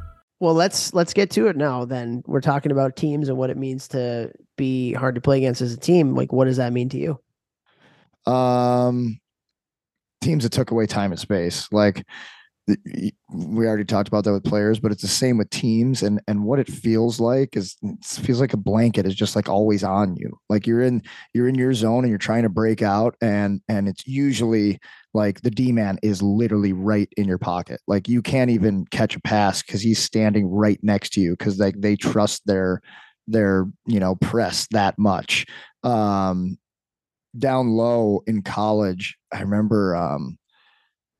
Well, 0.41 0.55
let's 0.55 0.91
let's 0.95 1.13
get 1.13 1.29
to 1.31 1.47
it 1.49 1.55
now. 1.55 1.85
Then 1.85 2.23
we're 2.25 2.41
talking 2.41 2.71
about 2.71 2.95
teams 2.95 3.29
and 3.29 3.37
what 3.37 3.51
it 3.51 3.57
means 3.57 3.87
to 3.89 4.31
be 4.57 4.91
hard 4.91 5.13
to 5.13 5.21
play 5.21 5.37
against 5.37 5.61
as 5.61 5.71
a 5.71 5.77
team. 5.77 6.15
Like, 6.15 6.33
what 6.33 6.45
does 6.45 6.57
that 6.57 6.73
mean 6.73 6.89
to 6.89 6.97
you? 6.97 7.19
Um, 8.31 9.19
teams 10.21 10.41
that 10.43 10.51
took 10.51 10.71
away 10.71 10.87
time 10.87 11.11
and 11.11 11.19
space, 11.19 11.67
like 11.71 12.03
we 12.67 13.67
already 13.67 13.85
talked 13.85 14.07
about 14.07 14.23
that 14.23 14.33
with 14.33 14.43
players, 14.43 14.79
but 14.79 14.91
it's 14.91 15.03
the 15.03 15.07
same 15.07 15.37
with 15.37 15.51
teams. 15.51 16.01
And 16.01 16.19
and 16.27 16.43
what 16.43 16.57
it 16.57 16.67
feels 16.67 17.19
like 17.19 17.55
is 17.55 17.77
feels 18.03 18.41
like 18.41 18.53
a 18.53 18.57
blanket 18.57 19.05
is 19.05 19.13
just 19.13 19.35
like 19.35 19.47
always 19.47 19.83
on 19.83 20.15
you. 20.15 20.39
Like 20.49 20.65
you're 20.65 20.81
in 20.81 21.03
you're 21.35 21.49
in 21.49 21.55
your 21.55 21.75
zone 21.75 22.03
and 22.03 22.09
you're 22.09 22.17
trying 22.17 22.43
to 22.43 22.49
break 22.49 22.81
out, 22.81 23.15
and 23.21 23.61
and 23.69 23.87
it's 23.87 24.07
usually 24.07 24.79
like 25.13 25.41
the 25.41 25.51
D 25.51 25.71
man 25.71 25.99
is 26.01 26.21
literally 26.21 26.73
right 26.73 27.09
in 27.17 27.27
your 27.27 27.37
pocket. 27.37 27.81
Like 27.87 28.07
you 28.07 28.21
can't 28.21 28.49
even 28.49 28.85
catch 28.87 29.15
a 29.15 29.21
pass 29.21 29.61
because 29.61 29.81
he's 29.81 29.99
standing 29.99 30.47
right 30.47 30.79
next 30.81 31.13
to 31.13 31.21
you 31.21 31.31
because 31.31 31.59
like 31.59 31.75
they 31.79 31.95
trust 31.95 32.43
their 32.45 32.81
their 33.27 33.67
you 33.85 33.99
know 33.99 34.15
press 34.15 34.67
that 34.71 34.97
much. 34.97 35.45
Um, 35.83 36.57
down 37.37 37.69
low 37.69 38.23
in 38.27 38.41
college, 38.41 39.17
I 39.33 39.41
remember 39.41 39.95
um 39.95 40.37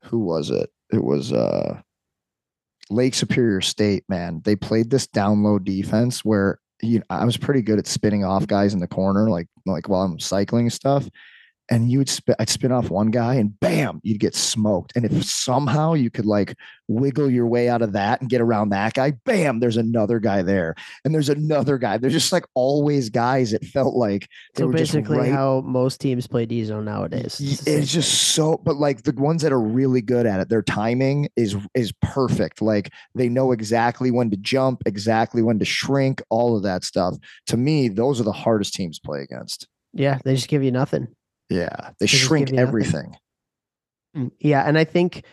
who 0.03 0.19
was 0.19 0.49
it? 0.49 0.69
It 0.91 1.03
was 1.03 1.33
uh 1.33 1.81
Lake 2.89 3.13
Superior 3.13 3.61
State, 3.61 4.03
man. 4.09 4.41
They 4.43 4.55
played 4.55 4.89
this 4.89 5.07
down 5.07 5.43
low 5.43 5.59
defense 5.59 6.23
where 6.25 6.59
you 6.81 6.99
know, 6.99 7.05
I 7.09 7.25
was 7.25 7.37
pretty 7.37 7.61
good 7.61 7.79
at 7.79 7.87
spinning 7.87 8.25
off 8.25 8.47
guys 8.47 8.73
in 8.73 8.79
the 8.79 8.87
corner, 8.87 9.29
like 9.29 9.47
like 9.65 9.89
while 9.89 10.03
I'm 10.03 10.19
cycling 10.19 10.69
stuff. 10.69 11.07
And 11.71 11.89
you'd 11.89 12.09
spin, 12.09 12.35
I'd 12.37 12.49
spin 12.49 12.73
off 12.73 12.89
one 12.89 13.11
guy 13.11 13.35
and 13.35 13.57
bam, 13.61 14.01
you'd 14.03 14.19
get 14.19 14.35
smoked. 14.35 14.91
And 14.95 15.05
if 15.05 15.23
somehow 15.23 15.93
you 15.93 16.09
could 16.11 16.25
like 16.25 16.55
wiggle 16.89 17.31
your 17.31 17.47
way 17.47 17.69
out 17.69 17.81
of 17.81 17.93
that 17.93 18.19
and 18.19 18.29
get 18.29 18.41
around 18.41 18.69
that 18.69 18.93
guy, 18.93 19.11
bam, 19.25 19.61
there's 19.61 19.77
another 19.77 20.19
guy 20.19 20.41
there. 20.41 20.75
And 21.05 21.15
there's 21.15 21.29
another 21.29 21.77
guy. 21.77 21.97
There's 21.97 22.13
just 22.13 22.33
like 22.33 22.45
always 22.55 23.09
guys. 23.09 23.53
It 23.53 23.63
felt 23.63 23.95
like 23.95 24.27
So 24.57 24.69
basically, 24.69 25.17
right 25.17 25.31
how 25.31 25.61
most 25.61 26.01
teams 26.01 26.27
play 26.27 26.45
D 26.45 26.63
zone 26.65 26.83
nowadays. 26.83 27.39
It's 27.39 27.65
It's 27.65 27.91
just 27.93 28.33
so, 28.33 28.57
but 28.57 28.75
like 28.75 29.03
the 29.03 29.13
ones 29.13 29.41
that 29.41 29.53
are 29.53 29.61
really 29.61 30.01
good 30.01 30.25
at 30.25 30.41
it, 30.41 30.49
their 30.49 30.61
timing 30.61 31.29
is 31.37 31.55
is 31.73 31.93
perfect. 32.01 32.61
Like 32.61 32.91
they 33.15 33.29
know 33.29 33.53
exactly 33.53 34.11
when 34.11 34.29
to 34.31 34.37
jump, 34.37 34.83
exactly 34.85 35.41
when 35.41 35.57
to 35.59 35.65
shrink, 35.65 36.21
all 36.29 36.57
of 36.57 36.63
that 36.63 36.83
stuff. 36.83 37.15
To 37.47 37.55
me, 37.55 37.87
those 37.87 38.19
are 38.19 38.25
the 38.25 38.31
hardest 38.33 38.73
teams 38.73 38.99
to 38.99 39.07
play 39.07 39.21
against. 39.21 39.67
yeah, 39.93 40.19
they 40.25 40.35
just 40.35 40.49
give 40.49 40.63
you 40.63 40.71
nothing. 40.71 41.07
Yeah, 41.51 41.91
they 41.99 42.07
shrink 42.07 42.49
you 42.49 42.55
nothing. 42.55 42.67
everything. 42.67 43.15
Mm, 44.15 44.31
Yeah, 44.39 44.63
and 44.67 44.77
I 44.77 44.83
think 44.83 45.23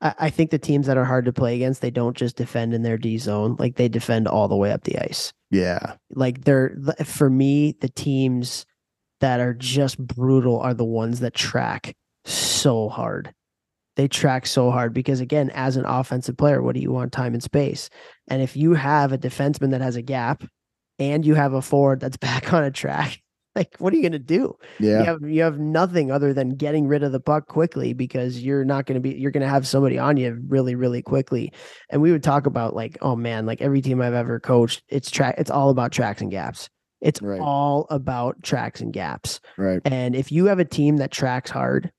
I 0.00 0.14
I 0.18 0.30
think 0.30 0.50
the 0.50 0.58
teams 0.58 0.86
that 0.86 0.96
are 0.96 1.04
hard 1.04 1.24
to 1.26 1.32
play 1.32 1.54
against, 1.56 1.80
they 1.82 1.90
don't 1.90 2.16
just 2.16 2.36
defend 2.36 2.74
in 2.74 2.82
their 2.82 2.98
D 2.98 3.18
zone, 3.18 3.56
like 3.58 3.76
they 3.76 3.88
defend 3.88 4.28
all 4.28 4.48
the 4.48 4.56
way 4.56 4.72
up 4.72 4.84
the 4.84 4.98
ice. 4.98 5.32
Yeah, 5.50 5.94
Like 6.10 6.44
they're 6.44 6.76
for 7.04 7.30
me, 7.30 7.76
the 7.80 7.88
teams 7.88 8.66
that 9.20 9.40
are 9.40 9.54
just 9.54 9.98
brutal 9.98 10.58
are 10.58 10.74
the 10.74 10.84
ones 10.84 11.20
that 11.20 11.34
track 11.34 11.94
so 12.24 12.88
hard. 12.88 13.32
They 13.96 14.08
track 14.08 14.46
so 14.46 14.70
hard 14.70 14.92
because 14.92 15.20
again, 15.20 15.48
as 15.54 15.76
an 15.76 15.86
offensive 15.86 16.36
player, 16.36 16.62
what 16.62 16.74
do 16.74 16.80
you 16.82 16.92
want 16.92 17.12
time 17.12 17.32
and 17.32 17.42
space? 17.42 17.88
And 18.28 18.42
if 18.42 18.54
you 18.56 18.74
have 18.74 19.12
a 19.12 19.18
defenseman 19.18 19.70
that 19.70 19.80
has 19.80 19.96
a 19.96 20.02
gap 20.02 20.44
and 20.98 21.24
you 21.24 21.34
have 21.34 21.54
a 21.54 21.62
forward 21.62 22.00
that's 22.00 22.16
back 22.18 22.52
on 22.52 22.64
a 22.64 22.70
track, 22.70 23.22
like 23.56 23.74
what 23.78 23.92
are 23.92 23.96
you 23.96 24.02
gonna 24.02 24.18
do? 24.18 24.54
yeah, 24.78 24.98
you 25.00 25.04
have 25.04 25.22
you 25.22 25.42
have 25.42 25.58
nothing 25.58 26.10
other 26.12 26.32
than 26.32 26.50
getting 26.50 26.86
rid 26.86 27.02
of 27.02 27.10
the 27.12 27.20
puck 27.20 27.48
quickly 27.48 27.92
because 27.94 28.40
you're 28.42 28.64
not 28.64 28.86
going 28.86 28.94
to 28.94 29.00
be 29.00 29.16
you're 29.18 29.30
going 29.32 29.42
to 29.42 29.48
have 29.48 29.66
somebody 29.66 29.98
on 29.98 30.16
you 30.16 30.38
really 30.48 30.74
really 30.74 31.02
quickly 31.02 31.52
and 31.90 32.00
we 32.02 32.12
would 32.12 32.22
talk 32.22 32.46
about 32.46 32.74
like 32.76 32.96
oh 33.00 33.16
man 33.16 33.46
like 33.46 33.60
every 33.62 33.80
team 33.82 34.00
i've 34.00 34.14
ever 34.14 34.38
coached 34.38 34.82
it's 34.88 35.10
track 35.10 35.34
it's 35.38 35.50
all 35.50 35.70
about 35.70 35.90
tracks 35.92 36.20
and 36.20 36.30
gaps 36.30 36.68
it's 37.00 37.20
Right. 37.20 37.40
all 37.40 37.86
about 37.90 38.42
tracks 38.42 38.80
and 38.80 38.92
gaps 38.92 39.40
right. 39.58 39.80
and 39.84 40.14
if 40.14 40.30
you 40.30 40.46
have 40.46 40.58
a 40.58 40.64
team 40.64 40.98
that 40.98 41.10
tracks 41.10 41.50
hard 41.50 41.90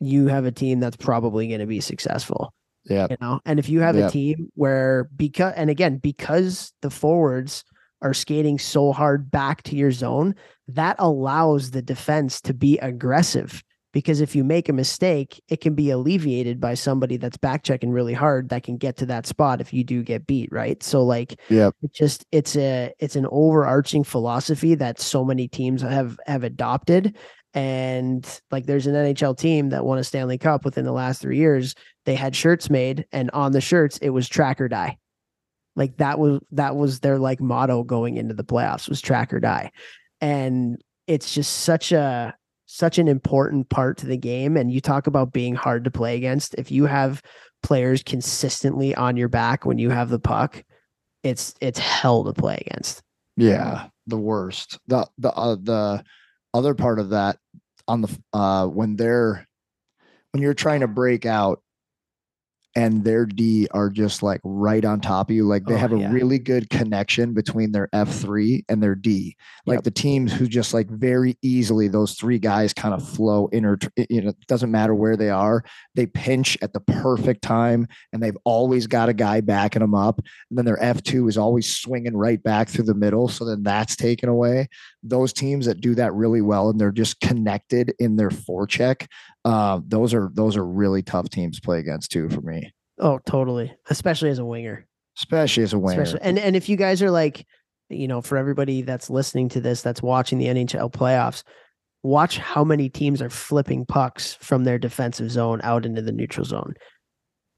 you 0.00 0.28
have 0.28 0.44
a 0.44 0.52
team 0.52 0.80
that's 0.80 0.96
probably 0.96 1.48
going 1.48 1.60
to 1.60 1.66
be 1.66 1.80
successful 1.80 2.52
Yeah, 2.84 3.06
you 3.10 3.16
know 3.20 3.40
and 3.44 3.58
if 3.58 3.68
you 3.68 3.80
have 3.80 3.96
Yep. 3.96 4.08
a 4.08 4.12
team 4.12 4.48
where 4.54 5.08
because 5.16 5.52
and 5.56 5.70
again 5.70 5.98
because 5.98 6.72
the 6.82 6.90
forwards 6.90 7.64
are 8.02 8.14
skating 8.14 8.58
so 8.58 8.92
hard 8.92 9.30
back 9.30 9.62
to 9.64 9.76
your 9.76 9.92
zone 9.92 10.34
that 10.74 10.96
allows 10.98 11.70
the 11.70 11.82
defense 11.82 12.40
to 12.42 12.54
be 12.54 12.78
aggressive 12.78 13.62
because 13.92 14.20
if 14.20 14.36
you 14.36 14.44
make 14.44 14.68
a 14.68 14.72
mistake 14.72 15.42
it 15.48 15.60
can 15.60 15.74
be 15.74 15.90
alleviated 15.90 16.60
by 16.60 16.74
somebody 16.74 17.16
that's 17.16 17.36
back 17.36 17.62
checking 17.62 17.90
really 17.90 18.14
hard 18.14 18.48
that 18.48 18.62
can 18.62 18.76
get 18.76 18.96
to 18.96 19.06
that 19.06 19.26
spot 19.26 19.60
if 19.60 19.72
you 19.72 19.82
do 19.84 20.02
get 20.02 20.26
beat 20.26 20.50
right? 20.52 20.82
So 20.82 21.02
like 21.02 21.40
Yep. 21.48 21.74
it 21.82 21.92
just 21.92 22.24
it's 22.32 22.56
a 22.56 22.92
it's 22.98 23.16
an 23.16 23.26
overarching 23.30 24.04
philosophy 24.04 24.74
that 24.76 25.00
so 25.00 25.24
many 25.24 25.48
teams 25.48 25.82
have 25.82 26.18
have 26.26 26.44
adopted. 26.44 27.16
And 27.52 28.24
like 28.52 28.66
there's 28.66 28.86
an 28.86 28.94
NHL 28.94 29.36
team 29.36 29.70
that 29.70 29.84
won 29.84 29.98
a 29.98 30.04
Stanley 30.04 30.38
Cup 30.38 30.64
within 30.64 30.84
the 30.84 30.92
last 30.92 31.20
3 31.20 31.36
years. 31.36 31.74
They 32.04 32.14
had 32.14 32.36
shirts 32.36 32.70
made 32.70 33.06
and 33.10 33.28
on 33.32 33.52
the 33.52 33.60
shirts 33.60 33.98
it 33.98 34.10
was 34.10 34.28
track 34.28 34.60
or 34.60 34.68
die. 34.68 34.98
Like 35.74 35.96
that 35.96 36.18
was 36.18 36.40
that 36.52 36.76
was 36.76 37.00
their 37.00 37.18
like 37.18 37.40
motto 37.40 37.82
going 37.82 38.16
into 38.16 38.34
the 38.34 38.44
playoffs 38.44 38.88
was 38.88 39.00
track 39.00 39.32
or 39.32 39.40
die 39.40 39.72
and 40.20 40.82
it's 41.06 41.34
just 41.34 41.58
such 41.58 41.92
a 41.92 42.34
such 42.66 42.98
an 42.98 43.08
important 43.08 43.68
part 43.68 43.98
to 43.98 44.06
the 44.06 44.16
game 44.16 44.56
and 44.56 44.72
you 44.72 44.80
talk 44.80 45.06
about 45.06 45.32
being 45.32 45.54
hard 45.54 45.84
to 45.84 45.90
play 45.90 46.16
against 46.16 46.54
if 46.54 46.70
you 46.70 46.86
have 46.86 47.20
players 47.62 48.02
consistently 48.02 48.94
on 48.94 49.16
your 49.16 49.28
back 49.28 49.66
when 49.66 49.78
you 49.78 49.90
have 49.90 50.08
the 50.08 50.20
puck 50.20 50.62
it's 51.24 51.54
it's 51.60 51.78
hell 51.78 52.24
to 52.24 52.32
play 52.32 52.62
against 52.66 53.02
yeah. 53.40 53.86
The 54.06 54.18
worst. 54.18 54.78
The 54.86 55.06
the 55.18 55.32
uh, 55.32 55.56
the 55.56 56.04
other 56.52 56.74
part 56.74 56.98
of 56.98 57.10
that 57.10 57.38
on 57.86 58.02
the 58.02 58.18
uh 58.32 58.66
when 58.66 58.96
they're 58.96 59.46
when 60.32 60.42
you're 60.42 60.54
trying 60.54 60.80
to 60.80 60.88
break 60.88 61.26
out 61.26 61.62
and 62.76 63.02
their 63.04 63.26
D 63.26 63.66
are 63.72 63.90
just 63.90 64.22
like 64.22 64.40
right 64.44 64.84
on 64.84 65.00
top 65.00 65.28
of 65.30 65.34
you. 65.36 65.44
Like 65.44 65.64
they 65.64 65.74
Oh, 65.74 65.78
have 65.78 65.92
a 65.92 65.98
yeah. 65.98 66.12
really 66.12 66.38
good 66.38 66.70
connection 66.70 67.34
between 67.34 67.72
their 67.72 67.88
F3 67.92 68.64
and 68.68 68.82
their 68.82 68.94
D. 68.94 69.36
Like 69.66 69.78
Yep. 69.78 69.84
the 69.84 69.90
teams 69.90 70.32
who 70.32 70.46
just 70.46 70.72
like 70.72 70.88
very 70.88 71.36
easily, 71.42 71.88
those 71.88 72.14
three 72.14 72.38
guys 72.38 72.72
kind 72.72 72.94
of 72.94 73.06
flow 73.06 73.48
inter, 73.48 73.76
you 74.08 74.22
know, 74.22 74.32
doesn't 74.46 74.70
matter 74.70 74.94
where 74.94 75.16
they 75.16 75.30
are. 75.30 75.64
They 75.96 76.06
pinch 76.06 76.56
at 76.62 76.72
the 76.72 76.80
perfect 76.80 77.42
time 77.42 77.88
and 78.12 78.22
they've 78.22 78.38
always 78.44 78.86
got 78.86 79.08
a 79.08 79.14
guy 79.14 79.40
backing 79.40 79.80
them 79.80 79.94
up. 79.94 80.20
And 80.50 80.56
then 80.58 80.64
their 80.64 80.78
F2 80.78 81.28
is 81.28 81.36
always 81.38 81.74
swinging 81.74 82.16
right 82.16 82.40
back 82.42 82.68
through 82.68 82.84
the 82.84 82.94
middle. 82.94 83.26
So 83.28 83.44
then 83.44 83.62
that's 83.64 83.96
taken 83.96 84.28
away. 84.28 84.68
Those 85.02 85.32
teams 85.32 85.66
that 85.66 85.80
do 85.80 85.94
that 85.96 86.14
really 86.14 86.40
well 86.42 86.70
and 86.70 86.80
they're 86.80 86.92
just 86.92 87.20
connected 87.20 87.94
in 87.98 88.16
their 88.16 88.30
forecheck, 88.30 89.06
uh, 89.44 89.80
those 89.86 90.14
are 90.14 90.30
those 90.34 90.56
are 90.56 90.64
really 90.64 91.02
tough 91.02 91.30
teams 91.30 91.56
to 91.56 91.62
play 91.62 91.78
against 91.78 92.10
too 92.10 92.28
for 92.28 92.40
me, 92.40 92.72
oh 92.98 93.18
totally. 93.26 93.72
Especially 93.88 94.30
as 94.30 94.38
a 94.38 94.44
winger. 94.44 94.86
Especially 95.18 95.62
as 95.62 95.72
a 95.72 95.78
winger. 95.78 96.02
especially 96.02 96.26
and 96.26 96.38
and 96.38 96.56
if 96.56 96.68
you 96.68 96.76
guys 96.76 97.02
are 97.02 97.10
like 97.10 97.46
you 97.88 98.08
know 98.08 98.20
for 98.20 98.36
everybody 98.36 98.82
that's 98.82 99.10
listening 99.10 99.48
to 99.50 99.60
this 99.60 99.82
that's 99.82 100.02
watching 100.02 100.38
the 100.38 100.46
NHL 100.46 100.92
playoffs 100.92 101.42
watch 102.02 102.38
how 102.38 102.64
many 102.64 102.88
teams 102.88 103.20
are 103.20 103.30
flipping 103.30 103.84
pucks 103.84 104.34
from 104.34 104.64
their 104.64 104.78
defensive 104.78 105.30
zone 105.30 105.60
out 105.62 105.84
into 105.84 106.02
the 106.02 106.12
neutral 106.12 106.44
zone. 106.46 106.74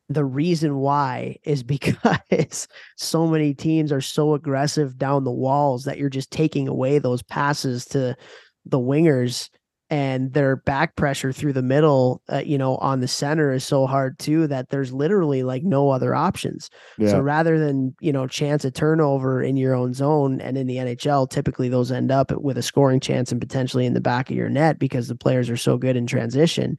The 0.09 0.25
reason 0.25 0.77
why 0.77 1.37
is 1.45 1.63
because 1.63 2.69
so 2.97 3.27
many 3.27 3.55
teams 3.55 3.93
are 3.93 4.01
so 4.01 4.35
aggressive 4.35 4.99
down 4.99 5.25
the 5.25 5.31
walls 5.31 5.85
that 5.85 5.99
you're 5.99 6.09
just 6.09 6.31
taking 6.31 6.69
away 6.69 6.99
those 6.99 7.23
passes 7.23 7.85
to 7.87 8.17
the 8.65 8.79
wingers 8.79 9.49
and 9.93 10.33
their 10.33 10.57
back 10.57 10.97
pressure 10.97 11.33
through 11.33 11.53
the 11.53 11.61
middle 11.63 12.23
uh, 12.33 12.39
you 12.39 12.57
know 12.57 12.77
on 12.77 13.01
the 13.01 13.07
center 13.07 13.53
is 13.53 13.63
so 13.63 13.87
hard 13.87 14.19
too 14.19 14.47
that 14.47 14.71
there's 14.71 14.91
literally 14.91 15.43
like 15.43 15.63
no 15.65 15.91
other 15.91 16.15
options 16.15 16.71
Yeah. 16.97 17.11
so 17.11 17.21
rather 17.21 17.59
than, 17.59 17.95
you 18.01 18.11
know, 18.13 18.27
chance 18.27 18.65
a 18.65 18.71
turnover 18.71 19.43
in 19.43 19.57
your 19.59 19.75
own 19.75 19.93
zone 19.93 20.41
and 20.41 20.57
in 20.57 20.67
the 20.67 20.77
NHL, 20.77 21.29
typically 21.29 21.69
those 21.69 21.93
end 21.93 22.11
up 22.11 22.33
with 22.33 22.57
a 22.57 22.63
scoring 22.63 23.01
chance 23.01 23.31
and 23.33 23.41
potentially 23.41 23.85
in 23.85 23.93
the 23.93 24.01
back 24.01 24.31
of 24.31 24.37
your 24.37 24.49
net 24.49 24.79
because 24.79 25.09
the 25.09 25.15
players 25.25 25.51
are 25.51 25.57
so 25.59 25.77
good 25.77 25.97
in 25.97 26.07
transition. 26.07 26.79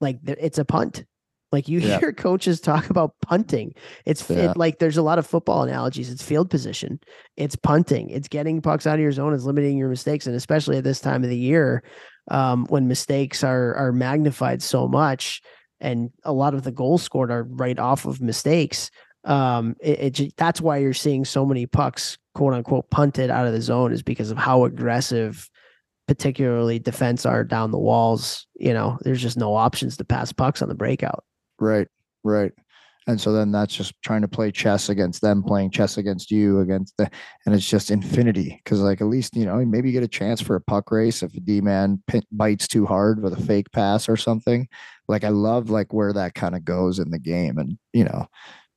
Like 0.00 0.18
it's 0.24 0.58
a 0.58 0.64
punt. 0.64 1.04
Like 1.52 1.68
you 1.68 1.80
Yeah. 1.80 1.98
hear 1.98 2.12
coaches 2.28 2.60
talk 2.60 2.88
about 2.90 3.14
punting. 3.22 3.74
It's 4.06 4.28
Yeah. 4.30 4.52
it, 4.52 4.56
like 4.56 4.78
there's 4.78 4.96
a 4.96 5.02
lot 5.02 5.18
of 5.18 5.26
football 5.26 5.62
analogies. 5.64 6.10
It's 6.10 6.22
field 6.22 6.48
position. 6.48 7.00
It's 7.36 7.56
punting. 7.56 8.08
It's 8.10 8.28
getting 8.28 8.62
pucks 8.62 8.86
out 8.86 8.94
of 8.94 9.00
your 9.00 9.12
zone. 9.12 9.34
It's 9.34 9.44
limiting 9.44 9.76
your 9.76 9.88
mistakes. 9.90 10.26
And 10.26 10.36
especially 10.36 10.78
at 10.78 10.84
this 10.84 11.00
time 11.00 11.22
of 11.24 11.28
the 11.30 11.36
year, 11.36 11.82
um, 12.30 12.66
when 12.66 12.88
mistakes 12.88 13.44
are 13.44 13.74
are 13.74 13.92
magnified 13.92 14.62
so 14.62 14.88
much, 14.88 15.42
and 15.80 16.10
a 16.24 16.32
lot 16.32 16.54
of 16.54 16.62
the 16.62 16.72
goals 16.72 17.02
scored 17.02 17.30
are 17.30 17.44
right 17.44 17.78
off 17.78 18.06
of 18.06 18.20
mistakes 18.20 18.90
um 19.24 19.76
it, 19.80 20.18
it 20.18 20.34
that's 20.38 20.62
why 20.62 20.78
you're 20.78 20.94
seeing 20.94 21.26
so 21.26 21.44
many 21.44 21.66
pucks 21.66 22.16
quote 22.34 22.54
unquote 22.54 22.88
punted 22.88 23.28
out 23.28 23.46
of 23.46 23.52
the 23.52 23.60
zone 23.60 23.92
is 23.92 24.02
because 24.02 24.30
of 24.30 24.38
how 24.38 24.64
aggressive 24.64 25.50
particularly 26.08 26.78
defense 26.78 27.26
are 27.26 27.44
down 27.44 27.70
the 27.70 27.78
walls 27.78 28.46
you 28.54 28.72
know 28.72 28.98
there's 29.02 29.20
just 29.20 29.36
no 29.36 29.54
options 29.54 29.98
to 29.98 30.06
pass 30.06 30.32
pucks 30.32 30.62
on 30.62 30.70
the 30.70 30.74
breakout 30.74 31.22
Right, 31.60 31.88
right. 32.24 32.52
And 33.10 33.20
so 33.20 33.32
then 33.32 33.52
that's 33.52 33.74
just 33.74 33.94
trying 34.02 34.22
to 34.22 34.28
play 34.28 34.50
chess 34.50 34.88
against 34.88 35.20
them, 35.20 35.42
playing 35.42 35.70
chess 35.70 35.98
against 35.98 36.30
you, 36.30 36.60
against 36.60 36.96
the, 36.96 37.10
and 37.44 37.54
it's 37.54 37.68
just 37.68 37.90
infinity. 37.90 38.60
Cause 38.64 38.80
like 38.80 39.00
at 39.00 39.08
least, 39.08 39.36
you 39.36 39.44
know, 39.44 39.64
maybe 39.64 39.88
you 39.88 39.92
get 39.92 40.02
a 40.02 40.08
chance 40.08 40.40
for 40.40 40.56
a 40.56 40.60
puck 40.60 40.90
race 40.90 41.22
if 41.22 41.34
a 41.34 41.40
D 41.40 41.60
man 41.60 42.02
pin- 42.06 42.22
bites 42.32 42.66
too 42.68 42.86
hard 42.86 43.22
with 43.22 43.32
a 43.32 43.42
fake 43.42 43.70
pass 43.72 44.08
or 44.08 44.16
something. 44.16 44.68
Like 45.08 45.24
I 45.24 45.30
love 45.30 45.70
like 45.70 45.92
where 45.92 46.12
that 46.12 46.34
kind 46.34 46.54
of 46.54 46.64
goes 46.64 46.98
in 46.98 47.10
the 47.10 47.18
game 47.18 47.58
and, 47.58 47.78
you 47.92 48.04
know, 48.04 48.26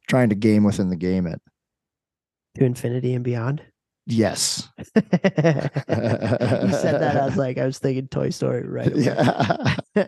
trying 0.10 0.30
to 0.30 0.36
game 0.36 0.64
within 0.64 0.90
the 0.90 0.96
game 0.96 1.28
it. 1.28 1.42
to 2.56 2.66
infinity 2.66 3.14
and 3.14 3.24
beyond 3.24 3.62
Yes. 4.06 4.68
you 4.96 5.02
said 5.02 5.80
that 5.88 7.16
i 7.16 7.26
was 7.26 7.38
like 7.38 7.58
i 7.58 7.66
was 7.66 7.80
thinking 7.80 8.10
toy 8.10 8.32
story 8.32 8.68
right 8.68 8.92
away. 8.92 9.78
Yeah. 9.96 10.06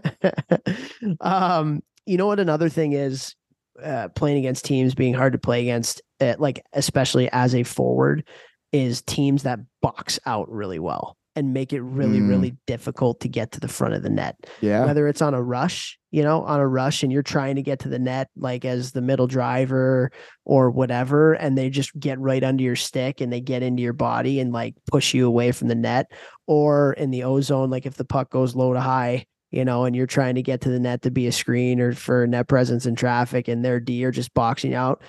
um, 1.22 1.82
you 2.06 2.18
know 2.18 2.28
what? 2.28 2.40
Another 2.40 2.70
thing 2.70 2.94
is 2.94 3.36
uh, 3.84 4.10
playing 4.10 4.38
against 4.38 4.66
teams 4.66 4.96
being 4.96 5.14
hard 5.14 5.34
to 5.34 5.40
play 5.40 5.62
against, 5.62 6.02
uh, 6.22 6.36
like 6.40 6.64
especially 6.74 7.30
as 7.32 7.54
a 7.56 7.64
forward, 7.64 8.28
is 8.72 9.02
teams 9.04 9.44
that 9.44 9.60
box 9.82 10.20
out 10.26 10.50
really 10.52 10.80
well 10.80 11.18
and 11.38 11.54
make 11.54 11.74
it 11.74 11.82
really, 11.82 12.20
Mm. 12.20 12.30
really 12.30 12.56
difficult 12.66 13.20
to 13.20 13.28
get 13.28 13.52
to 13.52 13.60
the 13.60 13.68
front 13.68 13.94
of 13.94 14.04
the 14.04 14.10
net. 14.10 14.38
Yeah. 14.62 14.86
Whether 14.86 15.08
it's 15.10 15.22
on 15.22 15.34
a 15.34 15.42
rush, 15.44 16.00
you 16.12 16.24
know, 16.24 16.44
on 16.44 16.62
a 16.62 16.68
rush 16.68 17.04
and 17.04 17.12
you're 17.12 17.24
trying 17.24 17.58
to 17.58 17.62
get 17.62 17.80
to 17.80 17.90
the 17.90 18.00
net 18.00 18.30
like 18.38 18.64
as 18.64 18.94
the 18.94 19.02
middle 19.02 19.28
driver 19.28 20.12
or 20.46 20.72
whatever, 20.72 21.34
and 21.34 21.58
they 21.58 21.70
just 21.70 21.98
get 22.00 22.20
right 22.20 22.42
under 22.42 22.64
your 22.64 22.78
stick 22.78 23.20
and 23.20 23.34
they 23.34 23.42
get 23.42 23.64
into 23.64 23.84
your 23.84 23.92
body 23.94 24.40
and 24.40 24.54
like 24.54 24.76
push 24.90 25.14
you 25.14 25.28
away 25.28 25.52
from 25.52 25.68
the 25.68 25.76
net. 25.76 26.10
Or 26.48 26.94
in 26.94 27.12
the 27.12 27.24
ozone, 27.24 27.70
like 27.70 27.86
if 27.86 27.96
the 27.96 28.06
puck 28.06 28.30
goes 28.30 28.56
low 28.56 28.72
to 28.74 28.80
high, 28.80 29.26
you 29.52 29.66
know, 29.66 29.86
and 29.86 29.96
you're 29.96 30.08
trying 30.08 30.36
to 30.36 30.42
get 30.42 30.62
to 30.62 30.70
the 30.70 30.80
net 30.80 31.02
to 31.04 31.12
be 31.12 31.28
a 31.28 31.32
screen 31.32 31.80
or 31.80 31.94
for 31.94 32.28
net 32.28 32.48
presence 32.48 32.86
in 32.86 32.96
traffic 32.96 33.48
and 33.48 33.64
their 33.64 33.80
D 33.80 34.04
are 34.06 34.12
just 34.12 34.34
boxing 34.34 34.74
out. 34.74 35.02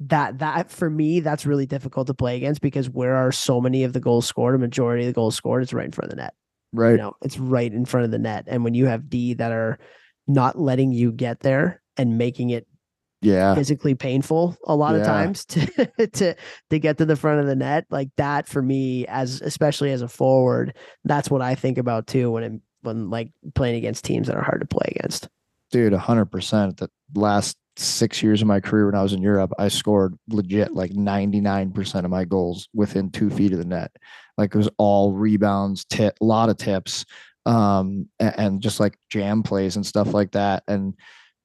That 0.00 0.38
that 0.38 0.70
for 0.70 0.90
me, 0.90 1.20
that's 1.20 1.46
really 1.46 1.66
difficult 1.66 2.08
to 2.08 2.14
play 2.14 2.36
against 2.36 2.60
because 2.60 2.90
where 2.90 3.14
are 3.14 3.30
so 3.30 3.60
many 3.60 3.84
of 3.84 3.92
the 3.92 4.00
goals 4.00 4.26
scored, 4.26 4.54
a 4.54 4.58
majority 4.58 5.04
of 5.04 5.06
the 5.08 5.12
goals 5.12 5.36
scored, 5.36 5.62
is 5.62 5.72
right 5.72 5.84
in 5.84 5.92
front 5.92 6.12
of 6.12 6.16
the 6.16 6.22
net. 6.22 6.34
Right. 6.72 6.92
You 6.92 6.96
know, 6.96 7.14
it's 7.22 7.38
right 7.38 7.72
in 7.72 7.84
front 7.84 8.06
of 8.06 8.10
the 8.10 8.18
net. 8.18 8.44
And 8.48 8.64
when 8.64 8.74
you 8.74 8.86
have 8.86 9.08
D 9.08 9.34
that 9.34 9.52
are 9.52 9.78
not 10.26 10.58
letting 10.58 10.92
you 10.92 11.12
get 11.12 11.40
there 11.40 11.82
and 11.96 12.18
making 12.18 12.50
it 12.50 12.66
yeah. 13.20 13.54
physically 13.54 13.94
painful 13.94 14.56
a 14.66 14.74
lot 14.74 14.96
of 14.96 15.04
times 15.04 15.44
to 15.46 15.66
to 16.08 16.34
to 16.70 16.78
get 16.78 16.98
to 16.98 17.04
the 17.04 17.16
front 17.16 17.40
of 17.40 17.46
the 17.46 17.54
net 17.54 17.86
like 17.88 18.08
that 18.16 18.48
for 18.48 18.60
me 18.60 19.06
as 19.06 19.40
especially 19.40 19.92
as 19.92 20.02
a 20.02 20.08
forward 20.08 20.74
that's 21.04 21.30
what 21.30 21.40
i 21.40 21.54
think 21.54 21.78
about 21.78 22.06
too 22.08 22.30
when 22.32 22.42
i'm 22.42 22.62
when 22.82 23.10
like 23.10 23.30
playing 23.54 23.76
against 23.76 24.04
teams 24.04 24.26
that 24.26 24.36
are 24.36 24.42
hard 24.42 24.60
to 24.60 24.66
play 24.66 24.92
against 24.96 25.28
Dude, 25.72 25.94
100%. 25.94 26.76
The 26.76 26.90
last 27.14 27.56
six 27.76 28.22
years 28.22 28.42
of 28.42 28.46
my 28.48 28.60
career 28.60 28.84
when 28.86 28.94
I 28.94 29.02
was 29.02 29.14
in 29.14 29.22
Europe, 29.22 29.52
I 29.58 29.68
scored 29.68 30.14
legit 30.28 30.74
like 30.74 30.92
99% 30.92 32.04
of 32.04 32.10
my 32.10 32.26
goals 32.26 32.68
within 32.74 33.10
two 33.10 33.30
feet 33.30 33.52
of 33.52 33.58
the 33.58 33.64
net. 33.64 33.90
Like 34.36 34.54
it 34.54 34.58
was 34.58 34.68
all 34.76 35.12
rebounds, 35.14 35.86
tip, 35.86 36.14
a 36.20 36.24
lot 36.24 36.50
of 36.50 36.58
tips, 36.58 37.06
um, 37.46 38.06
a- 38.20 38.38
and, 38.38 38.60
just 38.60 38.80
like 38.80 38.98
jam 39.08 39.42
plays 39.42 39.76
and 39.76 39.86
stuff 39.86 40.12
like 40.12 40.32
that. 40.32 40.62
And, 40.68 40.94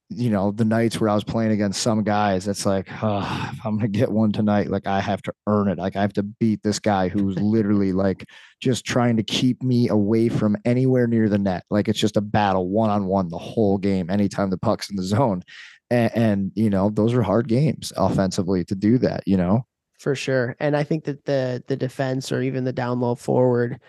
you 0.10 0.30
know, 0.30 0.52
the 0.52 0.66
nights 0.66 1.00
where 1.00 1.10
I 1.10 1.16
was 1.16 1.24
playing 1.24 1.52
against 1.52 1.82
some 1.82 2.04
guys, 2.04 2.48
it's 2.48 2.66
like, 2.66 2.88
oh, 3.04 3.50
if 3.52 3.66
I'm 3.66 3.80
to 3.80 3.88
get 3.88 4.10
one 4.10 4.32
tonight, 4.32 4.70
like 4.70 4.88
I 4.88 5.02
have 5.02 5.22
to 5.24 5.34
earn 5.48 5.68
it. 5.68 5.78
Like 5.78 5.96
I 5.98 6.02
have 6.02 6.14
to 6.14 6.24
beat 6.24 6.64
this 6.64 6.80
guy 6.80 7.10
who's 7.10 7.36
literally 7.42 7.92
like 7.92 8.26
just 8.62 8.86
trying 8.86 9.18
to 9.18 9.24
keep 9.24 9.62
me 9.62 9.90
away 9.90 10.30
from 10.30 10.56
anywhere 10.64 11.08
near 11.08 11.28
the 11.28 11.38
net. 11.38 11.66
Like 11.70 11.90
it's 11.90 12.00
just 12.00 12.18
a 12.18 12.22
battle 12.22 12.70
one 12.70 12.90
on 12.90 13.06
one 13.06 13.28
the 13.28 13.38
whole 13.38 13.78
game, 13.78 14.10
anytime 14.10 14.50
the 14.50 14.58
puck's 14.58 14.90
in 14.90 14.96
the 14.96 15.04
zone. 15.04 15.44
And, 15.90 16.12
and, 16.16 16.52
you 16.56 16.70
know, 16.70 16.90
those 16.90 17.14
are 17.14 17.22
hard 17.22 17.48
games 17.48 17.92
offensively 17.96 18.64
to 18.66 18.76
do 18.76 18.98
that, 19.00 19.24
you 19.26 19.38
know? 19.38 19.66
for 19.98 20.16
sure 20.16 20.56
and 20.60 20.76
i 20.76 20.84
think 20.84 21.04
that 21.06 21.26
the 21.26 21.64
the 21.68 21.76
defense 21.76 22.32
or 22.32 22.42
even 22.42 22.64
the 22.64 22.74
down 22.74 23.00
low 23.00 23.16
forward 23.16 23.80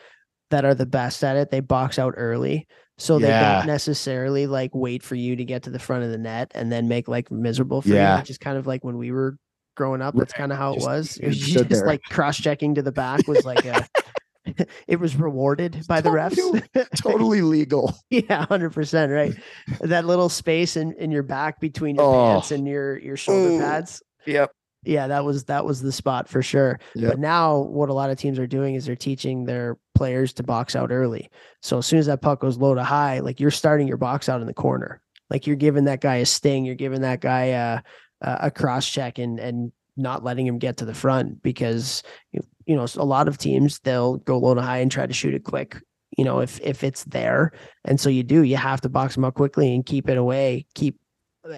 that 0.50 0.64
are 0.64 0.74
the 0.74 0.86
best 0.86 1.22
at 1.22 1.36
it 1.36 1.50
they 1.50 1.60
box 1.60 1.98
out 1.98 2.14
early 2.16 2.66
so 2.98 3.18
they 3.18 3.28
Yeah. 3.28 3.58
don't 3.58 3.66
necessarily 3.68 4.46
like 4.46 4.70
wait 4.74 5.02
for 5.02 5.14
you 5.14 5.36
to 5.36 5.44
get 5.44 5.62
to 5.64 5.70
the 5.70 5.78
front 5.78 6.04
of 6.04 6.10
the 6.10 6.18
net 6.18 6.50
and 6.54 6.70
then 6.70 6.88
make 6.88 7.08
like 7.08 7.30
miserable 7.30 7.80
for 7.82 7.88
Yeah. 7.88 8.14
you 8.16 8.20
which 8.20 8.30
is 8.30 8.38
kind 8.38 8.58
of 8.58 8.66
like 8.66 8.84
when 8.84 8.98
we 8.98 9.12
were 9.12 9.36
growing 9.76 10.02
up 10.02 10.14
that's 10.16 10.32
Right. 10.34 10.38
kind 10.38 10.52
of 10.52 10.58
how 10.58 10.74
it 10.74 10.80
was 10.80 11.16
it 11.18 11.28
was 11.28 11.38
just 11.38 11.52
just, 11.52 11.68
there. 11.70 11.86
like 11.86 12.02
cross-checking 12.02 12.74
to 12.74 12.82
the 12.82 12.92
back 12.92 13.26
was 13.28 13.44
like 13.44 13.64
a 13.64 13.86
it 14.88 14.98
was 14.98 15.14
rewarded 15.14 15.84
by 15.86 16.00
the 16.00 16.08
refs 16.10 16.96
Totally 16.96 17.42
legal. 17.56 17.94
yeah 18.10 18.46
100% 18.46 19.14
right 19.14 19.34
that 19.82 20.04
little 20.06 20.28
space 20.28 20.76
in 20.76 20.92
in 20.94 21.10
your 21.10 21.22
back 21.22 21.60
between 21.60 21.96
your 21.96 22.04
Oh. 22.04 22.32
pants 22.34 22.50
and 22.50 22.66
your 22.66 22.98
your 22.98 23.16
shoulder 23.16 23.54
Ooh. 23.54 23.58
pads 23.60 24.02
Yep. 24.26 24.50
Yeah 24.84 25.06
that 25.08 25.24
was 25.24 25.44
that 25.44 25.64
was 25.64 25.80
the 25.82 25.92
spot 25.92 26.28
for 26.28 26.42
sure 26.42 26.78
Yep. 26.94 27.10
but 27.12 27.18
now 27.18 27.58
what 27.58 27.88
a 27.88 27.92
lot 27.94 28.10
of 28.10 28.18
teams 28.18 28.38
are 28.38 28.46
doing 28.46 28.74
is 28.74 28.86
they're 28.86 28.94
teaching 28.96 29.44
their 29.44 29.76
players 29.94 30.32
to 30.34 30.44
box 30.44 30.76
out 30.76 30.92
early. 30.92 31.28
So 31.60 31.78
as 31.78 31.86
soon 31.86 31.98
as 31.98 32.06
that 32.06 32.22
puck 32.22 32.40
goes 32.40 32.56
low 32.56 32.74
to 32.76 32.84
high, 32.84 33.18
like 33.18 33.40
you're 33.40 33.50
starting 33.50 33.88
your 33.88 33.96
box 33.96 34.28
out 34.28 34.40
in 34.40 34.46
the 34.46 34.54
corner. 34.54 35.00
Like 35.28 35.46
you're 35.46 35.56
giving 35.56 35.84
that 35.84 36.00
guy 36.00 36.16
a 36.16 36.26
sting, 36.26 36.64
you're 36.64 36.76
giving 36.76 37.00
that 37.00 37.20
guy 37.20 37.46
a 37.46 37.80
a, 38.20 38.38
a 38.42 38.50
cross 38.52 38.88
check 38.88 39.18
and 39.18 39.40
and 39.40 39.72
not 39.96 40.22
letting 40.22 40.46
him 40.46 40.58
get 40.58 40.76
to 40.76 40.84
the 40.84 40.94
front 40.94 41.42
because 41.42 42.04
you, 42.30 42.40
you 42.66 42.76
know 42.76 42.86
a 42.96 43.04
lot 43.04 43.26
of 43.26 43.36
teams 43.38 43.80
they'll 43.80 44.18
go 44.18 44.38
low 44.38 44.54
to 44.54 44.62
high 44.62 44.78
and 44.78 44.92
try 44.92 45.04
to 45.06 45.12
shoot 45.12 45.34
it 45.34 45.42
quick. 45.42 45.76
You 46.16 46.24
know 46.24 46.38
if 46.38 46.60
if 46.60 46.84
it's 46.84 47.02
there, 47.04 47.52
and 47.84 47.98
so 48.00 48.08
you 48.08 48.22
do, 48.22 48.42
you 48.42 48.56
have 48.56 48.80
to 48.82 48.88
box 48.88 49.16
them 49.16 49.24
out 49.24 49.34
quickly 49.34 49.74
and 49.74 49.84
keep 49.84 50.08
it 50.08 50.16
away, 50.16 50.66
keep 50.76 50.96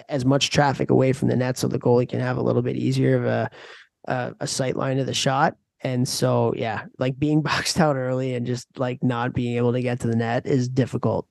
as 0.09 0.25
much 0.25 0.49
traffic 0.49 0.89
away 0.89 1.13
from 1.13 1.27
the 1.27 1.35
net 1.35 1.57
so 1.57 1.67
the 1.67 1.79
goalie 1.79 2.07
can 2.07 2.19
have 2.19 2.37
a 2.37 2.41
little 2.41 2.61
bit 2.61 2.75
easier 2.75 3.17
of 3.17 3.25
a 3.25 3.49
a, 4.05 4.33
a 4.39 4.47
sight 4.47 4.75
line 4.75 4.99
of 4.99 5.05
the 5.05 5.13
shot. 5.13 5.55
And 5.83 6.07
so, 6.07 6.53
yeah, 6.55 6.85
like 6.99 7.17
being 7.17 7.41
boxed 7.51 7.79
out 7.79 7.95
early 7.95 8.35
and 8.35 8.45
just 8.45 8.67
like 8.77 9.03
not 9.03 9.33
being 9.33 9.57
able 9.57 9.73
to 9.73 9.81
get 9.81 9.99
to 10.01 10.07
the 10.07 10.15
net 10.15 10.45
is 10.45 10.69
difficult. 10.69 11.27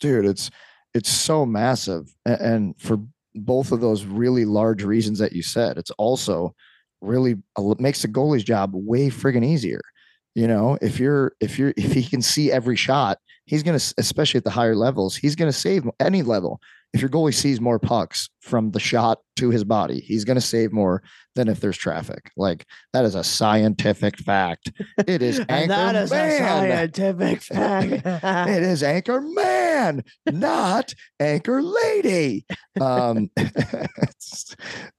dude 0.00 0.24
it's 0.24 0.50
it's 0.94 1.10
so 1.10 1.44
massive 1.44 2.14
and 2.24 2.74
for 2.78 2.98
both 3.34 3.72
of 3.72 3.80
those 3.80 4.04
really 4.04 4.44
large 4.44 4.82
reasons 4.82 5.18
that 5.18 5.32
you 5.32 5.42
said 5.42 5.76
it's 5.76 5.90
also 5.92 6.54
really 7.00 7.36
makes 7.78 8.02
the 8.02 8.08
goalie's 8.08 8.44
job 8.44 8.70
way 8.74 9.10
friggin' 9.10 9.44
easier 9.44 9.80
you 10.34 10.46
know 10.46 10.78
if 10.80 10.98
you're 10.98 11.32
if 11.40 11.58
you're 11.58 11.74
if 11.76 11.92
he 11.92 12.02
can 12.02 12.22
see 12.22 12.50
every 12.50 12.76
shot 12.76 13.18
he's 13.44 13.62
gonna 13.62 13.80
especially 13.98 14.38
at 14.38 14.44
the 14.44 14.50
higher 14.50 14.76
levels 14.76 15.16
he's 15.16 15.36
gonna 15.36 15.52
save 15.52 15.88
any 16.00 16.22
level 16.22 16.60
if 16.94 17.00
your 17.00 17.10
goalie 17.10 17.34
sees 17.34 17.60
more 17.60 17.78
pucks 17.78 18.28
from 18.40 18.70
the 18.70 18.80
shot 18.80 19.18
to 19.36 19.50
his 19.50 19.64
body 19.64 20.00
he's 20.00 20.24
gonna 20.24 20.40
save 20.40 20.72
more 20.72 21.02
than 21.34 21.48
if 21.48 21.60
there's 21.60 21.76
traffic 21.76 22.30
like 22.36 22.66
that 22.92 23.04
is 23.04 23.14
a 23.14 23.22
scientific 23.22 24.16
fact 24.18 24.72
it 25.06 25.22
is 25.22 25.38
and 25.48 25.70
that 25.70 25.94
anchor 25.94 26.04
is 26.04 26.12
a 26.12 26.14
man. 26.14 26.38
scientific 26.38 27.42
fact. 27.42 28.48
it 28.48 28.62
is 28.62 28.82
anchor 28.82 29.20
man, 29.20 30.02
not 30.30 30.92
anchor 31.20 31.62
lady. 31.62 32.44
Um, 32.80 33.30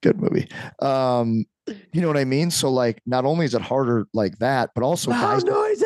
good 0.02 0.20
movie. 0.20 0.50
Um, 0.82 1.46
you 1.94 2.02
know 2.02 2.08
what 2.08 2.18
I 2.18 2.26
mean? 2.26 2.50
So 2.52 2.72
like, 2.72 3.02
not 3.06 3.26
only 3.26 3.46
is 3.46 3.54
it 3.54 3.62
harder 3.62 4.08
like 4.14 4.38
that, 4.40 4.72
but 4.74 4.84
also 4.84 5.12
guys, 5.12 5.44
noises. 5.44 5.84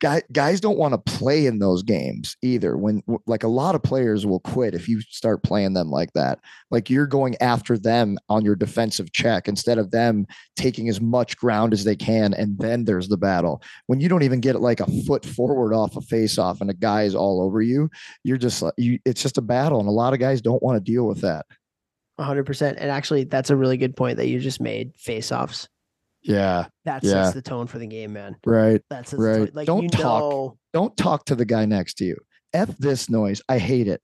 Guys, 0.00 0.22
guys 0.32 0.60
don't 0.60 0.78
want 0.78 0.92
to 0.94 1.12
play 1.12 1.46
in 1.46 1.58
those 1.58 1.82
games 1.82 2.36
either. 2.42 2.76
When 2.76 3.02
like 3.26 3.42
a 3.42 3.48
lot 3.48 3.74
of 3.74 3.82
players 3.82 4.26
will 4.26 4.40
quit 4.40 4.74
if 4.74 4.88
you 4.88 5.00
start 5.02 5.42
playing 5.42 5.74
them 5.74 5.90
like 5.90 6.12
that. 6.14 6.38
Like 6.70 6.90
you're 6.90 7.06
going 7.06 7.36
after 7.40 7.78
them 7.78 8.18
on 8.28 8.44
your 8.44 8.56
defensive 8.56 9.12
check 9.12 9.48
instead 9.48 9.78
of 9.78 9.90
them 9.90 10.26
taking 10.56 10.88
as 10.88 11.00
much 11.00 11.36
ground 11.36 11.72
as 11.72 11.84
they 11.84 11.96
can, 11.96 12.34
and 12.34 12.58
then 12.58 12.84
there's 12.84 13.08
the 13.08 13.16
battle. 13.16 13.62
When 13.86 14.00
you 14.00 14.08
don't 14.08 14.22
even 14.22 14.40
get 14.40 14.60
like 14.60 14.80
a 14.80 14.90
foot 15.06 15.24
forward 15.24 15.74
off 15.74 15.96
a 15.96 16.00
face 16.00 16.38
off 16.38 16.60
and 16.60 16.70
a 16.70 16.74
guy 16.74 17.02
is 17.02 17.14
all 17.14 17.42
over 17.42 17.60
you, 17.60 17.90
you're 18.24 18.38
just 18.38 18.62
like 18.62 18.74
you. 18.76 18.98
It's 19.04 19.22
just 19.22 19.38
a 19.38 19.42
battle, 19.42 19.80
and 19.80 19.88
a 19.88 19.92
lot 19.92 20.12
of 20.12 20.20
guys 20.20 20.40
don't 20.40 20.62
want 20.62 20.76
to 20.76 20.92
deal 20.92 21.06
with 21.06 21.20
that. 21.22 21.46
100%. 22.20 22.76
And 22.76 22.90
actually, 22.90 23.24
that's 23.24 23.50
a 23.50 23.56
really 23.56 23.76
good 23.76 23.96
point 23.96 24.18
that 24.18 24.28
you 24.28 24.38
just 24.40 24.60
made. 24.60 24.94
Face 24.96 25.32
offs. 25.32 25.68
Yeah, 26.22 26.66
That 26.84 27.02
Yeah. 27.02 27.24
sets 27.24 27.34
the 27.34 27.42
tone 27.42 27.66
for 27.66 27.78
the 27.78 27.86
game, 27.86 28.12
man. 28.12 28.36
right. 28.46 28.82
That 28.90 29.08
sets 29.08 29.22
the 29.22 29.32
tone. 29.32 29.40
Right. 29.44 29.54
Like, 29.54 29.66
Don't 29.66 29.88
talk. 29.90 30.20
know, 30.20 30.58
Don't 30.72 30.96
talk 30.96 31.24
to 31.26 31.34
the 31.34 31.44
guy 31.46 31.64
next 31.64 31.94
to 31.98 32.04
you. 32.04 32.16
F 32.52 32.76
this 32.78 33.08
noise. 33.08 33.40
I 33.48 33.58
hate 33.58 33.88
it. 33.88 34.02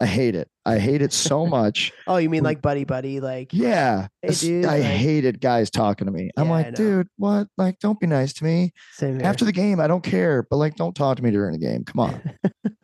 I 0.00 0.06
hate 0.06 0.36
it. 0.36 0.48
I 0.64 0.78
hate 0.78 1.02
it 1.02 1.12
so 1.12 1.44
much. 1.58 1.92
oh, 2.06 2.18
you 2.18 2.28
mean 2.30 2.44
like 2.44 2.62
buddy, 2.62 2.84
buddy? 2.84 3.18
Like, 3.20 3.52
Yeah. 3.52 4.06
Hey, 4.22 4.30
dude, 4.34 4.64
I 4.64 4.76
like- 4.78 4.82
hated 4.84 5.40
guys 5.40 5.70
talking 5.70 6.06
to 6.06 6.12
me. 6.12 6.30
I'm 6.36 6.46
Yeah, 6.46 6.52
like, 6.52 6.74
dude, 6.76 7.08
what? 7.16 7.48
Like, 7.56 7.78
don't 7.80 7.98
be 7.98 8.06
nice 8.06 8.32
to 8.34 8.44
me. 8.44 8.72
After 9.00 9.44
the 9.44 9.50
game, 9.52 9.80
I 9.80 9.86
don't 9.88 10.04
care, 10.04 10.44
but 10.48 10.56
like, 10.58 10.76
don't 10.76 10.94
talk 10.94 11.16
to 11.16 11.22
me 11.24 11.30
during 11.32 11.52
the 11.52 11.58
game. 11.58 11.82
Come 11.84 12.00
on. 12.00 12.20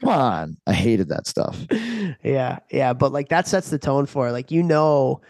Come 0.00 0.08
on. 0.08 0.56
I 0.66 0.72
hated 0.72 1.08
that 1.10 1.26
stuff. 1.28 1.56
yeah, 2.24 2.58
yeah, 2.70 2.92
but 2.94 3.12
like 3.12 3.28
that 3.28 3.46
sets 3.46 3.70
the 3.70 3.78
tone 3.78 4.06
for 4.06 4.28
it. 4.28 4.32
Like 4.32 4.50
you 4.50 4.62
know 4.64 5.20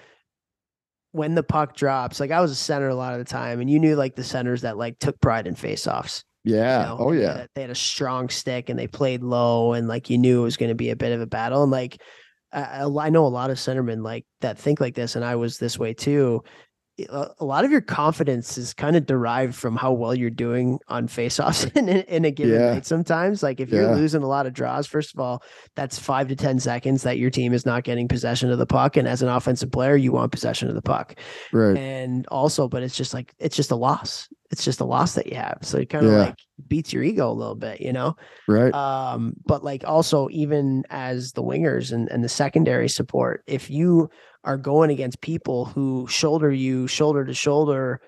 when 1.15 1.37
the 1.37 1.45
puck 1.45 1.77
drops. 1.77 2.19
Like 2.19 2.33
I 2.33 2.41
was 2.41 2.51
a 2.51 2.57
center 2.57 2.89
a 2.89 2.95
lot 2.97 3.13
of 3.13 3.21
the 3.21 3.25
time, 3.25 3.61
and 3.61 3.71
you 3.71 3.79
knew 3.79 3.95
like 3.95 4.17
the 4.17 4.25
centers 4.25 4.63
that 4.63 4.77
like 4.77 4.99
took 4.99 5.21
pride 5.21 5.47
in 5.47 5.55
faceoffs. 5.55 6.25
you 6.43 6.57
Yeah. 6.57 6.83
know, 6.83 6.97
Oh, 6.99 7.09
and 7.11 7.19
they 7.19 7.23
yeah. 7.23 7.33
had 7.37 7.41
a- 7.45 7.49
they 7.55 7.61
had 7.63 7.71
a 7.71 7.75
strong 7.77 8.29
stick 8.29 8.69
and 8.69 8.77
they 8.79 8.89
played 8.89 9.23
low, 9.23 9.73
and 9.75 9.87
like 9.87 10.11
you 10.11 10.19
knew 10.19 10.41
it 10.41 10.45
was 10.45 10.57
going 10.57 10.71
to 10.71 10.75
be 10.75 10.91
a 10.91 10.97
bit 10.97 11.13
of 11.13 11.21
a 11.21 11.27
battle. 11.27 11.63
And 11.63 11.71
like 11.71 12.03
I 12.53 12.83
I 12.85 13.11
know 13.11 13.27
a 13.27 13.29
lot 13.29 13.51
of 13.51 13.59
centermen 13.59 14.03
like 14.03 14.27
that 14.41 14.59
think 14.59 14.81
like 14.81 14.95
this, 14.97 15.15
and 15.17 15.25
I 15.25 15.37
was 15.37 15.59
this 15.59 15.79
way 15.79 15.95
too. 15.95 16.43
A 17.09 17.45
lot 17.45 17.65
of 17.65 17.73
your 17.73 17.81
confidence 17.81 18.57
is 18.57 18.73
kind 18.73 18.95
of 18.95 19.05
derived 19.05 19.57
from 19.57 19.75
how 19.77 19.93
well 19.93 20.15
you're 20.15 20.31
doing 20.31 20.79
on 20.87 21.09
faceoffs 21.09 21.69
in, 21.77 21.89
in, 21.89 22.25
a 22.25 22.31
given 22.31 22.55
Yeah. 22.61 22.75
night. 22.75 22.87
Sometimes, 22.87 23.43
like 23.43 23.59
if 23.59 23.69
Yeah. 23.71 23.81
you're 23.81 23.97
losing 23.97 24.23
a 24.23 24.29
lot 24.29 24.47
of 24.47 24.53
draws, 24.53 24.87
first 24.87 25.13
of 25.13 25.19
all, 25.19 25.43
that's 25.75 25.99
five 25.99 26.29
to 26.29 26.37
10 26.37 26.61
seconds 26.61 27.03
that 27.03 27.19
your 27.19 27.31
team 27.31 27.53
is 27.53 27.67
not 27.67 27.83
getting 27.83 28.07
possession 28.07 28.49
of 28.53 28.59
the 28.59 28.67
puck. 28.67 28.97
And 28.97 29.09
as 29.09 29.23
an 29.23 29.29
offensive 29.29 29.73
player, 29.73 29.97
you 29.97 30.13
want 30.13 30.31
possession 30.31 30.69
of 30.69 30.77
the 30.77 30.83
puck. 30.83 31.17
Right. 31.53 31.77
And 31.77 32.27
also, 32.29 32.69
but 32.69 32.85
it's 32.85 32.97
just 32.97 33.13
like, 33.13 33.35
it's 33.41 33.57
just 33.57 33.73
a 33.73 33.77
loss. 33.77 34.29
It's 34.53 34.65
just 34.65 34.81
a 34.81 34.85
loss 34.85 35.15
that 35.17 35.27
you 35.27 35.35
have. 35.35 35.59
So 35.63 35.79
it 35.79 35.89
kind 35.91 36.07
of 36.07 36.13
Yeah. 36.13 36.19
like 36.19 36.39
beats 36.69 36.93
your 36.93 37.03
ego 37.03 37.29
a 37.29 37.35
little 37.35 37.57
bit, 37.57 37.81
you 37.81 37.93
know? 37.93 38.15
Right. 38.47 38.73
Um, 38.73 39.35
but 39.45 39.65
like 39.65 39.83
also 39.85 40.29
even 40.31 40.85
as 40.91 41.33
the 41.33 41.43
wingers 41.43 41.91
and, 41.91 42.09
and 42.11 42.23
the 42.23 42.29
secondary 42.29 42.89
support, 42.89 43.43
if 43.49 43.69
you 43.69 44.11
are 44.45 44.57
going 44.59 44.91
against 44.91 45.21
people 45.21 45.67
who 45.67 46.07
shoulder 46.09 46.51
you 46.53 46.87
shoulder 46.87 47.25
to 47.25 47.35
shoulder 47.35 48.01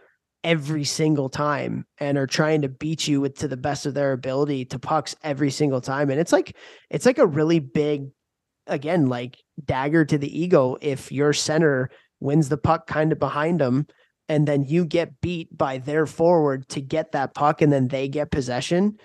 every 0.45 0.85
single 0.85 1.29
time 1.29 1.85
and 1.99 2.17
are 2.17 2.27
trying 2.27 2.63
to 2.63 2.69
beat 2.69 3.09
you 3.09 3.21
with 3.21 3.37
to 3.39 3.49
the 3.49 3.57
best 3.57 3.85
of 3.87 3.95
their 3.95 4.13
ability 4.13 4.65
to 4.65 4.79
pucks 4.79 5.17
every 5.25 5.51
single 5.51 5.81
time. 5.81 6.11
And 6.11 6.21
it's 6.21 6.33
like 6.33 6.57
it's 6.91 7.07
like 7.07 7.19
a 7.19 7.27
really 7.27 7.59
big 7.59 8.09
again, 8.67 9.07
like 9.07 9.39
dagger 9.65 10.05
to 10.05 10.19
the 10.19 10.41
ego 10.41 10.77
if 10.81 11.11
your 11.11 11.33
center 11.33 11.89
wins 12.21 12.49
the 12.49 12.57
puck 12.59 12.87
kind 12.87 13.13
of 13.13 13.19
behind 13.19 13.61
them 13.61 13.87
and 14.29 14.47
then 14.47 14.65
you 14.65 14.85
get 14.85 15.21
beat 15.21 15.57
by 15.57 15.79
their 15.79 16.07
forward 16.07 16.69
to 16.69 16.81
get 16.81 17.13
that 17.13 17.35
puck 17.35 17.63
and 17.63 17.73
then 17.73 17.89
they 17.89 18.09
get 18.09 18.31
possession 18.31 18.99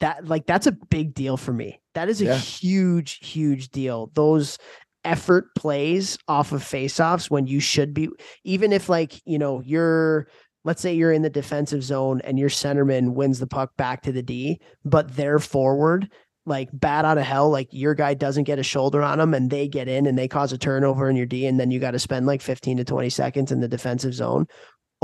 that 0.00 0.26
like 0.26 0.46
that's 0.46 0.66
a 0.66 0.72
big 0.90 1.14
deal 1.14 1.36
for 1.36 1.52
me 1.52 1.80
that 1.94 2.08
is 2.08 2.20
a 2.20 2.26
Yeah. 2.26 2.36
huge 2.36 3.18
huge 3.26 3.70
deal 3.70 4.10
those 4.14 4.58
effort 5.06 5.54
plays 5.54 6.18
off 6.26 6.52
of 6.52 6.62
faceoffs 6.62 7.30
when 7.30 7.46
you 7.46 7.60
should 7.60 7.94
be 7.94 8.08
even 8.44 8.72
if 8.72 8.88
like 8.88 9.22
you 9.24 9.38
know 9.38 9.62
you're 9.64 10.26
let's 10.64 10.82
say 10.82 10.92
you're 10.92 11.12
in 11.12 11.22
the 11.22 11.30
defensive 11.30 11.82
zone 11.82 12.20
and 12.24 12.38
your 12.38 12.48
centerman 12.48 13.14
wins 13.14 13.38
the 13.38 13.46
puck 13.46 13.70
back 13.76 14.02
to 14.02 14.10
the 14.10 14.22
D 14.22 14.60
but 14.84 15.14
they're 15.14 15.38
forward 15.38 16.10
like 16.44 16.68
bad 16.72 17.04
out 17.04 17.18
of 17.18 17.24
hell 17.24 17.48
like 17.48 17.68
your 17.70 17.94
guy 17.94 18.14
doesn't 18.14 18.44
get 18.44 18.58
a 18.58 18.64
shoulder 18.64 19.02
on 19.02 19.18
them 19.18 19.32
and 19.32 19.48
they 19.48 19.68
get 19.68 19.88
in 19.88 20.06
and 20.06 20.18
they 20.18 20.28
cause 20.28 20.52
a 20.52 20.58
turnover 20.58 21.08
in 21.08 21.16
your 21.16 21.26
D 21.26 21.46
and 21.46 21.58
then 21.58 21.70
you 21.70 21.78
got 21.78 21.92
to 21.92 21.98
spend 21.98 22.26
like 22.26 22.42
15 22.42 22.78
to 22.78 22.84
20 22.84 23.08
seconds 23.08 23.52
in 23.52 23.60
the 23.60 23.68
defensive 23.68 24.12
zone 24.14 24.46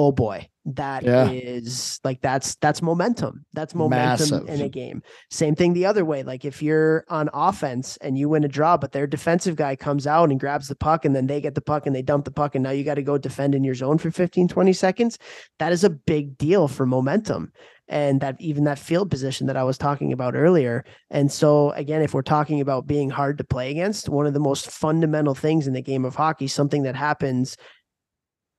oh 0.02 0.12
boy 0.12 0.48
that 0.64 1.02
is 1.04 1.98
Yeah. 2.02 2.08
like 2.08 2.20
that's 2.20 2.54
that's 2.56 2.82
momentum 2.82 3.44
that's 3.52 3.74
momentum 3.74 4.46
in 4.46 4.60
a 4.60 4.68
game 4.68 5.02
same 5.30 5.54
thing 5.56 5.72
the 5.72 5.86
other 5.86 6.04
way 6.04 6.22
like 6.22 6.44
if 6.44 6.62
you're 6.62 7.04
on 7.08 7.28
offense 7.32 7.96
and 7.98 8.16
you 8.16 8.28
win 8.28 8.44
a 8.44 8.48
draw 8.48 8.76
but 8.76 8.92
their 8.92 9.06
defensive 9.06 9.56
guy 9.56 9.74
comes 9.74 10.06
out 10.06 10.30
and 10.30 10.38
grabs 10.38 10.68
the 10.68 10.76
puck 10.76 11.04
and 11.04 11.16
then 11.16 11.26
they 11.26 11.40
get 11.40 11.54
the 11.54 11.60
puck 11.60 11.86
and 11.86 11.94
they 11.96 12.02
dump 12.02 12.24
the 12.24 12.30
puck 12.30 12.54
and 12.54 12.62
now 12.62 12.70
you 12.70 12.84
got 12.84 12.94
to 12.94 13.02
go 13.02 13.18
defend 13.18 13.54
in 13.54 13.64
your 13.64 13.74
zone 13.74 13.98
for 13.98 14.10
15 14.10 14.48
20 14.48 14.72
seconds 14.72 15.18
that 15.58 15.72
is 15.72 15.84
a 15.84 15.90
big 15.90 16.38
deal 16.38 16.68
for 16.68 16.86
momentum 16.86 17.52
and 17.88 18.20
that 18.20 18.36
even 18.40 18.64
that 18.64 18.78
field 18.78 19.10
position 19.10 19.46
that 19.48 19.56
I 19.56 19.64
was 19.64 19.76
talking 19.76 20.12
about 20.12 20.34
earlier. 20.34 20.84
And 21.10 21.30
so 21.30 21.72
again, 21.72 22.00
if 22.00 22.14
we're 22.14 22.22
talking 22.22 22.60
about 22.62 22.86
being 22.86 23.10
hard 23.10 23.36
to 23.38 23.44
play 23.44 23.70
against, 23.70 24.08
one 24.08 24.26
of 24.26 24.32
the 24.32 24.40
most 24.40 24.70
fundamental 24.70 25.34
things 25.34 25.66
in 25.66 25.74
the 25.74 25.82
game 25.82 26.06
of 26.06 26.14
hockey, 26.14 26.46
something 26.46 26.84
that 26.84 26.96
happens 26.96 27.56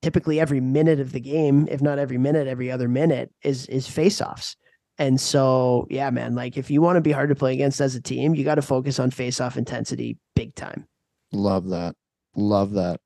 typically 0.03 0.39
every 0.39 0.59
minute 0.59 0.99
of 0.99 1.13
the 1.13 1.19
game, 1.19 1.67
if 1.71 1.81
not 1.81 1.97
every 1.97 2.17
minute, 2.17 2.47
every 2.47 2.69
other 2.69 2.87
minute, 2.87 3.31
is 3.41 3.65
is 3.67 3.87
faceoffs. 3.87 4.55
And 4.99 5.19
so, 5.19 5.87
yeah, 5.89 6.11
man, 6.11 6.35
like 6.35 6.57
if 6.57 6.69
you 6.69 6.81
want 6.81 6.97
to 6.97 7.01
be 7.01 7.11
hard 7.11 7.29
to 7.29 7.35
play 7.35 7.53
against 7.53 7.81
as 7.81 7.95
a 7.95 8.01
team, 8.01 8.35
you 8.35 8.43
got 8.43 8.55
to 8.55 8.61
focus 8.61 8.99
on 8.99 9.09
faceoff 9.09 9.57
intensity 9.57 10.19
big 10.35 10.53
time. 10.53 10.85
Love 11.31 11.69
that. 11.69 11.95
Love 12.35 12.73
that. 12.73 12.99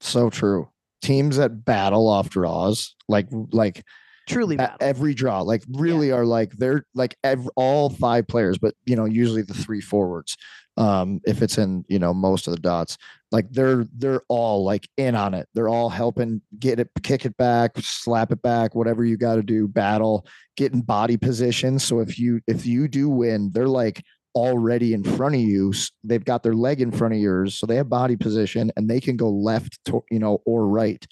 So 0.00 0.30
true. 0.30 0.70
Teams 1.02 1.36
that 1.36 1.64
battle 1.66 2.08
off 2.08 2.30
draws, 2.30 2.94
like 3.08 3.26
like 3.52 3.84
Truly 4.26 4.56
battle. 4.56 4.78
every 4.80 5.12
draw, 5.12 5.42
like 5.42 5.62
really 5.68 6.10
are 6.10 6.24
like 6.24 6.52
they're 6.52 6.86
like 6.94 7.16
all 7.56 7.90
five 7.90 8.26
players, 8.26 8.56
but 8.56 8.74
you 8.86 8.96
know 8.96 9.04
usually 9.04 9.42
the 9.42 9.52
three 9.52 9.82
forwards. 9.82 10.36
Um, 10.76 11.20
if 11.24 11.40
it's 11.40 11.58
in 11.58 11.84
you 11.88 11.98
know 11.98 12.12
most 12.12 12.48
of 12.48 12.54
the 12.54 12.60
dots, 12.60 12.98
like 13.30 13.50
they're 13.50 13.86
they're 13.96 14.22
all 14.28 14.64
like 14.64 14.88
in 14.96 15.14
on 15.14 15.34
it. 15.34 15.48
They're 15.54 15.68
all 15.68 15.88
helping 15.88 16.40
get 16.58 16.80
it, 16.80 16.88
kick 17.02 17.24
it 17.24 17.36
back, 17.36 17.72
slap 17.78 18.32
it 18.32 18.42
back, 18.42 18.74
whatever 18.74 19.04
you 19.04 19.16
got 19.16 19.36
to 19.36 19.42
do. 19.42 19.68
Battle, 19.68 20.26
get 20.56 20.72
in 20.72 20.80
body 20.80 21.16
position. 21.16 21.78
So 21.78 22.00
if 22.00 22.18
you 22.18 22.40
if 22.46 22.66
you 22.66 22.88
do 22.88 23.08
win, 23.08 23.50
they're 23.52 23.68
like 23.68 24.02
already 24.34 24.94
in 24.94 25.04
front 25.04 25.34
of 25.36 25.40
you. 25.40 25.72
They've 26.02 26.24
got 26.24 26.42
their 26.42 26.54
leg 26.54 26.80
in 26.80 26.90
front 26.90 27.14
of 27.14 27.20
yours, 27.20 27.56
so 27.56 27.66
they 27.66 27.76
have 27.76 27.88
body 27.88 28.16
position 28.16 28.72
and 28.76 28.88
they 28.88 29.00
can 29.00 29.16
go 29.16 29.30
left 29.30 29.78
to 29.86 30.04
you 30.10 30.18
know 30.18 30.40
or 30.44 30.66
right. 30.66 31.04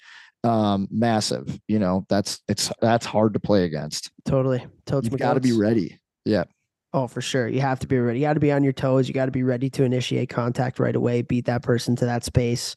Um, 0.45 0.89
massive. 0.91 1.57
You 1.69 1.79
know 1.79 2.05
that's 2.09 2.41
it's 2.49 2.69
that's 2.81 3.05
hard 3.05 3.33
to 3.33 3.39
play 3.39 3.63
against. 3.63 4.11
totally. 4.25 4.65
totally 4.85 5.09
You've 5.09 5.19
got 5.19 5.35
to 5.35 5.39
be 5.39 5.53
ready 5.53 5.99
ready. 6.25 6.49
Oh, 6.93 7.07
for 7.07 7.21
sure. 7.21 7.47
You 7.47 7.59
have 7.61 7.79
to 7.79 7.87
be 7.87 7.97
ready. 7.97 8.19
You 8.19 8.25
got 8.25 8.33
to 8.35 8.39
be 8.39 8.51
on 8.51 8.63
your 8.63 8.73
toes. 8.73 9.07
You 9.07 9.13
got 9.15 9.25
to 9.25 9.31
be 9.31 9.43
ready 9.43 9.69
to 9.71 9.83
initiate 9.83 10.29
contact 10.29 10.79
right 10.79 10.95
away, 10.95 11.23
beat 11.23 11.45
that 11.45 11.63
person 11.63 11.95
to 11.97 12.05
that 12.05 12.23
space, 12.23 12.75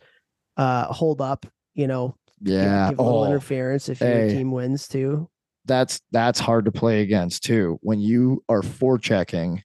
uh, 0.57 0.87
hold 0.87 1.21
up, 1.21 1.45
you 1.75 1.87
know, 1.87 2.17
give- 2.43 2.55
Yeah. 2.55 2.91
give, 2.91 2.99
a 2.99 3.03
little 3.03 3.21
Oh, 3.25 3.27
interference 3.27 3.89
if 3.91 4.01
your 4.01 4.29
team 4.29 4.51
wins 4.53 4.89
too. 4.89 5.29
that's 5.67 6.01
that's 6.13 6.39
hard 6.41 6.65
to 6.65 6.73
play 6.73 7.03
against 7.03 7.43
too. 7.45 7.79
When 7.83 8.01
you 8.01 8.43
are 8.49 8.63
forechecking 8.63 9.61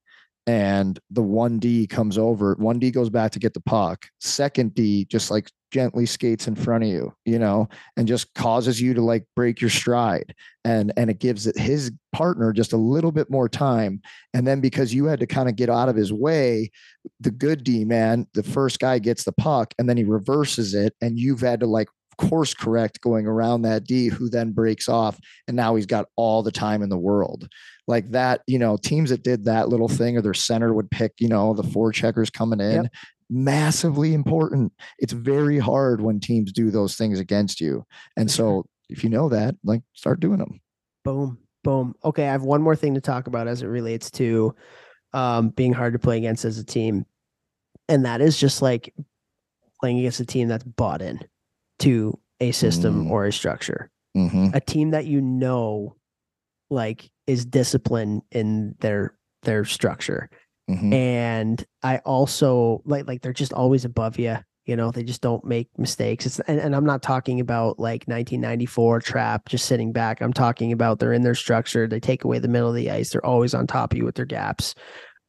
and 0.47 0.99
the 1.11 1.21
1D 1.23 1.87
comes 1.89 2.17
over, 2.17 2.55
1D 2.57 2.91
goes 2.91 3.09
back 3.09 3.31
to 3.33 3.39
get 3.39 3.53
the 3.53 3.61
puck. 3.61 4.05
Second 4.19 4.73
D 4.73 5.05
just 5.05 5.31
like 5.31 5.49
gently 5.71 6.05
skates 6.05 6.47
in 6.47 6.55
front 6.55 6.83
of 6.83 6.89
you, 6.89 7.13
you 7.25 7.39
know, 7.39 7.67
and 7.97 8.07
just 8.07 8.33
causes 8.33 8.79
you 8.79 8.93
to 8.93 9.01
like 9.01 9.25
break 9.35 9.61
your 9.61 9.69
stride. 9.69 10.35
And 10.63 10.93
and 10.95 11.09
it 11.09 11.19
gives 11.19 11.47
it 11.47 11.57
his 11.57 11.91
partner 12.11 12.53
just 12.53 12.73
a 12.73 12.77
little 12.77 13.11
bit 13.11 13.29
more 13.31 13.49
time. 13.49 14.01
And 14.33 14.45
then 14.45 14.61
because 14.61 14.93
you 14.93 15.05
had 15.05 15.19
to 15.21 15.27
kind 15.27 15.49
of 15.49 15.55
get 15.55 15.69
out 15.69 15.89
of 15.89 15.95
his 15.95 16.13
way, 16.13 16.71
the 17.19 17.31
good 17.31 17.63
D 17.63 17.85
man, 17.85 18.27
the 18.33 18.43
first 18.43 18.79
guy 18.79 18.99
gets 18.99 19.23
the 19.23 19.31
puck 19.31 19.73
and 19.79 19.89
then 19.89 19.97
he 19.97 20.03
reverses 20.03 20.73
it, 20.73 20.93
and 21.01 21.17
you've 21.17 21.41
had 21.41 21.61
to 21.61 21.67
like 21.67 21.87
course 22.17 22.53
correct 22.53 23.01
going 23.01 23.25
around 23.25 23.63
that 23.63 23.83
D 23.85 24.07
who 24.07 24.29
then 24.29 24.51
breaks 24.51 24.87
off 24.87 25.19
and 25.47 25.57
now 25.57 25.75
he's 25.75 25.87
got 25.87 26.05
all 26.15 26.43
the 26.43 26.51
time 26.51 26.83
in 26.83 26.89
the 26.89 26.97
world 26.97 27.47
like 27.87 28.11
that 28.11 28.41
you 28.45 28.59
know 28.59 28.77
teams 28.77 29.09
that 29.09 29.23
did 29.23 29.45
that 29.45 29.69
little 29.69 29.87
thing 29.87 30.15
or 30.15 30.21
their 30.21 30.33
center 30.33 30.71
would 30.71 30.91
pick 30.91 31.13
you 31.19 31.27
know 31.27 31.55
the 31.55 31.63
forecheckers 31.63 32.31
coming 32.31 32.59
in 32.59 32.83
Yep. 32.83 32.91
Massively 33.31 34.13
important. 34.13 34.73
It's 34.99 35.13
very 35.13 35.57
hard 35.57 36.01
when 36.01 36.19
teams 36.19 36.51
do 36.51 36.69
those 36.69 36.95
things 36.95 37.19
against 37.19 37.61
you. 37.61 37.85
And 38.17 38.29
so 38.29 38.65
if 38.89 39.03
you 39.03 39.09
know 39.09 39.29
that 39.29 39.55
like 39.63 39.81
start 39.93 40.19
doing 40.19 40.37
them 40.39 40.59
Boom, 41.03 41.37
boom. 41.63 41.95
Okay, 42.03 42.27
I 42.27 42.31
have 42.31 42.43
one 42.43 42.61
more 42.61 42.75
thing 42.75 42.93
to 42.95 43.01
talk 43.01 43.25
about 43.27 43.47
as 43.47 43.63
it 43.63 43.67
relates 43.67 44.11
to 44.11 44.53
um, 45.13 45.49
being 45.49 45.73
hard 45.73 45.93
to 45.93 45.99
play 45.99 46.17
against 46.17 46.45
as 46.45 46.59
a 46.59 46.63
team, 46.63 47.05
and 47.89 48.05
that 48.05 48.21
is 48.21 48.37
just 48.37 48.61
like 48.61 48.93
playing 49.79 49.97
against 49.99 50.19
a 50.19 50.25
team 50.25 50.47
that's 50.47 50.63
bought 50.63 51.01
in 51.01 51.19
to 51.79 52.19
a 52.39 52.51
system 52.51 53.05
Mm. 53.05 53.09
or 53.09 53.25
a 53.25 53.33
structure. 53.33 53.89
hmm 54.13 54.49
a 54.53 54.59
team 54.59 54.91
that 54.91 55.05
you 55.05 55.21
know 55.21 55.95
like 56.69 57.09
is 57.27 57.45
disciplined 57.45 58.21
in 58.31 58.75
their 58.81 59.15
their 59.43 59.65
structure 59.65 60.29
hmm 60.67 60.93
and 60.93 61.65
i 61.83 61.97
also 61.99 62.81
like 62.85 63.07
like 63.07 63.21
they're 63.21 63.33
just 63.33 63.53
always 63.53 63.83
above 63.85 64.19
you 64.19 64.37
you 64.65 64.75
know 64.75 64.91
they 64.91 65.03
just 65.03 65.21
don't 65.21 65.43
make 65.43 65.67
mistakes. 65.77 66.25
It's 66.25 66.39
and, 66.41 66.59
and 66.59 66.75
i'm 66.75 66.85
not 66.85 67.01
talking 67.01 67.39
about 67.39 67.79
like 67.79 68.03
1994 68.05 69.01
trap 69.01 69.49
just 69.49 69.65
sitting 69.65 69.91
back. 69.91 70.21
I'm 70.21 70.33
talking 70.33 70.71
about 70.71 70.99
they're 70.99 71.13
in 71.13 71.23
their 71.23 71.35
structure 71.35 71.87
they 71.87 71.99
take 71.99 72.23
away 72.23 72.39
the 72.39 72.47
middle 72.47 72.69
of 72.69 72.75
the 72.75 72.91
ice 72.91 73.09
they're 73.09 73.25
always 73.25 73.53
on 73.53 73.65
top 73.65 73.91
of 73.91 73.97
you 73.97 74.05
with 74.05 74.15
their 74.15 74.25
gaps 74.25 74.75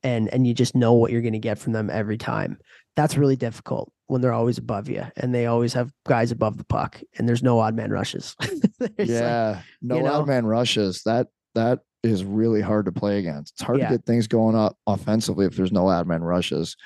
and 0.02 0.28
and 0.28 0.46
you 0.46 0.52
just 0.54 0.74
know 0.76 0.92
what 0.92 1.10
you're 1.10 1.22
going 1.22 1.32
to 1.32 1.38
get 1.38 1.58
from 1.58 1.72
them 1.72 1.88
every 1.90 2.18
time. 2.18 2.58
That's 2.94 3.16
really 3.16 3.36
difficult 3.36 3.90
when 4.06 4.20
they're 4.20 4.34
always 4.34 4.58
above 4.58 4.90
you 4.90 5.06
and 5.16 5.34
they 5.34 5.46
always 5.46 5.72
have 5.72 5.90
guys 6.06 6.30
above 6.30 6.58
the 6.58 6.64
puck 6.64 7.00
and 7.16 7.26
there's 7.26 7.42
no 7.42 7.58
odd 7.58 7.74
man 7.74 7.90
rushes. 7.90 8.36
There's 8.40 8.98
like- 8.98 9.08
yeah 9.08 9.62
no 9.80 9.96
you 9.96 10.02
know? 10.02 10.12
odd 10.12 10.26
man 10.26 10.44
rushes. 10.44 11.02
That 11.04 11.28
that 11.54 11.80
is 12.02 12.24
really 12.24 12.60
hard 12.60 12.84
to 12.86 12.92
play 12.92 13.18
against 13.18 13.54
it's 13.54 13.62
hard 13.62 13.78
Yeah. 13.78 13.88
to 13.90 13.96
get 13.98 14.06
things 14.06 14.26
going 14.26 14.56
up 14.56 14.76
offensively 14.86 15.46
if 15.46 15.56
there's 15.56 15.72
no 15.72 15.88
odd 15.88 16.06
man 16.06 16.22
rushes 16.22 16.76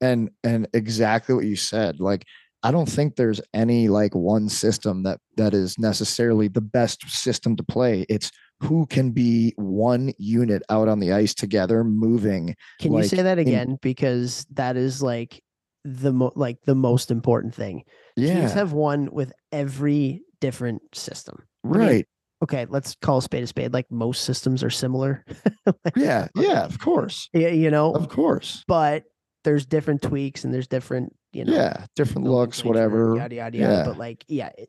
and 0.00 0.30
and 0.42 0.66
exactly 0.74 1.34
what 1.34 1.44
you 1.44 1.56
said 1.56 2.00
like 2.00 2.24
i 2.64 2.70
don't 2.70 2.88
think 2.88 3.14
there's 3.16 3.40
any 3.54 3.88
like 3.88 4.14
one 4.14 4.48
system 4.48 5.02
that 5.04 5.20
that 5.36 5.54
is 5.54 5.78
necessarily 5.78 6.48
the 6.48 6.60
best 6.60 7.08
system 7.08 7.54
to 7.56 7.62
play 7.62 8.04
it's 8.08 8.30
who 8.60 8.86
can 8.86 9.10
be 9.10 9.52
one 9.56 10.12
unit 10.18 10.62
out 10.70 10.88
on 10.88 10.98
the 11.00 11.12
ice 11.12 11.34
together 11.34 11.84
moving 11.84 12.54
Can 12.80 12.92
you 12.94 13.02
say 13.04 13.22
that 13.22 13.38
in- 13.38 13.46
again? 13.48 13.78
because 13.82 14.46
that 14.54 14.76
is 14.76 15.02
like 15.02 15.42
the 15.84 16.12
mo- 16.12 16.32
like 16.34 16.58
the 16.64 16.74
most 16.74 17.10
important 17.10 17.54
thing. 17.54 17.82
Teams 18.16 18.28
yeah 18.30 18.48
have 18.48 18.72
won 18.72 19.10
with 19.12 19.32
every 19.52 20.22
different 20.40 20.80
system. 20.94 21.42
mean, 21.62 21.74
right 21.74 22.06
Okay, 22.42 22.66
let's 22.68 22.94
call 23.00 23.18
a 23.18 23.22
spade 23.22 23.44
a 23.44 23.46
spade. 23.46 23.72
Like 23.72 23.90
most 23.90 24.24
systems 24.24 24.62
are 24.62 24.70
similar. 24.70 25.24
Like, 25.66 25.96
yeah 25.96 26.28
yeah 26.36 26.64
of 26.64 26.78
course 26.78 27.30
y- 27.32 27.48
you 27.48 27.70
know, 27.70 27.92
of 27.94 28.08
course 28.10 28.64
but 28.68 29.04
there's 29.44 29.64
different 29.64 30.02
tweaks 30.02 30.44
and 30.44 30.52
there's 30.52 30.66
different, 30.66 31.14
you 31.32 31.44
know, 31.46 31.54
yeah 31.54 31.86
different 31.96 32.26
looks 32.28 32.62
whatever 32.64 33.16
yada 33.16 33.34
yada 33.34 33.56
yada. 33.58 33.72
Yeah. 33.74 33.84
But 33.84 33.96
like, 33.98 34.24
yeah, 34.28 34.50
it- 34.58 34.68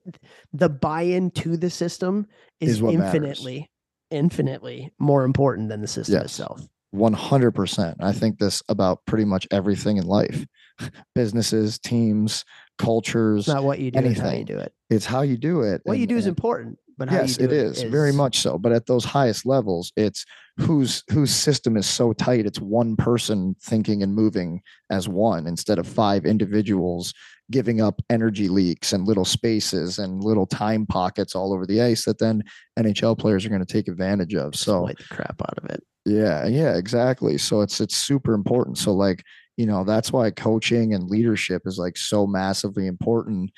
the 0.53 0.69
buy-in 0.69 1.31
to 1.31 1.57
the 1.57 1.69
system 1.69 2.27
is, 2.61 2.69
Is 2.73 2.81
what 2.81 2.93
matters. 2.95 3.13
infinitely, 3.15 3.71
infinitely 4.11 4.93
more 4.99 5.23
important 5.25 5.67
than 5.69 5.81
the 5.81 5.87
system 5.87 6.15
Yes. 6.15 6.25
itself. 6.25 6.61
100%. 6.95 7.95
I 7.99 8.13
think 8.13 8.39
this 8.39 8.63
about 8.69 9.05
pretty 9.05 9.25
much 9.25 9.47
everything 9.51 9.97
in 9.97 10.05
life 10.07 10.45
businesses, 11.15 11.77
teams, 11.79 12.45
cultures. 12.77 13.39
It's 13.41 13.47
not 13.49 13.63
what 13.65 13.79
you 13.79 13.91
do, 13.91 13.99
it's 13.99 14.19
how 14.19 14.31
you 14.31 14.45
do 14.45 14.57
it. 14.57 14.73
It's 14.89 15.05
how 15.05 15.21
you 15.21 15.37
do 15.37 15.61
it. 15.61 15.81
What 15.83 15.99
you 15.99 16.07
do 16.07 16.15
is 16.17 16.25
important, 16.27 16.79
but 16.97 17.09
how 17.09 17.17
yes 17.17 17.37
you 17.37 17.45
it 17.45 17.51
is 17.51 17.83
very 17.83 18.11
much 18.11 18.39
so 18.39 18.57
but 18.57 18.71
at 18.71 18.85
those 18.85 19.05
highest 19.05 19.45
levels 19.45 19.91
it's 19.95 20.25
whose 20.57 21.03
whose 21.11 21.33
system 21.33 21.75
is 21.77 21.85
so 21.85 22.13
tight 22.13 22.45
it's 22.45 22.59
one 22.59 22.95
person 22.95 23.55
thinking 23.61 24.03
and 24.03 24.13
moving 24.13 24.61
as 24.89 25.07
one 25.09 25.47
instead 25.47 25.79
of 25.79 25.87
five 25.87 26.25
individuals 26.25 27.13
giving 27.51 27.79
up 27.81 28.01
energy 28.09 28.47
leaks 28.47 28.93
and 28.93 29.07
little 29.07 29.25
spaces 29.25 29.99
and 29.99 30.23
little 30.23 30.47
time 30.47 30.85
pockets 30.85 31.35
all 31.35 31.53
over 31.53 31.65
the 31.65 31.81
ice 31.81 32.05
that 32.05 32.19
then 32.19 32.41
nhl 32.79 33.17
players 33.17 33.45
are 33.45 33.49
going 33.49 33.63
to 33.63 33.73
take 33.73 33.87
advantage 33.87 34.33
of 34.33 34.55
so 34.55 34.87
the 34.87 34.95
crap 35.09 35.41
out 35.41 35.57
of 35.57 35.69
it. 35.69 35.83
yeah, 36.05 36.45
yeah, 36.47 36.75
exactly. 36.75 37.37
So 37.37 37.61
it's 37.61 37.81
it's 37.81 37.97
super 37.97 38.33
important. 38.33 38.77
So 38.77 38.93
like 38.93 39.23
you 39.57 39.65
know, 39.65 39.83
that's 39.83 40.11
why 40.11 40.31
coaching 40.31 40.93
and 40.93 41.09
leadership 41.09 41.63
is 41.65 41.77
like 41.77 41.97
so 41.97 42.27
massively 42.27 42.87
important 42.87 43.51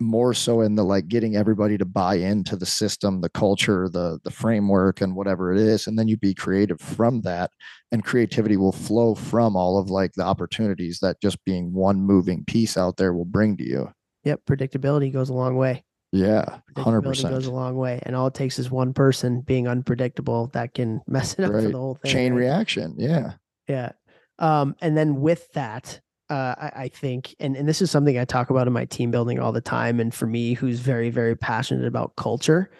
more 0.00 0.32
so 0.32 0.62
in 0.62 0.74
the 0.74 0.82
like 0.84 1.08
getting 1.08 1.36
everybody 1.36 1.76
to 1.76 1.84
buy 1.84 2.14
into 2.14 2.56
the 2.56 2.64
system 2.66 3.20
the 3.20 3.28
culture 3.28 3.88
the 3.88 4.18
the 4.24 4.30
framework 4.30 5.00
and 5.00 5.14
whatever 5.14 5.52
it 5.52 5.58
is 5.58 5.86
and 5.86 5.98
then 5.98 6.08
you 6.08 6.16
be 6.16 6.32
creative 6.34 6.80
from 6.80 7.20
that 7.20 7.50
and 7.92 8.04
creativity 8.04 8.56
will 8.56 8.72
flow 8.72 9.14
from 9.14 9.54
all 9.56 9.78
of 9.78 9.90
like 9.90 10.12
the 10.14 10.22
opportunities 10.22 10.98
that 11.00 11.20
just 11.20 11.42
being 11.44 11.72
one 11.72 12.00
moving 12.00 12.44
piece 12.46 12.76
out 12.76 12.96
there 12.96 13.12
will 13.12 13.24
bring 13.26 13.56
to 13.56 13.64
you 13.64 13.92
Yep, 14.24 14.40
predictability 14.46 15.10
goes 15.12 15.30
a 15.30 15.34
long 15.34 15.56
way. 15.56 15.84
yeah 16.12 16.44
100% 16.76 17.30
goes 17.30 17.46
a 17.46 17.50
long 17.52 17.76
way, 17.76 18.00
and 18.02 18.14
all 18.14 18.26
it 18.26 18.34
takes 18.34 18.58
is 18.58 18.70
one 18.70 18.92
person 18.92 19.40
being 19.40 19.66
unpredictable 19.66 20.48
that 20.52 20.74
can 20.74 21.00
mess 21.06 21.34
it 21.38 21.44
up 21.44 21.52
for 21.52 21.62
the 21.62 21.72
whole 21.72 21.94
thing. 21.94 22.12
chain 22.12 22.32
right? 22.32 22.40
reaction 22.40 22.94
yeah 22.98 23.32
Yeah. 23.68 23.92
Um, 24.38 24.74
and 24.80 24.96
then 24.96 25.20
with 25.20 25.52
that, 25.52 26.00
uh, 26.30 26.54
I, 26.56 26.72
I 26.74 26.88
think, 26.88 27.34
and, 27.40 27.56
and 27.56 27.68
this 27.68 27.82
is 27.82 27.90
something 27.90 28.16
I 28.18 28.24
talk 28.24 28.50
about 28.50 28.66
in 28.66 28.72
my 28.72 28.84
team 28.84 29.10
building 29.10 29.40
all 29.40 29.52
the 29.52 29.60
time. 29.60 29.98
And 29.98 30.14
for 30.14 30.26
me, 30.26 30.54
who's 30.54 30.78
very, 30.78 31.10
very 31.10 31.36
passionate 31.36 31.86
about 31.86 32.16
culture, 32.16 32.70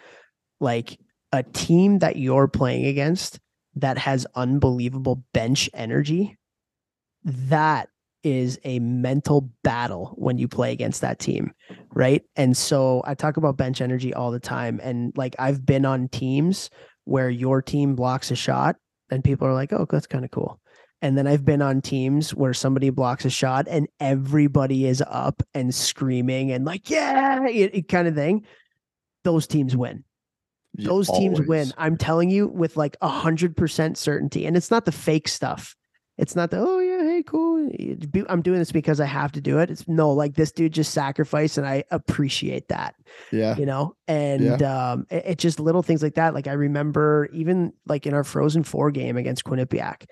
like 0.59 0.97
a 1.33 1.43
team 1.43 1.99
that 1.99 2.15
you're 2.15 2.47
playing 2.47 2.85
against 2.85 3.39
that 3.75 3.97
has 3.97 4.25
unbelievable 4.35 5.23
bench 5.33 5.69
energy, 5.73 6.37
that 7.23 7.89
is 8.23 8.59
a 8.63 8.79
mental 8.79 9.49
battle 9.63 10.13
when 10.17 10.37
you 10.37 10.47
play 10.47 10.71
against 10.71 11.01
that 11.01 11.19
team. 11.19 11.51
Right. 11.93 12.23
And 12.35 12.55
so 12.55 13.01
I 13.05 13.15
talk 13.15 13.37
about 13.37 13.57
bench 13.57 13.81
energy 13.81 14.13
all 14.13 14.31
the 14.31 14.39
time. 14.39 14.79
And 14.81 15.11
like 15.17 15.35
I've 15.39 15.65
been 15.65 15.85
on 15.85 16.07
teams 16.07 16.69
where 17.03 17.29
your 17.29 17.61
team 17.61 17.95
blocks 17.95 18.31
a 18.31 18.35
shot 18.35 18.77
and 19.09 19.23
people 19.23 19.47
are 19.47 19.53
like, 19.53 19.73
oh, 19.73 19.87
that's 19.89 20.07
kind 20.07 20.23
of 20.23 20.31
cool. 20.31 20.60
And 21.01 21.17
then 21.17 21.27
I've 21.27 21.43
been 21.43 21.61
on 21.61 21.81
teams 21.81 22.33
where 22.35 22.53
somebody 22.53 22.89
blocks 22.89 23.25
a 23.25 23.29
shot 23.29 23.67
and 23.67 23.87
everybody 23.99 24.85
is 24.85 25.03
up 25.07 25.41
and 25.53 25.73
screaming 25.73 26.51
and 26.51 26.63
like, 26.63 26.89
yeah, 26.89 27.45
it, 27.47 27.73
it 27.73 27.87
kind 27.87 28.07
of 28.07 28.15
thing. 28.15 28.45
Those 29.23 29.47
teams 29.47 29.75
win. 29.75 30.03
Those 30.75 31.09
teams 31.09 31.41
win. 31.41 31.73
I'm 31.77 31.97
telling 31.97 32.29
you 32.29 32.47
with 32.47 32.77
like 32.77 32.95
a 33.01 33.07
hundred 33.09 33.57
percent 33.57 33.97
certainty. 33.97 34.45
And 34.45 34.55
it's 34.55 34.71
not 34.71 34.85
the 34.85 34.91
fake 34.91 35.27
stuff. 35.27 35.75
It's 36.17 36.35
not 36.35 36.51
the, 36.51 36.59
oh 36.59 36.79
yeah, 36.79 37.03
hey, 37.03 37.23
cool. 37.23 37.69
I'm 38.29 38.41
doing 38.41 38.59
this 38.59 38.71
because 38.71 38.99
I 38.99 39.05
have 39.05 39.31
to 39.33 39.41
do 39.41 39.59
it. 39.59 39.69
It's 39.71 39.87
no, 39.87 40.11
like 40.11 40.35
this 40.35 40.51
dude 40.51 40.71
just 40.71 40.93
sacrificed 40.93 41.57
and 41.57 41.67
I 41.67 41.83
appreciate 41.91 42.67
that 42.69 42.95
yeah 43.31 43.55
you 43.57 43.65
know 43.65 43.95
and 44.07 44.61
um 44.63 45.05
it, 45.09 45.23
it 45.25 45.37
just 45.37 45.59
little 45.59 45.83
things 45.83 46.03
like 46.03 46.15
that 46.15 46.33
like 46.33 46.47
i 46.47 46.53
remember 46.53 47.29
even 47.33 47.73
like 47.87 48.05
in 48.05 48.13
our 48.13 48.23
frozen 48.23 48.63
four 48.63 48.91
game 48.91 49.17
against 49.17 49.43
quinnipiac 49.43 50.05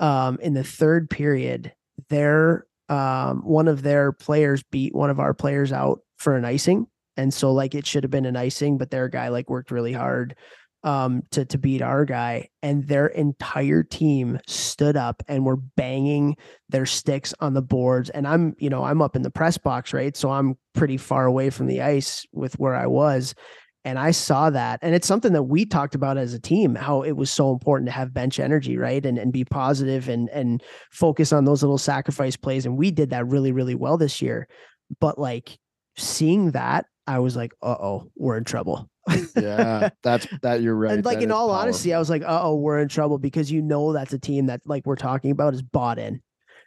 um 0.00 0.38
in 0.40 0.54
the 0.54 0.64
third 0.64 1.08
period 1.08 1.72
their 2.08 2.66
um 2.88 3.42
one 3.42 3.68
of 3.68 3.82
their 3.82 4.12
players 4.12 4.62
beat 4.70 4.94
one 4.94 5.10
of 5.10 5.20
our 5.20 5.34
players 5.34 5.72
out 5.72 6.00
for 6.16 6.36
an 6.36 6.44
icing. 6.44 6.86
And 7.16 7.32
so 7.32 7.52
like 7.52 7.74
it 7.74 7.86
should 7.86 8.04
have 8.04 8.10
been 8.10 8.26
an 8.26 8.36
icing 8.36 8.78
but 8.78 8.90
their 8.90 9.08
guy 9.08 9.28
like 9.28 9.50
worked 9.50 9.70
really 9.70 9.92
hard 9.92 10.36
um 10.84 11.22
to 11.30 11.44
to 11.46 11.58
beat 11.58 11.82
our 11.82 12.04
guy. 12.04 12.48
And 12.62 12.86
their 12.86 13.08
entire 13.08 13.82
team 13.82 14.38
stood 14.46 14.96
up 14.96 15.22
and 15.26 15.44
were 15.44 15.56
banging 15.56 16.36
their 16.68 16.86
sticks 16.86 17.34
on 17.40 17.54
the 17.54 17.62
boards. 17.62 18.10
And 18.10 18.28
i'm 18.28 18.54
you 18.58 18.70
know 18.70 18.84
i'm 18.84 19.02
up 19.02 19.16
in 19.16 19.22
the 19.22 19.30
press 19.30 19.58
box 19.58 19.92
right? 19.92 20.16
So 20.16 20.30
i'm 20.30 20.56
pretty 20.74 20.96
far 20.98 21.26
away 21.26 21.50
from 21.50 21.66
the 21.66 21.82
ice 21.82 22.26
with 22.32 22.58
where 22.58 22.74
i 22.74 22.86
was 22.86 23.34
and 23.86 24.00
i 24.00 24.10
saw 24.10 24.50
that. 24.50 24.80
And 24.82 24.94
it's 24.94 25.06
something 25.06 25.32
that 25.32 25.44
we 25.44 25.64
talked 25.64 25.94
about 25.94 26.18
as 26.18 26.34
a 26.34 26.40
team 26.40 26.74
how 26.74 27.02
it 27.02 27.12
was 27.12 27.30
so 27.30 27.52
important 27.52 27.86
to 27.86 27.92
have 27.92 28.12
bench 28.12 28.38
energy 28.38 28.76
right? 28.76 29.06
And 29.06 29.16
and 29.16 29.32
be 29.32 29.44
positive 29.44 30.08
and 30.08 30.28
and 30.30 30.62
focus 30.90 31.32
on 31.32 31.44
those 31.44 31.62
little 31.62 31.78
sacrifice 31.78 32.36
plays. 32.36 32.66
And 32.66 32.76
we 32.76 32.90
did 32.90 33.10
that 33.10 33.26
really 33.26 33.52
really 33.52 33.76
well 33.76 33.96
this 33.96 34.20
year. 34.20 34.48
But 35.00 35.18
like 35.18 35.56
seeing 35.96 36.50
that 36.50 36.84
i 37.06 37.18
was 37.18 37.36
like 37.36 37.54
uh-oh 37.62 38.10
we're 38.16 38.36
in 38.36 38.44
trouble. 38.44 38.90
Yeah 39.36 39.90
that's 40.02 40.26
that 40.42 40.60
you're 40.60 40.74
right. 40.74 40.94
and 40.94 41.04
like 41.04 41.18
That 41.18 41.24
in 41.24 41.30
all 41.30 41.50
honesty, 41.50 41.94
I 41.94 41.98
was 41.98 42.10
like, 42.10 42.22
uh 42.22 42.40
oh, 42.42 42.56
we're 42.56 42.80
in 42.80 42.88
trouble 42.88 43.18
because 43.18 43.50
you 43.52 43.62
know 43.62 43.92
that's 43.92 44.12
a 44.12 44.18
team 44.18 44.46
that 44.46 44.60
like 44.66 44.84
we're 44.84 44.96
talking 44.96 45.30
about 45.30 45.54
is 45.54 45.62
bought 45.62 45.98
in 46.00 46.20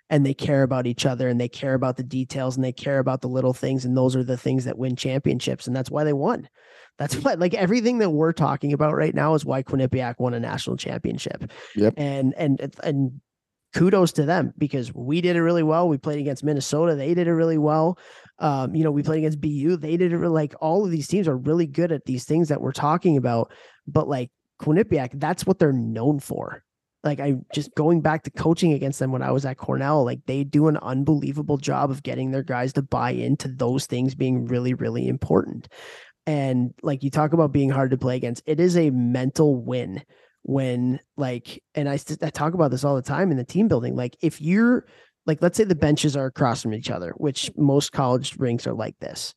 and 0.10 0.26
they 0.26 0.34
care 0.34 0.64
about 0.64 0.88
each 0.88 1.06
other 1.06 1.28
and 1.28 1.40
they 1.40 1.48
care 1.48 1.74
about 1.74 1.98
the 1.98 2.04
details 2.04 2.56
and 2.56 2.64
they 2.64 2.72
care 2.72 3.00
about 3.00 3.22
the 3.22 3.30
little 3.30 3.54
things. 3.54 3.86
And 3.86 3.96
those 3.96 4.16
are 4.16 4.24
the 4.24 4.38
things 4.38 4.66
that 4.66 4.78
win 4.78 4.96
championships. 4.96 5.68
And 5.68 5.76
that's 5.76 5.92
why 5.92 6.04
they 6.04 6.14
won. 6.14 6.50
That's 6.98 7.16
why 7.16 7.36
like 7.36 7.54
everything 7.54 8.00
that 8.00 8.10
we're 8.10 8.34
talking 8.34 8.74
about 8.74 8.96
right 8.96 9.14
now 9.14 9.34
is 9.36 9.46
why 9.46 9.64
Quinnipiac 9.64 10.16
won 10.20 10.34
a 10.34 10.40
national 10.40 10.78
championship. 10.78 11.52
Yep. 11.76 11.94
And 11.98 12.34
and 12.38 12.76
and 12.84 13.22
kudos 13.74 14.14
to 14.14 14.26
them 14.26 14.54
because 14.58 14.94
we 14.94 15.22
did 15.22 15.36
it 15.36 15.42
really 15.42 15.64
well. 15.64 15.88
We 15.88 15.98
played 15.98 16.20
against 16.20 16.44
Minnesota. 16.44 16.96
They 16.96 17.14
did 17.14 17.28
it 17.28 17.34
really 17.34 17.58
well. 17.58 18.00
Um, 18.40 18.74
you 18.76 18.84
know, 18.84 18.92
we 18.92 19.04
played 19.04 19.20
against 19.20 19.42
BU. 19.42 19.78
They 19.78 19.96
did 19.96 20.12
it 20.12 20.18
really, 20.18 20.34
like 20.34 20.56
all 20.60 20.86
of 20.86 20.92
these 20.92 21.08
teams 21.08 21.28
are 21.28 21.38
really 21.38 21.68
good 21.68 21.92
at 21.92 22.06
these 22.06 22.26
things 22.26 22.50
that 22.50 22.62
we're 22.62 22.72
talking 22.72 23.18
about. 23.18 23.52
But 23.88 24.08
like 24.08 24.32
Quinnipiac, 24.62 25.12
that's 25.14 25.46
what 25.46 25.60
they're 25.60 25.72
known 25.72 26.20
for. 26.20 26.64
Like 27.04 27.20
I 27.20 27.36
just 27.54 27.74
going 27.76 28.02
back 28.02 28.24
to 28.24 28.32
coaching 28.32 28.74
against 28.74 29.00
them 29.00 29.12
when 29.12 29.22
I 29.22 29.32
was 29.32 29.46
at 29.46 29.58
Cornell, 29.58 30.04
like 30.04 30.20
they 30.26 30.44
do 30.44 30.68
an 30.68 30.78
unbelievable 30.78 31.58
job 31.58 31.92
of 31.92 32.04
getting 32.04 32.32
their 32.32 32.44
guys 32.44 32.74
to 32.74 32.82
buy 32.82 33.12
into 33.12 33.48
those 33.48 33.86
things 33.86 34.16
being 34.16 34.46
really, 34.46 34.74
really 34.74 35.08
important. 35.08 35.70
And 36.26 36.74
like 36.84 37.02
you 37.02 37.10
talk 37.10 37.34
about 37.34 37.54
being 37.54 37.70
hard 37.70 37.92
to 37.92 37.98
play 37.98 38.16
against, 38.18 38.44
it 38.46 38.60
is 38.60 38.78
a 38.78 38.90
mental 38.90 39.56
win 39.56 40.04
when 40.44 41.00
like, 41.18 41.64
and 41.74 41.88
I, 41.90 42.00
I 42.22 42.30
talk 42.30 42.54
about 42.54 42.72
this 42.72 42.84
all 42.84 42.96
the 42.96 43.02
time 43.02 43.32
in 43.32 43.38
the 43.38 43.44
team 43.44 43.68
building. 43.68 43.96
Like 43.96 44.18
if 44.22 44.42
you're 44.42 44.86
like, 45.26 45.42
let's 45.42 45.58
say 45.58 45.64
the 45.64 45.76
benches 45.76 46.18
are 46.18 46.26
across 46.26 46.62
from 46.62 46.74
each 46.74 46.90
other, 46.90 47.14
which 47.18 47.52
most 47.56 47.92
college 47.92 48.36
rinks 48.38 48.68
are 48.68 48.74
like 48.74 48.98
this. 49.00 49.34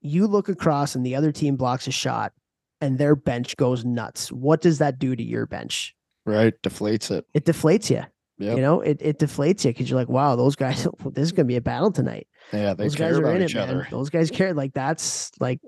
You 0.00 0.26
look 0.26 0.48
across 0.48 0.94
and 0.94 1.04
the 1.04 1.16
other 1.16 1.32
team 1.32 1.56
blocks 1.56 1.86
a 1.86 1.92
shot 1.92 2.32
and 2.80 2.98
their 2.98 3.16
bench 3.16 3.56
goes 3.56 3.84
nuts. 3.84 4.30
What 4.30 4.60
does 4.60 4.78
that 4.78 4.98
do 4.98 5.14
to 5.16 5.22
your 5.22 5.46
bench? 5.46 5.94
Right 6.28 6.54
deflates 6.62 7.10
it 7.10 7.24
It 7.34 7.44
deflates 7.44 7.90
you. 7.90 8.04
Yep. 8.38 8.56
You 8.56 8.62
know, 8.62 8.80
it, 8.80 8.98
it 9.00 9.18
deflates 9.18 9.64
you 9.64 9.70
because 9.72 9.90
you're 9.90 9.98
like, 9.98 10.08
wow, 10.08 10.36
those 10.36 10.54
guys, 10.54 10.86
this 11.12 11.24
is 11.24 11.32
going 11.32 11.46
to 11.46 11.52
be 11.52 11.56
a 11.56 11.60
battle 11.60 11.90
tonight. 11.90 12.28
yeah 12.52 12.72
they 12.74 12.84
those 12.84 12.94
care 12.94 13.10
guys 13.10 13.18
are 13.18 13.34
in 13.34 13.42
each 13.42 13.54
it, 13.54 13.66
man. 13.66 13.86
Those 13.90 14.10
guys 14.10 14.30
care. 14.30 14.54
Like, 14.54 14.72
that's 14.74 15.32
like, 15.40 15.60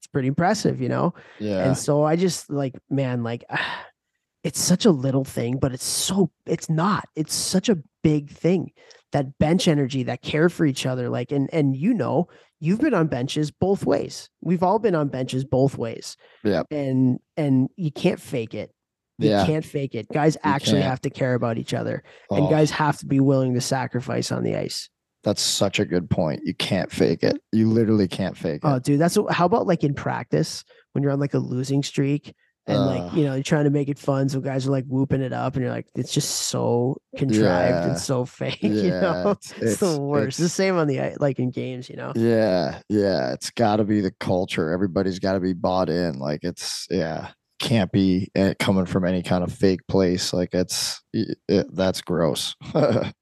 it's 0.00 0.06
pretty 0.08 0.28
impressive, 0.28 0.82
you 0.82 0.88
know? 0.88 1.14
yeah 1.38 1.64
And 1.64 1.78
so 1.78 2.02
I 2.02 2.16
just 2.16 2.50
like, 2.50 2.74
man, 2.90 3.22
like, 3.22 3.44
it's 4.44 4.60
such 4.60 4.84
a 4.84 4.90
little 4.90 5.24
thing, 5.24 5.56
but 5.58 5.72
it's 5.72 5.84
so, 5.84 6.30
it's 6.44 6.68
not. 6.68 7.08
It's 7.16 7.34
such 7.34 7.70
a 7.70 7.78
big 8.02 8.28
thing. 8.28 8.72
That 9.12 9.38
bench 9.38 9.66
energy, 9.66 10.02
that 10.02 10.20
care 10.20 10.50
for 10.50 10.66
each 10.66 10.84
other. 10.84 11.08
Like, 11.08 11.32
and, 11.32 11.48
and 11.54 11.74
you 11.74 11.94
know, 11.94 12.28
you've 12.60 12.80
been 12.80 12.92
on 12.92 13.06
benches 13.06 13.50
both 13.50 13.86
ways. 13.86 14.28
We've 14.42 14.62
all 14.62 14.78
been 14.78 14.94
on 14.94 15.08
benches 15.08 15.46
both 15.46 15.78
ways. 15.78 16.18
Yep. 16.42 16.66
And, 16.70 17.20
and 17.38 17.70
you 17.76 17.90
can't 17.90 18.20
fake 18.20 18.52
it. 18.52 18.73
You 19.18 19.30
yeah 19.30 19.46
can't 19.46 19.64
fake 19.64 19.94
it. 19.94 20.08
Guys 20.12 20.36
actually 20.42 20.82
have 20.82 21.00
to 21.02 21.10
care 21.10 21.34
about 21.34 21.56
each 21.58 21.72
other, 21.74 22.02
and 22.30 22.46
Oh, 22.46 22.50
guys 22.50 22.70
have 22.72 22.98
to 22.98 23.06
be 23.06 23.20
willing 23.20 23.54
to 23.54 23.60
sacrifice 23.60 24.32
on 24.32 24.42
the 24.42 24.56
ice. 24.56 24.88
that's 25.22 25.40
such 25.42 25.78
a 25.80 25.84
good 25.86 26.10
point 26.10 26.40
you 26.44 26.52
can't 26.54 26.92
fake 26.92 27.22
it 27.22 27.38
you 27.52 27.66
literally 27.70 28.06
can't 28.08 28.36
fake 28.36 28.60
oh, 28.64 28.72
it. 28.72 28.74
Oh, 28.74 28.78
dude, 28.80 29.00
that's 29.00 29.16
what, 29.16 29.32
how 29.32 29.46
about 29.46 29.66
like 29.66 29.82
in 29.84 29.94
practice 29.94 30.64
when 30.92 31.02
you're 31.02 31.12
on 31.12 31.20
like 31.20 31.32
a 31.34 31.38
losing 31.38 31.82
streak 31.82 32.34
and 32.66 32.78
like 32.86 33.12
you 33.14 33.24
know 33.24 33.34
you're 33.34 33.42
trying 33.42 33.64
to 33.64 33.70
make 33.70 33.88
it 33.90 33.98
fun, 33.98 34.26
so 34.28 34.40
guys 34.40 34.66
are 34.66 34.70
like 34.70 34.86
whooping 34.86 35.20
it 35.20 35.32
up, 35.34 35.54
and 35.54 35.62
you're 35.62 35.70
like, 35.72 35.86
it's 35.94 36.12
just 36.14 36.30
so 36.48 36.96
contrived 37.16 37.40
Yeah. 37.42 37.88
and 37.88 37.98
so 37.98 38.24
fake. 38.24 38.58
yeah 38.62 38.70
You 38.70 38.90
know, 38.90 39.30
it's, 39.32 39.52
it's, 39.60 39.76
the 39.80 40.00
worst. 40.00 40.38
the 40.38 40.44
it's- 40.44 40.54
same 40.54 40.76
on 40.78 40.86
the 40.88 41.14
like 41.20 41.38
in 41.38 41.50
games. 41.50 41.88
You 41.90 41.96
know, 41.96 42.12
yeah 42.16 42.80
yeah 42.88 43.32
it's 43.34 43.50
got 43.50 43.76
to 43.76 43.84
be 43.84 44.00
the 44.00 44.12
culture 44.18 44.70
everybody's 44.70 45.18
got 45.18 45.34
to 45.34 45.40
be 45.40 45.52
bought 45.52 45.88
in 45.90 46.18
like 46.18 46.40
it's 46.42 46.86
yeah 46.90 47.30
can't 47.64 47.90
be 47.90 48.30
uh, 48.38 48.54
coming 48.58 48.86
from 48.86 49.04
any 49.04 49.22
kind 49.22 49.42
of 49.42 49.52
fake 49.52 49.80
place. 49.88 50.32
Like 50.32 50.50
it's 50.52 51.02
it, 51.12 51.38
it- 51.48 51.74
that's 51.74 52.00
gross. 52.02 52.54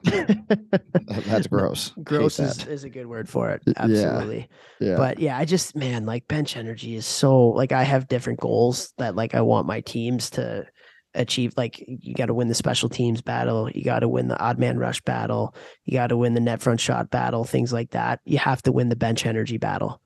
That's 0.03 1.47
gross. 1.47 1.93
Gross 2.03 2.38
is, 2.38 2.59
that. 2.59 2.68
is 2.68 2.84
a 2.84 2.90
good 2.90 3.07
word 3.07 3.28
for 3.28 3.51
it. 3.51 3.62
Y- 3.66 3.72
yeah. 3.76 3.82
Absolutely. 3.84 4.49
yeah. 4.80 4.97
But 4.97 5.18
yeah 5.18 5.38
i 5.38 5.45
just 5.45 5.76
man 5.76 6.07
like 6.07 6.26
bench 6.28 6.57
energy 6.57 6.95
is 6.97 7.07
so 7.07 7.49
like 7.49 7.72
i 7.72 7.82
have 7.82 8.09
different 8.09 8.40
goals 8.40 8.93
that 8.99 9.14
like 9.16 9.34
i 9.34 9.40
want 9.40 9.66
my 9.66 9.80
teams 9.80 10.30
to 10.30 10.66
achieve. 11.14 11.53
Like 11.57 11.82
you 11.86 12.14
got 12.14 12.26
to 12.26 12.34
win 12.34 12.49
the 12.49 12.55
special 12.55 12.88
teams 12.88 13.20
battle. 13.20 13.70
You 13.70 13.84
got 13.84 14.01
to 14.01 14.09
win 14.09 14.28
the 14.28 14.38
odd 14.40 14.59
man 14.59 14.78
rush 14.78 15.01
battle. 15.03 15.55
You 15.84 15.93
got 15.95 16.07
to 16.09 16.16
win 16.16 16.34
the 16.34 16.40
net 16.40 16.62
front 16.62 16.80
shot 16.80 17.11
battle 17.11 17.45
things 17.45 17.72
like 17.72 17.90
that. 17.90 18.20
You 18.24 18.38
have 18.38 18.62
to 18.62 18.72
win 18.72 18.88
the 18.88 18.97
bench 18.97 19.26
energy 19.26 19.59
battle. 19.59 20.01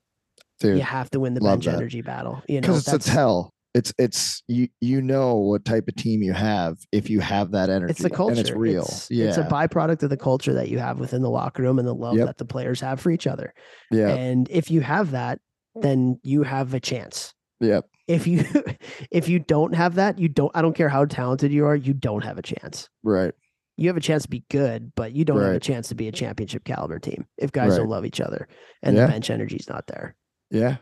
Dude 0.59 0.77
you 0.77 0.83
have 0.83 1.09
to 1.11 1.19
win 1.19 1.33
the 1.35 1.41
bench 1.41 1.65
that. 1.65 1.75
energy 1.75 2.01
battle 2.01 2.41
you 2.47 2.55
know? 2.55 2.61
Because 2.61 2.87
it's 2.91 3.07
a 3.07 3.11
tell 3.11 3.53
it's 3.77 3.93
it's 3.97 4.43
you 4.47 4.67
you 4.81 5.01
know 5.01 5.35
what 5.35 5.63
type 5.65 5.87
of 5.87 5.95
team 5.95 6.21
you 6.23 6.33
have 6.33 6.77
if 6.91 7.09
you 7.09 7.19
have 7.19 7.51
that 7.51 7.69
energy 7.69 7.91
it's 7.91 8.01
the 8.01 8.09
culture 8.09 8.31
and 8.31 8.39
it's 8.39 8.51
real 8.51 8.83
it's, 8.83 9.09
yeah 9.11 9.27
it's 9.27 9.37
a 9.37 9.43
byproduct 9.43 10.03
of 10.03 10.09
the 10.09 10.17
culture 10.17 10.53
that 10.53 10.69
you 10.69 10.79
have 10.79 10.99
within 10.99 11.21
the 11.21 11.29
locker 11.29 11.61
room 11.63 11.77
and 11.79 11.87
the 11.87 11.93
love 11.93 12.15
Yep. 12.17 12.25
that 12.27 12.37
the 12.37 12.45
players 12.45 12.81
have 12.81 12.99
for 12.99 13.11
each 13.11 13.27
other 13.27 13.53
yeah 13.91 14.09
and 14.09 14.47
if 14.49 14.71
you 14.71 14.81
have 14.81 15.11
that 15.11 15.39
then 15.75 16.19
you 16.23 16.43
have 16.43 16.73
a 16.73 16.79
chance 16.79 17.33
yeah 17.59 17.81
if 18.07 18.25
you 18.27 18.43
if 19.11 19.29
you 19.29 19.39
don't 19.39 19.75
have 19.75 19.95
that 19.95 20.17
you 20.19 20.27
don't 20.29 20.51
i 20.55 20.61
don't 20.61 20.75
care 20.75 20.89
how 20.89 21.05
talented 21.05 21.51
you 21.51 21.65
are 21.65 21.75
you 21.75 21.93
don't 21.93 22.23
have 22.23 22.37
a 22.37 22.41
chance 22.43 22.89
right 23.03 23.33
You 23.79 23.89
have 23.89 23.97
a 23.97 24.01
chance 24.01 24.23
to 24.23 24.29
be 24.29 24.43
good, 24.49 24.91
but 24.95 25.13
you 25.13 25.23
don't 25.23 25.39
have 25.39 25.53
a 25.53 25.59
chance 25.59 25.89
to 25.89 25.95
be 25.95 26.07
a 26.07 26.11
championship 26.11 26.63
caliber 26.63 26.97
team 26.99 27.27
if 27.37 27.51
guys 27.51 27.69
Right. 27.71 27.77
don't 27.77 27.89
love 27.89 28.05
each 28.05 28.19
other 28.21 28.47
and 28.81 28.95
Yeah. 28.95 29.05
the 29.05 29.11
bench 29.11 29.29
energy's 29.29 29.69
not 29.69 29.85
there. 29.85 30.15
Yeah. 30.49 30.77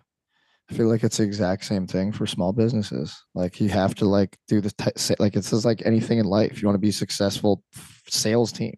I 0.70 0.74
feel 0.74 0.88
like 0.88 1.04
it's 1.04 1.18
the 1.18 1.24
exact 1.24 1.66
same 1.66 1.86
thing 1.86 2.12
for 2.12 2.26
small 2.26 2.52
businesses. 2.52 3.16
Like 3.36 3.62
you 3.62 3.70
have 3.70 3.94
to 3.96 4.06
like 4.06 4.36
do 4.48 4.62
the 4.62 4.74
sa- 4.96 5.14
like 5.20 5.36
it's 5.36 5.52
just 5.52 5.66
like 5.66 5.84
anything 5.86 6.18
in 6.18 6.26
life. 6.26 6.62
You 6.62 6.68
want 6.68 6.76
to 6.76 6.80
be 6.80 6.92
successful 6.92 7.64
sales 8.10 8.52
team, 8.52 8.76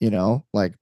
you 0.00 0.10
know, 0.10 0.44
like 0.52 0.74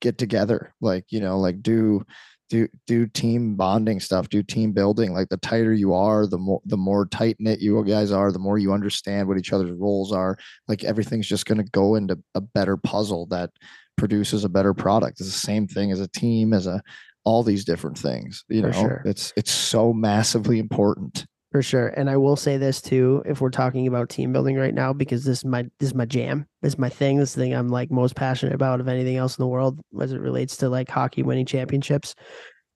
get 0.00 0.16
together, 0.16 0.72
like 0.80 1.06
you 1.10 1.20
know, 1.20 1.40
like 1.40 1.60
do 1.62 2.04
do 2.50 2.68
do 2.86 3.06
team 3.06 3.56
bonding 3.56 3.98
stuff, 3.98 4.28
do 4.28 4.42
team 4.44 4.72
building. 4.72 5.12
Like 5.12 5.28
the 5.28 5.36
tighter 5.38 5.72
you 5.72 5.92
are, 5.92 6.26
the 6.26 6.38
more 6.38 6.60
the 6.66 6.76
more 6.76 7.06
tight 7.06 7.36
knit 7.40 7.60
you 7.60 7.82
guys 7.84 8.12
are, 8.12 8.30
the 8.30 8.38
more 8.38 8.58
you 8.58 8.72
understand 8.72 9.26
what 9.26 9.38
each 9.38 9.52
other's 9.52 9.72
roles 9.72 10.12
are. 10.12 10.36
Like 10.68 10.84
everything's 10.84 11.28
just 11.28 11.46
going 11.46 11.58
to 11.58 11.70
go 11.72 11.96
into 11.96 12.18
a 12.36 12.40
better 12.40 12.76
puzzle 12.76 13.26
that 13.26 13.50
produces 13.96 14.44
a 14.44 14.48
better 14.48 14.74
product. 14.74 15.20
It's 15.20 15.30
the 15.30 15.36
same 15.36 15.66
thing 15.66 15.90
as 15.90 16.00
a 16.00 16.08
team, 16.08 16.52
as 16.52 16.66
a 16.66 16.82
all 17.24 17.42
these 17.42 17.64
different 17.64 17.98
things. 17.98 18.44
You 18.48 18.62
know, 18.62 18.72
sure. 18.72 19.02
it's 19.04 19.32
it's 19.36 19.50
so 19.52 19.92
massively 19.92 20.58
important. 20.58 21.26
For 21.52 21.62
sure. 21.62 21.88
And 21.88 22.08
I 22.08 22.16
will 22.16 22.36
say 22.36 22.58
this 22.58 22.80
too, 22.80 23.24
if 23.26 23.40
we're 23.40 23.50
talking 23.50 23.88
about 23.88 24.08
team 24.08 24.32
building 24.32 24.56
right 24.56 24.74
now, 24.74 24.92
because 24.92 25.24
this 25.24 25.38
is 25.38 25.44
my 25.44 25.62
this 25.80 25.88
is 25.88 25.94
my 25.94 26.04
jam. 26.04 26.46
This 26.62 26.74
is 26.74 26.78
my 26.78 26.88
thing. 26.88 27.18
This 27.18 27.30
is 27.30 27.34
the 27.34 27.42
thing 27.42 27.54
I'm 27.54 27.68
like 27.68 27.90
most 27.90 28.14
passionate 28.14 28.54
about 28.54 28.80
of 28.80 28.86
anything 28.86 29.16
else 29.16 29.36
in 29.36 29.42
the 29.42 29.48
world 29.48 29.80
as 30.00 30.12
it 30.12 30.20
relates 30.20 30.56
to 30.58 30.68
like 30.68 30.88
hockey 30.88 31.22
winning 31.22 31.46
championships. 31.46 32.14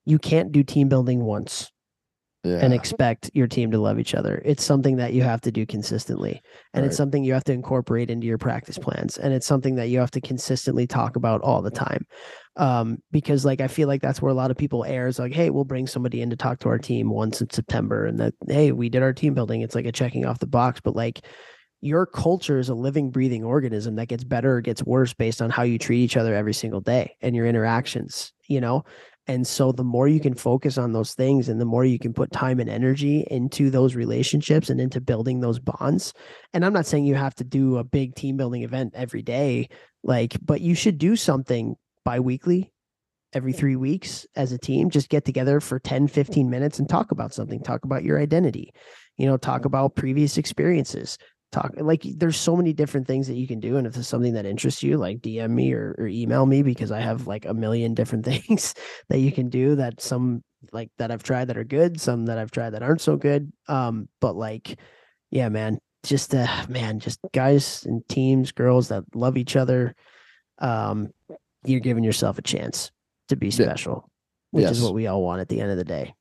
You 0.04 0.18
can't 0.18 0.50
do 0.50 0.64
team 0.64 0.88
building 0.88 1.22
once 1.22 1.70
Yeah. 2.44 2.58
and 2.58 2.74
expect 2.74 3.30
your 3.32 3.46
team 3.46 3.70
to 3.70 3.78
love 3.78 3.98
each 3.98 4.14
other. 4.14 4.42
It's 4.44 4.62
something 4.62 4.96
that 4.96 5.14
you 5.14 5.22
have 5.22 5.40
to 5.42 5.50
do 5.50 5.64
consistently. 5.64 6.42
And 6.74 6.84
it's 6.84 6.96
something 6.96 7.24
you 7.24 7.32
have 7.32 7.44
to 7.44 7.54
incorporate 7.54 8.10
into 8.10 8.26
your 8.26 8.36
practice 8.36 8.76
plans. 8.76 9.16
And 9.16 9.32
it's 9.32 9.46
something 9.46 9.76
that 9.76 9.88
you 9.88 9.98
have 9.98 10.10
to 10.10 10.20
consistently 10.20 10.86
talk 10.86 11.16
about 11.16 11.40
all 11.40 11.62
the 11.62 11.70
time. 11.70 12.06
Um, 12.56 12.98
because 13.10 13.46
like 13.46 13.62
I 13.62 13.68
feel 13.68 13.88
like 13.88 14.02
that's 14.02 14.20
where 14.20 14.30
a 14.30 14.34
lot 14.34 14.50
of 14.50 14.58
people 14.58 14.84
err 14.84 15.06
is 15.06 15.18
like, 15.18 15.32
hey, 15.32 15.48
we'll 15.48 15.64
bring 15.64 15.86
somebody 15.86 16.20
in 16.20 16.28
to 16.30 16.36
talk 16.36 16.58
to 16.60 16.68
our 16.68 16.78
team 16.78 17.08
once 17.08 17.40
in 17.40 17.48
September 17.48 18.04
and 18.04 18.20
that 18.20 18.34
hey, 18.46 18.72
we 18.72 18.90
did 18.90 19.02
our 19.02 19.14
team 19.14 19.32
building. 19.32 19.62
It's 19.62 19.74
like 19.74 19.86
a 19.86 19.92
checking 19.92 20.26
off 20.26 20.38
the 20.38 20.46
box. 20.46 20.80
But 20.82 20.94
like 20.94 21.24
your 21.80 22.04
culture 22.06 22.58
is 22.58 22.68
a 22.68 22.74
living, 22.74 23.10
breathing 23.10 23.44
organism 23.44 23.96
that 23.96 24.08
gets 24.08 24.24
better 24.24 24.56
or 24.56 24.60
gets 24.60 24.82
worse 24.84 25.14
based 25.14 25.40
on 25.40 25.50
how 25.50 25.62
you 25.62 25.78
treat 25.78 26.00
each 26.00 26.16
other 26.16 26.34
every 26.34 26.54
single 26.54 26.80
day 26.80 27.16
and 27.20 27.34
your 27.34 27.46
interactions, 27.46 28.32
you 28.48 28.60
know? 28.60 28.84
And 29.26 29.46
so 29.46 29.72
the 29.72 29.84
more 29.84 30.06
you 30.06 30.20
can 30.20 30.34
focus 30.34 30.76
on 30.76 30.92
those 30.92 31.14
things 31.14 31.48
and 31.48 31.60
the 31.60 31.64
more 31.64 31.84
you 31.84 31.98
can 31.98 32.12
put 32.12 32.30
time 32.30 32.60
and 32.60 32.68
energy 32.68 33.26
into 33.30 33.70
those 33.70 33.94
relationships 33.94 34.68
and 34.68 34.80
into 34.80 35.00
building 35.00 35.40
those 35.40 35.58
bonds. 35.58 36.12
And 36.52 36.64
I'm 36.64 36.74
not 36.74 36.86
saying 36.86 37.06
you 37.06 37.14
have 37.14 37.34
to 37.36 37.44
do 37.44 37.78
a 37.78 37.84
big 37.84 38.14
team 38.14 38.36
building 38.36 38.62
event 38.62 38.92
every 38.94 39.22
day, 39.22 39.70
like, 40.02 40.36
but 40.44 40.60
you 40.60 40.74
should 40.74 40.98
do 40.98 41.16
something 41.16 41.76
bi-weekly 42.04 42.70
every 43.32 43.52
three 43.52 43.76
weeks 43.76 44.26
as 44.36 44.52
a 44.52 44.58
team. 44.58 44.90
Just 44.90 45.08
get 45.08 45.24
together 45.24 45.58
for 45.60 45.78
10 45.78 46.08
15 46.08 46.50
minutes 46.50 46.78
and 46.78 46.88
talk 46.88 47.10
about 47.10 47.32
something. 47.34 47.62
Talk 47.62 47.84
about 47.84 48.04
your 48.04 48.20
identity. 48.20 48.72
You 49.16 49.26
know 49.26 49.36
talk 49.36 49.64
about 49.64 49.94
previous 49.94 50.38
experiences 50.38 51.18
talk 51.54 51.72
like 51.76 52.02
there's 52.16 52.36
so 52.36 52.56
many 52.56 52.72
different 52.72 53.06
things 53.06 53.26
that 53.28 53.36
you 53.36 53.46
can 53.46 53.60
do 53.60 53.76
and 53.76 53.86
if 53.86 53.94
there's 53.94 54.08
something 54.08 54.34
that 54.34 54.44
interests 54.46 54.82
you 54.82 54.96
like 54.98 55.18
dm 55.20 55.50
me 55.50 55.72
or, 55.72 55.94
or 55.98 56.06
email 56.06 56.44
me 56.46 56.62
because 56.62 56.90
i 56.90 57.00
have 57.00 57.26
like 57.26 57.44
a 57.46 57.54
million 57.54 57.94
different 57.94 58.24
things 58.32 58.74
that 59.08 59.18
you 59.18 59.30
can 59.30 59.48
do 59.48 59.74
that 59.76 60.00
some 60.00 60.42
like 60.72 60.90
that 60.98 61.10
i've 61.10 61.22
tried 61.22 61.46
that 61.48 61.56
are 61.56 61.64
good 61.64 62.00
some 62.00 62.26
that 62.26 62.38
i've 62.38 62.50
tried 62.50 62.70
that 62.70 62.82
aren't 62.82 63.00
so 63.00 63.16
good 63.16 63.52
um 63.68 64.08
but 64.20 64.34
like 64.34 64.78
yeah 65.30 65.48
man 65.48 65.78
just 66.02 66.34
uh 66.34 66.66
man 66.68 66.98
just 66.98 67.18
guys 67.32 67.84
and 67.86 68.06
teams 68.08 68.52
girls 68.52 68.88
that 68.88 69.04
love 69.14 69.36
each 69.36 69.56
other 69.56 69.94
um 70.58 71.08
you're 71.64 71.80
giving 71.80 72.04
yourself 72.04 72.36
a 72.38 72.42
chance 72.42 72.90
to 73.28 73.36
be 73.36 73.46
Yeah. 73.46 73.66
special 73.66 74.10
which 74.50 74.64
is 74.70 74.82
what 74.82 74.94
we 74.94 75.06
all 75.06 75.22
want 75.22 75.40
at 75.40 75.48
the 75.48 75.60
end 75.60 75.70
of 75.70 75.76
the 75.76 75.84
day 75.84 76.12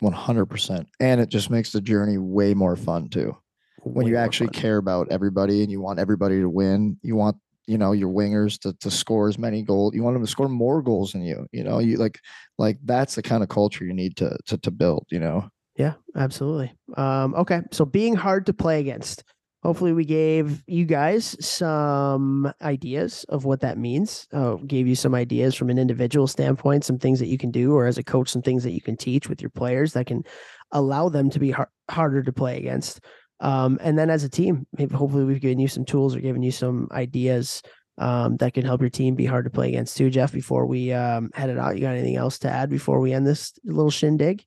One 0.00 0.12
hundred 0.12 0.46
percent, 0.46 0.88
and 0.98 1.20
it 1.20 1.28
just 1.28 1.48
makes 1.50 1.70
the 1.72 1.80
journey 1.80 2.18
way 2.18 2.54
more 2.54 2.74
fun 2.76 3.08
too. 3.08 3.36
When 3.84 4.06
you 4.06 4.16
actually 4.16 4.48
fun. 4.48 4.60
care 4.60 4.76
about 4.76 5.08
everybody 5.10 5.62
and 5.62 5.70
you 5.70 5.80
want 5.80 5.98
everybody 5.98 6.40
to 6.40 6.48
win, 6.48 6.98
you 7.02 7.16
want 7.16 7.36
you 7.66 7.78
know 7.78 7.92
your 7.92 8.10
wingers 8.10 8.58
to 8.60 8.72
to 8.74 8.90
score 8.90 9.28
as 9.28 9.38
many 9.38 9.62
goals. 9.62 9.94
You 9.94 10.02
want 10.02 10.14
them 10.14 10.24
to 10.24 10.30
score 10.30 10.48
more 10.48 10.82
goals 10.82 11.12
than 11.12 11.22
you. 11.22 11.46
You 11.52 11.64
know, 11.64 11.78
you 11.78 11.96
like 11.96 12.18
like 12.58 12.78
that's 12.84 13.14
the 13.14 13.22
kind 13.22 13.42
of 13.42 13.48
culture 13.48 13.84
you 13.84 13.94
need 13.94 14.16
to 14.16 14.36
to 14.46 14.58
to 14.58 14.70
build. 14.70 15.06
You 15.10 15.20
know, 15.20 15.48
Yeah, 15.76 15.94
absolutely. 16.16 16.72
Um, 16.96 17.34
okay, 17.34 17.62
so 17.70 17.84
being 17.84 18.14
hard 18.14 18.46
to 18.46 18.54
play 18.54 18.80
against. 18.80 19.24
Hopefully, 19.62 19.92
we 19.92 20.04
gave 20.04 20.60
you 20.66 20.84
guys 20.84 21.36
some 21.38 22.52
ideas 22.62 23.24
of 23.28 23.44
what 23.44 23.60
that 23.60 23.78
means. 23.78 24.26
Uh, 24.32 24.56
gave 24.56 24.88
you 24.88 24.96
some 24.96 25.14
ideas 25.14 25.54
from 25.54 25.70
an 25.70 25.78
individual 25.78 26.26
standpoint, 26.26 26.84
some 26.84 26.98
things 26.98 27.20
that 27.20 27.28
you 27.28 27.38
can 27.38 27.52
do, 27.52 27.72
or 27.72 27.86
as 27.86 27.96
a 27.96 28.02
coach, 28.02 28.28
some 28.28 28.42
things 28.42 28.64
that 28.64 28.72
you 28.72 28.80
can 28.80 28.96
teach 28.96 29.28
with 29.28 29.40
your 29.40 29.50
players 29.50 29.92
that 29.92 30.06
can 30.06 30.24
allow 30.72 31.08
them 31.08 31.30
to 31.30 31.38
be 31.38 31.52
har- 31.52 31.70
harder 31.88 32.24
to 32.24 32.32
play 32.32 32.58
against. 32.58 33.00
Um, 33.42 33.78
and 33.82 33.98
then 33.98 34.08
as 34.08 34.24
a 34.24 34.28
team, 34.28 34.66
maybe 34.78 34.94
hopefully 34.94 35.24
we've 35.24 35.40
given 35.40 35.58
you 35.58 35.68
some 35.68 35.84
tools 35.84 36.16
or 36.16 36.20
given 36.20 36.42
you 36.42 36.52
some 36.52 36.88
ideas 36.92 37.60
um, 37.98 38.36
that 38.38 38.54
can 38.54 38.64
help 38.64 38.80
your 38.80 38.88
team 38.88 39.14
be 39.14 39.26
hard 39.26 39.44
to 39.44 39.50
play 39.50 39.68
against 39.68 39.96
too. 39.96 40.08
Jeff, 40.08 40.32
before 40.32 40.64
we 40.64 40.92
um, 40.92 41.28
head 41.34 41.50
it 41.50 41.58
out, 41.58 41.74
you 41.74 41.82
got 41.82 41.94
anything 41.94 42.16
else 42.16 42.38
to 42.40 42.48
add 42.48 42.70
before 42.70 43.00
we 43.00 43.12
end 43.12 43.26
this 43.26 43.52
little 43.64 43.90
shindig? 43.90 44.44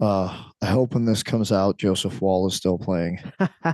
uh, 0.00 0.44
I 0.60 0.66
hope 0.66 0.94
when 0.94 1.04
this 1.04 1.22
comes 1.22 1.52
out, 1.52 1.78
Joseph 1.78 2.20
Woll 2.20 2.46
is 2.48 2.54
still 2.54 2.78
playing. 2.78 3.20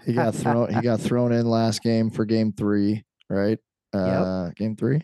He 0.05 0.13
got 0.13 0.35
thrown. 0.35 0.73
he 0.73 0.81
got 0.81 1.01
thrown 1.01 1.33
in 1.33 1.47
last 1.47 1.83
game 1.83 2.11
for 2.11 2.25
game 2.25 2.53
three, 2.53 3.05
right? 3.29 3.59
Uh, 3.93 4.51
game 4.57 4.77
three. 4.77 5.03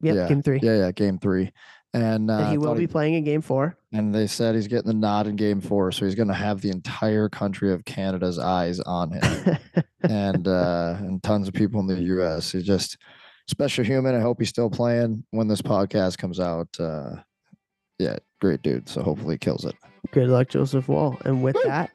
Yep, 0.00 0.14
yeah, 0.14 0.28
game 0.28 0.42
three. 0.42 0.60
Yeah, 0.62 0.76
yeah, 0.76 0.92
game 0.92 1.18
three. 1.18 1.50
And, 1.94 2.30
uh, 2.30 2.50
he 2.50 2.58
will 2.58 2.74
be 2.74 2.86
playing 2.86 3.14
in 3.14 3.24
game 3.24 3.40
four. 3.40 3.76
and 3.92 4.14
they 4.14 4.26
said 4.26 4.54
he's 4.54 4.68
getting 4.68 4.88
the 4.88 4.94
nod 4.94 5.26
in 5.26 5.36
game 5.36 5.60
four, 5.60 5.90
so 5.90 6.04
he's 6.04 6.14
going 6.14 6.28
to 6.28 6.34
have 6.34 6.60
the 6.60 6.70
entire 6.70 7.28
country 7.30 7.72
of 7.72 7.84
Canada's 7.86 8.38
eyes 8.38 8.78
on 8.80 9.12
him, 9.12 9.56
and 10.02 10.46
uh, 10.46 10.96
and 10.98 11.22
tons 11.22 11.48
of 11.48 11.54
people 11.54 11.80
in 11.80 11.86
the 11.86 11.98
U.S. 12.00 12.52
He's 12.52 12.64
just 12.64 12.98
special 13.46 13.84
human. 13.84 14.14
I 14.14 14.20
hope 14.20 14.38
he's 14.38 14.50
still 14.50 14.68
playing 14.68 15.24
when 15.30 15.48
this 15.48 15.62
podcast 15.62 16.18
comes 16.18 16.38
out. 16.40 16.68
Uh, 16.78 17.16
yeah, 17.98 18.16
great 18.40 18.60
dude. 18.62 18.88
So 18.88 19.02
hopefully 19.02 19.34
he 19.34 19.38
kills 19.38 19.64
it. 19.64 19.74
Good 20.12 20.28
luck, 20.28 20.48
Joseph 20.50 20.88
Woll. 20.88 21.16
And 21.24 21.42
with 21.42 21.56
that, 21.64 21.90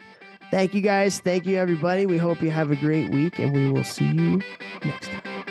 thank 0.49 0.73
you 0.73 0.81
guys. 0.81 1.19
Thank 1.19 1.45
you, 1.45 1.57
everybody. 1.57 2.07
We 2.07 2.17
hope 2.17 2.41
you 2.41 2.49
have 2.49 2.71
a 2.71 2.75
great 2.75 3.11
week, 3.11 3.37
and 3.37 3.53
we 3.53 3.71
will 3.71 3.83
see 3.83 4.07
you 4.07 4.41
next 4.83 5.07
time. 5.09 5.43